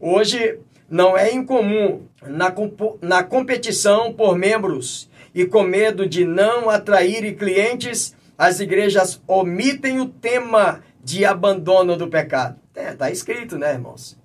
Hoje 0.00 0.58
não 0.90 1.16
é 1.16 1.32
incomum 1.32 2.02
na, 2.26 2.52
na 3.00 3.22
competição 3.22 4.12
por 4.12 4.36
membros 4.36 5.08
e 5.34 5.46
com 5.46 5.62
medo 5.62 6.06
de 6.06 6.24
não 6.24 6.68
atrair 6.68 7.36
clientes, 7.36 8.14
as 8.36 8.60
igrejas 8.60 9.22
omitem 9.26 10.00
o 10.00 10.08
tema 10.08 10.82
de 11.02 11.24
abandono 11.24 11.96
do 11.96 12.08
pecado. 12.08 12.58
É, 12.74 12.92
tá 12.94 13.10
escrito, 13.10 13.56
né, 13.56 13.72
irmãos? 13.72 14.18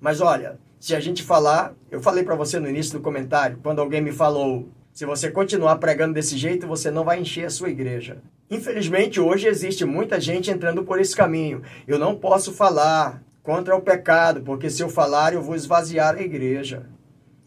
Mas 0.00 0.20
olha, 0.20 0.58
se 0.78 0.94
a 0.94 1.00
gente 1.00 1.22
falar, 1.22 1.74
eu 1.90 2.00
falei 2.00 2.24
para 2.24 2.34
você 2.34 2.58
no 2.58 2.68
início 2.68 2.92
do 2.92 3.00
comentário, 3.00 3.58
quando 3.62 3.80
alguém 3.80 4.00
me 4.00 4.12
falou, 4.12 4.68
se 4.94 5.04
você 5.04 5.28
continuar 5.28 5.74
pregando 5.78 6.14
desse 6.14 6.38
jeito, 6.38 6.68
você 6.68 6.88
não 6.88 7.02
vai 7.02 7.18
encher 7.18 7.46
a 7.46 7.50
sua 7.50 7.68
igreja. 7.68 8.18
Infelizmente, 8.48 9.18
hoje 9.20 9.48
existe 9.48 9.84
muita 9.84 10.20
gente 10.20 10.52
entrando 10.52 10.84
por 10.84 11.00
esse 11.00 11.16
caminho. 11.16 11.62
Eu 11.84 11.98
não 11.98 12.14
posso 12.14 12.52
falar 12.52 13.20
contra 13.42 13.74
o 13.74 13.82
pecado, 13.82 14.42
porque 14.42 14.70
se 14.70 14.84
eu 14.84 14.88
falar, 14.88 15.34
eu 15.34 15.42
vou 15.42 15.56
esvaziar 15.56 16.14
a 16.14 16.22
igreja. 16.22 16.86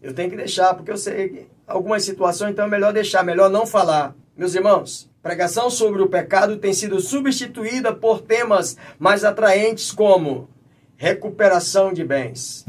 Eu 0.01 0.13
tenho 0.13 0.29
que 0.29 0.35
deixar, 0.35 0.73
porque 0.73 0.91
eu 0.91 0.97
sei 0.97 1.29
que 1.29 1.47
algumas 1.65 2.03
situações, 2.03 2.51
então 2.51 2.65
é 2.65 2.69
melhor 2.69 2.91
deixar, 2.91 3.23
melhor 3.23 3.49
não 3.49 3.65
falar. 3.65 4.13
Meus 4.35 4.53
irmãos, 4.53 5.09
pregação 5.23 5.69
sobre 5.69 6.01
o 6.01 6.09
pecado 6.09 6.57
tem 6.57 6.73
sido 6.73 6.99
substituída 6.99 7.95
por 7.95 8.19
temas 8.19 8.75
mais 8.99 9.23
atraentes 9.23 9.89
como 9.93 10.49
recuperação 10.97 11.93
de 11.93 12.03
bens. 12.03 12.65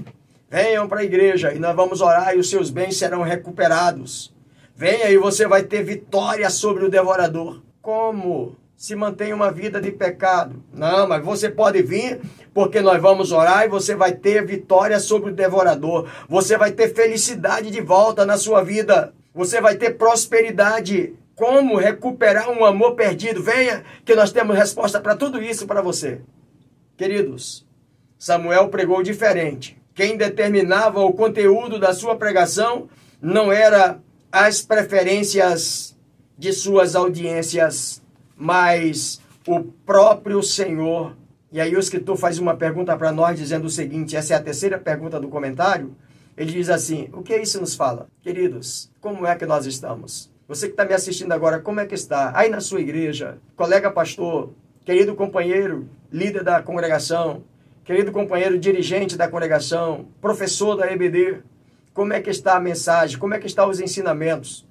Venham 0.49 0.87
para 0.87 1.01
a 1.01 1.05
igreja 1.05 1.53
e 1.53 1.59
nós 1.59 1.75
vamos 1.75 2.01
orar 2.01 2.33
e 2.37 2.39
os 2.39 2.49
seus 2.49 2.71
bens 2.71 2.97
serão 2.97 3.23
recuperados. 3.23 4.38
Venha 4.79 5.11
e 5.11 5.19
você 5.19 5.45
vai 5.45 5.65
ter 5.65 5.83
vitória 5.83 6.49
sobre 6.49 6.85
o 6.85 6.89
devorador. 6.89 7.61
Como? 7.83 8.57
Se 8.77 8.95
mantém 8.95 9.33
uma 9.33 9.51
vida 9.51 9.81
de 9.81 9.91
pecado. 9.91 10.63
Não, 10.73 11.09
mas 11.09 11.25
você 11.25 11.51
pode 11.51 11.83
vir 11.83 12.21
porque 12.55 12.81
nós 12.81 13.03
vamos 13.03 13.33
orar 13.33 13.65
e 13.65 13.69
você 13.69 13.97
vai 13.97 14.13
ter 14.13 14.47
vitória 14.47 15.01
sobre 15.01 15.31
o 15.31 15.35
devorador. 15.35 16.09
Você 16.29 16.57
vai 16.57 16.71
ter 16.71 16.95
felicidade 16.95 17.73
de 17.73 17.81
volta 17.81 18.25
na 18.25 18.37
sua 18.37 18.63
vida. 18.63 19.13
Você 19.35 19.61
vai 19.61 19.75
ter 19.75 19.99
prosperidade. 19.99 21.13
Como 21.35 21.77
recuperar 21.77 22.49
um 22.49 22.65
amor 22.65 22.95
perdido? 22.95 23.43
Venha, 23.43 23.83
que 24.05 24.15
nós 24.15 24.31
temos 24.31 24.57
resposta 24.57 25.01
para 25.01 25.17
tudo 25.17 25.43
isso 25.43 25.67
para 25.67 25.83
você. 25.83 26.21
Queridos, 26.97 27.67
Samuel 28.17 28.69
pregou 28.69 29.03
diferente. 29.03 29.77
Quem 29.93 30.17
determinava 30.17 31.01
o 31.01 31.13
conteúdo 31.13 31.81
da 31.81 31.93
sua 31.93 32.15
pregação 32.15 32.89
não 33.21 33.51
era 33.51 34.01
as 34.31 34.63
preferências 34.63 35.97
de 36.37 36.53
suas 36.53 36.95
audiências, 36.95 38.03
mas 38.37 39.21
o 39.47 39.63
próprio 39.63 40.43
Senhor 40.43 41.17
e 41.51 41.63
aí 41.63 41.75
o 41.75 41.79
escritor 41.79 42.15
faz 42.17 42.39
uma 42.39 42.55
pergunta 42.55 42.95
para 42.95 43.11
nós 43.11 43.39
dizendo 43.39 43.65
o 43.67 43.71
seguinte, 43.71 44.15
essa 44.15 44.35
é 44.35 44.37
a 44.37 44.43
terceira 44.43 44.79
pergunta 44.79 45.19
do 45.19 45.29
comentário. 45.29 45.97
Ele 46.37 46.53
diz 46.53 46.69
assim: 46.69 47.09
"O 47.13 47.23
que 47.23 47.35
isso 47.37 47.59
nos 47.59 47.75
fala? 47.75 48.07
Queridos, 48.21 48.91
como 49.01 49.27
é 49.27 49.35
que 49.35 49.47
nós 49.47 49.65
estamos? 49.65 50.31
Você 50.47 50.67
que 50.67 50.75
está 50.75 50.85
me 50.85 50.93
assistindo 50.93 51.33
agora, 51.33 51.59
como 51.59 51.81
é 51.81 51.87
que 51.87 51.95
está? 51.95 52.33
Aí 52.35 52.51
na 52.51 52.61
sua 52.61 52.81
igreja, 52.81 53.39
colega 53.57 53.91
pastor, 53.91 54.53
querido 54.85 55.15
companheiro, 55.15 55.89
líder 56.13 56.45
da 56.45 56.63
congregação, 56.63 57.45
querido 57.83 58.13
companheiro 58.13 58.59
dirigente 58.59 59.17
da 59.17 59.27
congregação, 59.27 60.07
professor 60.21 60.77
da 60.77 60.93
EBD, 60.93 61.43
como 61.99 62.13
é 62.13 62.21
que 62.21 62.31
está 62.31 62.55
a 62.55 62.61
mensagem? 62.61 63.19
Como 63.19 63.35
é 63.35 63.41
que 63.41 63.49
estão 63.49 63.69
os 63.69 63.81
ensinamentos? 63.81 64.65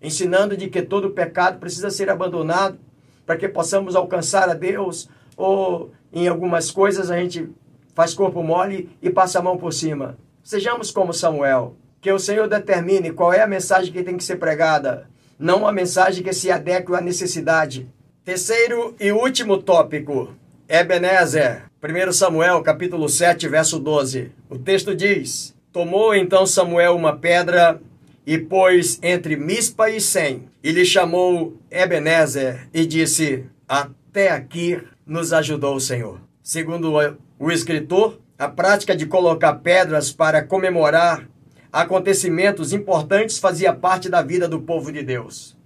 Ensinando 0.00 0.56
de 0.56 0.68
que 0.68 0.80
todo 0.80 1.10
pecado 1.10 1.58
precisa 1.58 1.90
ser 1.90 2.08
abandonado 2.08 2.78
para 3.26 3.36
que 3.36 3.48
possamos 3.48 3.96
alcançar 3.96 4.48
a 4.48 4.54
Deus 4.54 5.08
ou 5.36 5.90
em 6.12 6.28
algumas 6.28 6.70
coisas 6.70 7.10
a 7.10 7.18
gente 7.18 7.50
faz 7.92 8.14
corpo 8.14 8.40
mole 8.40 8.88
e 9.02 9.10
passa 9.10 9.40
a 9.40 9.42
mão 9.42 9.58
por 9.58 9.72
cima. 9.72 10.16
Sejamos 10.44 10.92
como 10.92 11.12
Samuel, 11.12 11.74
que 12.00 12.12
o 12.12 12.20
Senhor 12.20 12.46
determine 12.46 13.10
qual 13.10 13.32
é 13.32 13.42
a 13.42 13.48
mensagem 13.48 13.92
que 13.92 14.04
tem 14.04 14.16
que 14.16 14.22
ser 14.22 14.36
pregada, 14.36 15.10
não 15.36 15.62
uma 15.62 15.72
mensagem 15.72 16.22
que 16.22 16.32
se 16.32 16.52
adeque 16.52 16.94
à 16.94 17.00
necessidade. 17.00 17.88
Terceiro 18.24 18.94
e 19.00 19.10
último 19.10 19.60
tópico, 19.60 20.32
Ebenezer, 20.68 21.64
1 21.82 22.12
Samuel, 22.12 22.62
capítulo 22.62 23.08
7, 23.08 23.48
verso 23.48 23.80
12. 23.80 24.30
O 24.48 24.56
texto 24.56 24.94
diz: 24.94 25.58
Tomou 25.72 26.12
então 26.16 26.44
Samuel 26.44 26.96
uma 26.96 27.16
pedra 27.16 27.80
e 28.26 28.36
pôs 28.36 28.98
entre 29.04 29.36
Mispa 29.36 29.88
e 29.88 30.00
Sem, 30.00 30.48
e 30.64 30.72
lhe 30.72 30.84
chamou 30.84 31.56
Ebenezer 31.70 32.68
e 32.74 32.84
disse: 32.84 33.44
Até 33.68 34.32
aqui 34.32 34.82
nos 35.06 35.32
ajudou 35.32 35.76
o 35.76 35.80
Senhor. 35.80 36.20
Segundo 36.42 36.94
o 37.38 37.52
escritor, 37.52 38.18
a 38.36 38.48
prática 38.48 38.96
de 38.96 39.06
colocar 39.06 39.54
pedras 39.54 40.10
para 40.10 40.42
comemorar 40.42 41.28
acontecimentos 41.72 42.72
importantes 42.72 43.38
fazia 43.38 43.72
parte 43.72 44.08
da 44.08 44.22
vida 44.22 44.48
do 44.48 44.60
povo 44.60 44.90
de 44.90 45.04
Deus. 45.04 45.56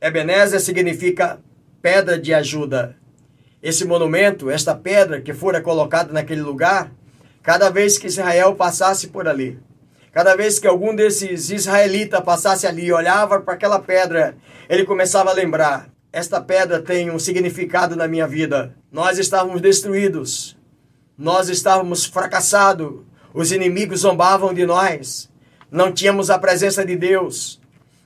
Ebenezer 0.00 0.60
significa 0.60 1.38
pedra 1.80 2.18
de 2.18 2.34
ajuda. 2.34 2.96
Esse 3.62 3.84
monumento, 3.84 4.50
esta 4.50 4.74
pedra 4.74 5.20
que 5.20 5.32
fora 5.32 5.60
colocada 5.60 6.12
naquele 6.12 6.40
lugar, 6.40 6.90
cada 7.42 7.70
vez 7.70 7.98
que 7.98 8.06
Israel 8.06 8.54
passasse 8.54 9.08
por 9.08 9.26
ali, 9.26 9.58
cada 10.12 10.36
vez 10.36 10.58
que 10.58 10.66
algum 10.66 10.94
desses 10.94 11.50
israelitas 11.50 12.20
passasse 12.20 12.66
ali 12.66 12.86
e 12.86 12.92
olhava 12.92 13.40
para 13.40 13.54
aquela 13.54 13.78
pedra, 13.78 14.36
ele 14.68 14.84
começava 14.84 15.30
a 15.30 15.34
lembrar: 15.34 15.88
esta 16.12 16.40
pedra 16.40 16.80
tem 16.80 17.10
um 17.10 17.18
significado 17.18 17.96
na 17.96 18.06
minha 18.06 18.26
vida. 18.26 18.74
Nós 18.90 19.18
estávamos 19.18 19.60
destruídos, 19.60 20.56
nós 21.16 21.48
estávamos 21.48 22.04
fracassados, 22.04 23.00
os 23.32 23.50
inimigos 23.50 24.00
zombavam 24.00 24.52
de 24.52 24.66
nós, 24.66 25.30
não 25.70 25.90
tínhamos 25.90 26.28
a 26.28 26.38
presença 26.38 26.84
de 26.84 26.94
Deus. 26.96 27.60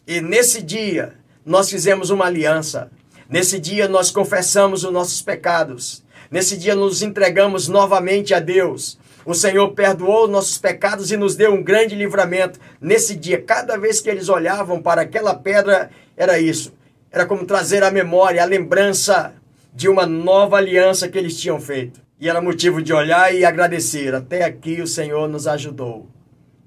E 0.07 0.21
nesse 0.21 0.63
dia, 0.63 1.15
nós 1.45 1.69
fizemos 1.69 2.11
uma 2.11 2.27
aliança. 2.27 2.91
Nesse 3.29 3.59
dia, 3.59 3.89
nós 3.89 4.13
confessamos 4.13 4.85
os 4.85 4.93
nossos 4.93 5.21
pecados. 5.21 6.05
Nesse 6.31 6.57
dia, 6.57 6.77
nos 6.77 7.03
entregamos 7.03 7.67
novamente 7.67 8.33
a 8.33 8.39
Deus. 8.39 8.99
O 9.27 9.35
Senhor 9.35 9.73
perdoou 9.73 10.29
nossos 10.29 10.57
pecados 10.57 11.11
e 11.11 11.17
nos 11.17 11.35
deu 11.35 11.53
um 11.53 11.61
grande 11.61 11.97
livramento. 11.97 12.61
Nesse 12.81 13.17
dia, 13.17 13.43
cada 13.43 13.77
vez 13.77 14.01
que 14.01 14.09
eles 14.09 14.29
olhavam 14.29 14.81
para 14.81 15.03
aquela 15.03 15.35
pedra, 15.35 15.91
era 16.17 16.39
isso. 16.39 16.73
Era 17.11 17.27
como 17.27 17.45
trazer 17.45 17.83
a 17.83 17.91
memória, 17.91 18.41
a 18.41 18.47
lembrança 18.47 19.35
de 19.75 19.89
uma 19.89 20.07
nova 20.07 20.59
aliança 20.59 21.09
que 21.09 21.19
eles 21.19 21.41
tinham 21.41 21.61
feito. 21.61 22.01
E 22.21 22.29
era 22.29 22.41
motivo 22.41 22.81
de 22.81 22.93
olhar 22.93 23.35
e 23.35 23.45
agradecer. 23.45 24.15
Até 24.15 24.45
aqui 24.45 24.81
o 24.81 24.87
Senhor 24.87 25.29
nos 25.29 25.49
ajudou. 25.49 26.07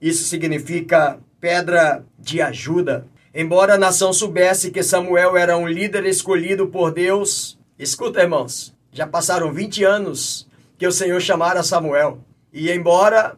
Isso 0.01 0.26
significa 0.26 1.18
pedra 1.39 2.03
de 2.20 2.41
ajuda. 2.41 3.07
Embora 3.34 3.76
a 3.76 3.78
nação 3.78 4.12
soubesse 4.12 4.70
que 4.70 4.84
Samuel 4.84 5.38
era 5.38 5.57
um 5.57 5.66
líder 5.66 6.05
escolhido 6.05 6.68
por 6.68 6.91
Deus, 6.91 7.57
escuta, 7.78 8.22
irmãos, 8.22 8.76
já 8.91 9.07
passaram 9.07 9.53
20 9.53 9.86
anos 9.86 10.45
que 10.78 10.86
o 10.86 10.91
Senhor 10.91 11.22
chamara 11.22 11.64
Samuel. 11.64 12.20
E 12.52 12.72
embora 12.72 13.38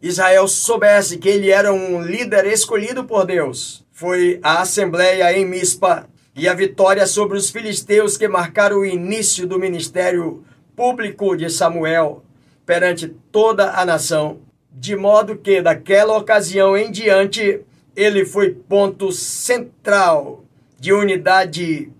Israel 0.00 0.46
soubesse 0.46 1.18
que 1.18 1.28
ele 1.28 1.50
era 1.50 1.72
um 1.72 2.02
líder 2.02 2.46
escolhido 2.46 3.04
por 3.04 3.26
Deus, 3.26 3.84
foi 3.92 4.38
a 4.42 4.60
assembleia 4.60 5.36
em 5.36 5.44
Mispa 5.44 6.08
e 6.34 6.48
a 6.48 6.54
vitória 6.54 7.06
sobre 7.06 7.36
os 7.36 7.50
filisteus 7.50 8.16
que 8.16 8.26
marcaram 8.26 8.78
o 8.78 8.86
início 8.86 9.46
do 9.46 9.58
ministério 9.58 10.44
público 10.74 11.36
de 11.36 11.50
Samuel 11.50 12.24
perante 12.64 13.08
toda 13.30 13.72
a 13.72 13.84
nação, 13.84 14.40
de 14.70 14.96
modo 14.96 15.36
que 15.36 15.60
daquela 15.60 16.16
ocasião 16.16 16.76
em 16.76 16.90
diante 16.90 17.60
ele 17.94 18.24
foi 18.24 18.50
ponto 18.50 19.12
central 19.12 20.44
de 20.78 20.92
unidade 20.92 21.92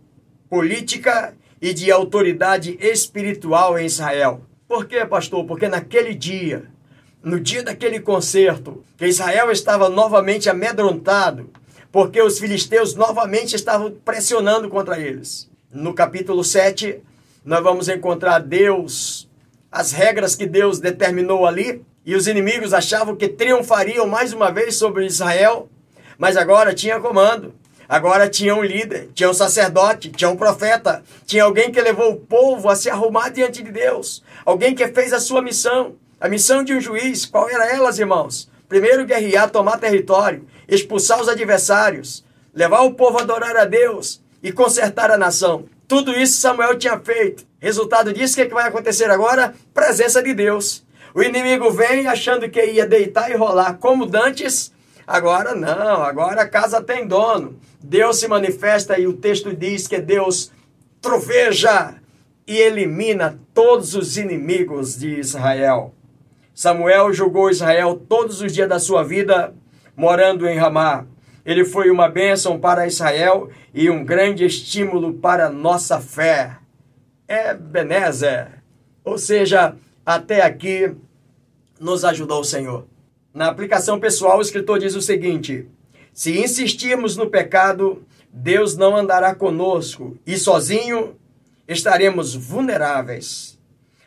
política 0.48 1.34
e 1.60 1.72
de 1.74 1.90
autoridade 1.90 2.76
espiritual 2.80 3.78
em 3.78 3.86
Israel. 3.86 4.40
Por 4.72 4.86
quê, 4.86 5.04
pastor? 5.04 5.44
Porque 5.44 5.68
naquele 5.68 6.14
dia, 6.14 6.64
no 7.22 7.38
dia 7.38 7.62
daquele 7.62 8.00
concerto, 8.00 8.82
que 8.96 9.04
Israel 9.04 9.50
estava 9.50 9.90
novamente 9.90 10.48
amedrontado, 10.48 11.50
porque 11.92 12.22
os 12.22 12.38
filisteus 12.38 12.94
novamente 12.94 13.54
estavam 13.54 13.90
pressionando 13.90 14.70
contra 14.70 14.98
eles. 14.98 15.46
No 15.70 15.92
capítulo 15.92 16.42
7, 16.42 17.02
nós 17.44 17.62
vamos 17.62 17.86
encontrar 17.86 18.38
Deus, 18.38 19.28
as 19.70 19.92
regras 19.92 20.34
que 20.34 20.46
Deus 20.46 20.80
determinou 20.80 21.46
ali, 21.46 21.84
e 22.02 22.14
os 22.14 22.26
inimigos 22.26 22.72
achavam 22.72 23.14
que 23.14 23.28
triunfariam 23.28 24.06
mais 24.06 24.32
uma 24.32 24.50
vez 24.50 24.76
sobre 24.76 25.04
Israel, 25.04 25.68
mas 26.16 26.34
agora 26.34 26.72
tinha 26.72 26.98
comando. 26.98 27.52
Agora 27.92 28.26
tinha 28.26 28.54
um 28.54 28.62
líder, 28.62 29.10
tinha 29.12 29.28
um 29.28 29.34
sacerdote, 29.34 30.10
tinha 30.10 30.30
um 30.30 30.36
profeta, 30.36 31.02
tinha 31.26 31.44
alguém 31.44 31.70
que 31.70 31.78
levou 31.78 32.12
o 32.12 32.16
povo 32.16 32.70
a 32.70 32.74
se 32.74 32.88
arrumar 32.88 33.28
diante 33.28 33.62
de 33.62 33.70
Deus, 33.70 34.22
alguém 34.44 34.74
que 34.74 34.86
fez 34.88 35.12
a 35.12 35.20
sua 35.20 35.42
missão, 35.42 35.96
a 36.20 36.28
missão 36.28 36.62
de 36.62 36.74
um 36.74 36.80
juiz. 36.80 37.26
Qual 37.26 37.48
era 37.48 37.72
elas, 37.72 37.98
irmãos? 37.98 38.50
Primeiro, 38.68 39.04
guerrear, 39.04 39.50
tomar 39.50 39.78
território, 39.78 40.46
expulsar 40.66 41.20
os 41.20 41.28
adversários, 41.28 42.24
levar 42.54 42.80
o 42.80 42.94
povo 42.94 43.18
a 43.18 43.22
adorar 43.22 43.56
a 43.56 43.64
Deus 43.64 44.22
e 44.42 44.50
consertar 44.50 45.10
a 45.10 45.18
nação. 45.18 45.66
Tudo 45.86 46.12
isso 46.12 46.40
Samuel 46.40 46.78
tinha 46.78 46.98
feito. 46.98 47.44
Resultado 47.60 48.12
disso, 48.12 48.32
o 48.32 48.36
que, 48.36 48.42
é 48.42 48.46
que 48.46 48.54
vai 48.54 48.68
acontecer 48.68 49.10
agora? 49.10 49.54
Presença 49.74 50.22
de 50.22 50.32
Deus. 50.32 50.84
O 51.14 51.22
inimigo 51.22 51.70
vem 51.70 52.06
achando 52.06 52.48
que 52.48 52.64
ia 52.64 52.86
deitar 52.86 53.30
e 53.30 53.36
rolar 53.36 53.74
como 53.74 54.06
dantes. 54.06 54.72
Agora 55.06 55.54
não, 55.54 56.02
agora 56.02 56.42
a 56.42 56.48
casa 56.48 56.82
tem 56.82 57.06
dono. 57.06 57.58
Deus 57.82 58.18
se 58.18 58.26
manifesta 58.26 58.98
e 58.98 59.06
o 59.06 59.12
texto 59.12 59.54
diz 59.54 59.86
que 59.86 60.00
Deus 60.00 60.50
troveja 61.00 61.94
e 62.46 62.56
elimina 62.58 63.38
todos 63.54 63.94
os 63.94 64.16
inimigos 64.16 64.98
de 64.98 65.18
Israel. 65.18 65.94
Samuel 66.54 67.12
julgou 67.12 67.50
Israel 67.50 68.00
todos 68.08 68.40
os 68.40 68.52
dias 68.52 68.68
da 68.68 68.78
sua 68.78 69.02
vida, 69.02 69.54
morando 69.96 70.46
em 70.46 70.58
Ramá. 70.58 71.06
Ele 71.44 71.64
foi 71.64 71.90
uma 71.90 72.08
bênção 72.08 72.58
para 72.58 72.86
Israel 72.86 73.50
e 73.74 73.90
um 73.90 74.04
grande 74.04 74.44
estímulo 74.44 75.14
para 75.14 75.48
nossa 75.48 76.00
fé. 76.00 76.58
É 77.26 77.54
Benézer. 77.54 78.62
Ou 79.04 79.18
seja, 79.18 79.74
até 80.04 80.42
aqui 80.42 80.94
nos 81.80 82.04
ajudou 82.04 82.40
o 82.40 82.44
Senhor. 82.44 82.86
Na 83.34 83.48
aplicação 83.48 83.98
pessoal, 83.98 84.38
o 84.38 84.42
escritor 84.42 84.78
diz 84.78 84.94
o 84.94 85.02
seguinte: 85.02 85.66
se 86.12 86.38
insistirmos 86.38 87.16
no 87.16 87.30
pecado, 87.30 88.04
Deus 88.30 88.76
não 88.76 88.96
andará 88.96 89.34
conosco 89.34 90.16
e 90.26 90.36
sozinho 90.36 91.16
estaremos 91.66 92.34
vulneráveis. 92.34 93.58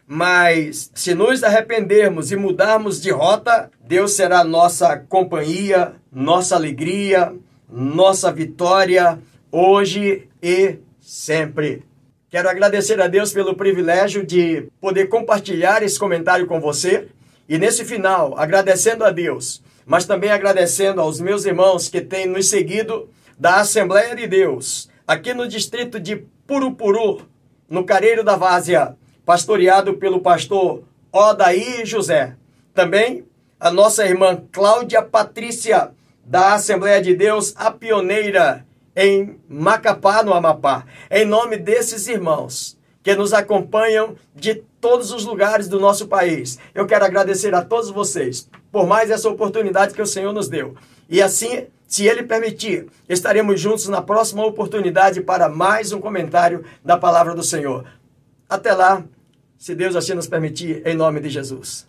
Mas 0.07 0.91
se 0.93 1.15
nos 1.15 1.43
arrependermos 1.43 2.31
e 2.31 2.35
mudarmos 2.35 3.01
de 3.01 3.09
rota, 3.09 3.71
Deus 3.81 4.13
será 4.13 4.43
nossa 4.43 4.97
companhia, 4.97 5.93
nossa 6.11 6.55
alegria, 6.55 7.33
nossa 7.67 8.31
vitória, 8.31 9.19
hoje 9.51 10.29
e 10.41 10.77
sempre. 11.01 11.83
Quero 12.29 12.49
agradecer 12.49 13.01
a 13.01 13.07
Deus 13.07 13.31
pelo 13.31 13.55
privilégio 13.55 14.25
de 14.25 14.67
poder 14.79 15.07
compartilhar 15.07 15.81
esse 15.81 15.97
comentário 15.97 16.45
com 16.45 16.59
você. 16.59 17.07
E 17.47 17.57
nesse 17.57 17.85
final, 17.85 18.37
agradecendo 18.37 19.03
a 19.03 19.11
Deus, 19.11 19.63
mas 19.85 20.05
também 20.05 20.31
agradecendo 20.31 20.99
aos 20.99 21.19
meus 21.19 21.45
irmãos 21.45 21.87
que 21.87 22.01
têm 22.01 22.27
nos 22.27 22.49
seguido 22.49 23.09
da 23.39 23.61
Assembleia 23.61 24.15
de 24.15 24.27
Deus, 24.27 24.89
aqui 25.07 25.33
no 25.33 25.47
distrito 25.47 25.99
de 25.99 26.25
Purupuru, 26.47 27.21
no 27.69 27.83
Careiro 27.83 28.23
da 28.23 28.35
Várzea 28.35 28.95
pastoreado 29.25 29.95
pelo 29.95 30.21
pastor 30.21 30.83
Odaí 31.11 31.85
José. 31.85 32.35
Também 32.73 33.25
a 33.59 33.71
nossa 33.71 34.05
irmã 34.05 34.41
Cláudia 34.51 35.01
Patrícia, 35.01 35.91
da 36.23 36.53
Assembleia 36.53 37.01
de 37.01 37.15
Deus, 37.15 37.53
a 37.55 37.69
pioneira 37.71 38.65
em 38.95 39.39
Macapá, 39.47 40.23
no 40.23 40.33
Amapá. 40.33 40.85
Em 41.09 41.25
nome 41.25 41.57
desses 41.57 42.07
irmãos 42.07 42.77
que 43.03 43.15
nos 43.15 43.33
acompanham 43.33 44.15
de 44.33 44.55
todos 44.81 45.11
os 45.11 45.25
lugares 45.25 45.67
do 45.67 45.79
nosso 45.79 46.07
país, 46.07 46.57
eu 46.73 46.87
quero 46.87 47.05
agradecer 47.05 47.53
a 47.53 47.63
todos 47.63 47.91
vocês 47.91 48.49
por 48.71 48.87
mais 48.87 49.11
essa 49.11 49.29
oportunidade 49.29 49.93
que 49.93 50.01
o 50.01 50.07
Senhor 50.07 50.33
nos 50.33 50.49
deu. 50.49 50.75
E 51.07 51.21
assim, 51.21 51.67
se 51.87 52.07
Ele 52.07 52.23
permitir, 52.23 52.87
estaremos 53.07 53.59
juntos 53.59 53.87
na 53.87 54.01
próxima 54.01 54.45
oportunidade 54.45 55.21
para 55.21 55.47
mais 55.47 55.91
um 55.91 56.01
comentário 56.01 56.63
da 56.83 56.97
palavra 56.97 57.35
do 57.35 57.43
Senhor. 57.43 57.85
Até 58.49 58.73
lá, 58.73 59.03
se 59.57 59.75
Deus 59.75 59.95
assim 59.95 60.13
nos 60.13 60.27
permitir, 60.27 60.81
em 60.85 60.95
nome 60.95 61.19
de 61.19 61.29
Jesus. 61.29 61.87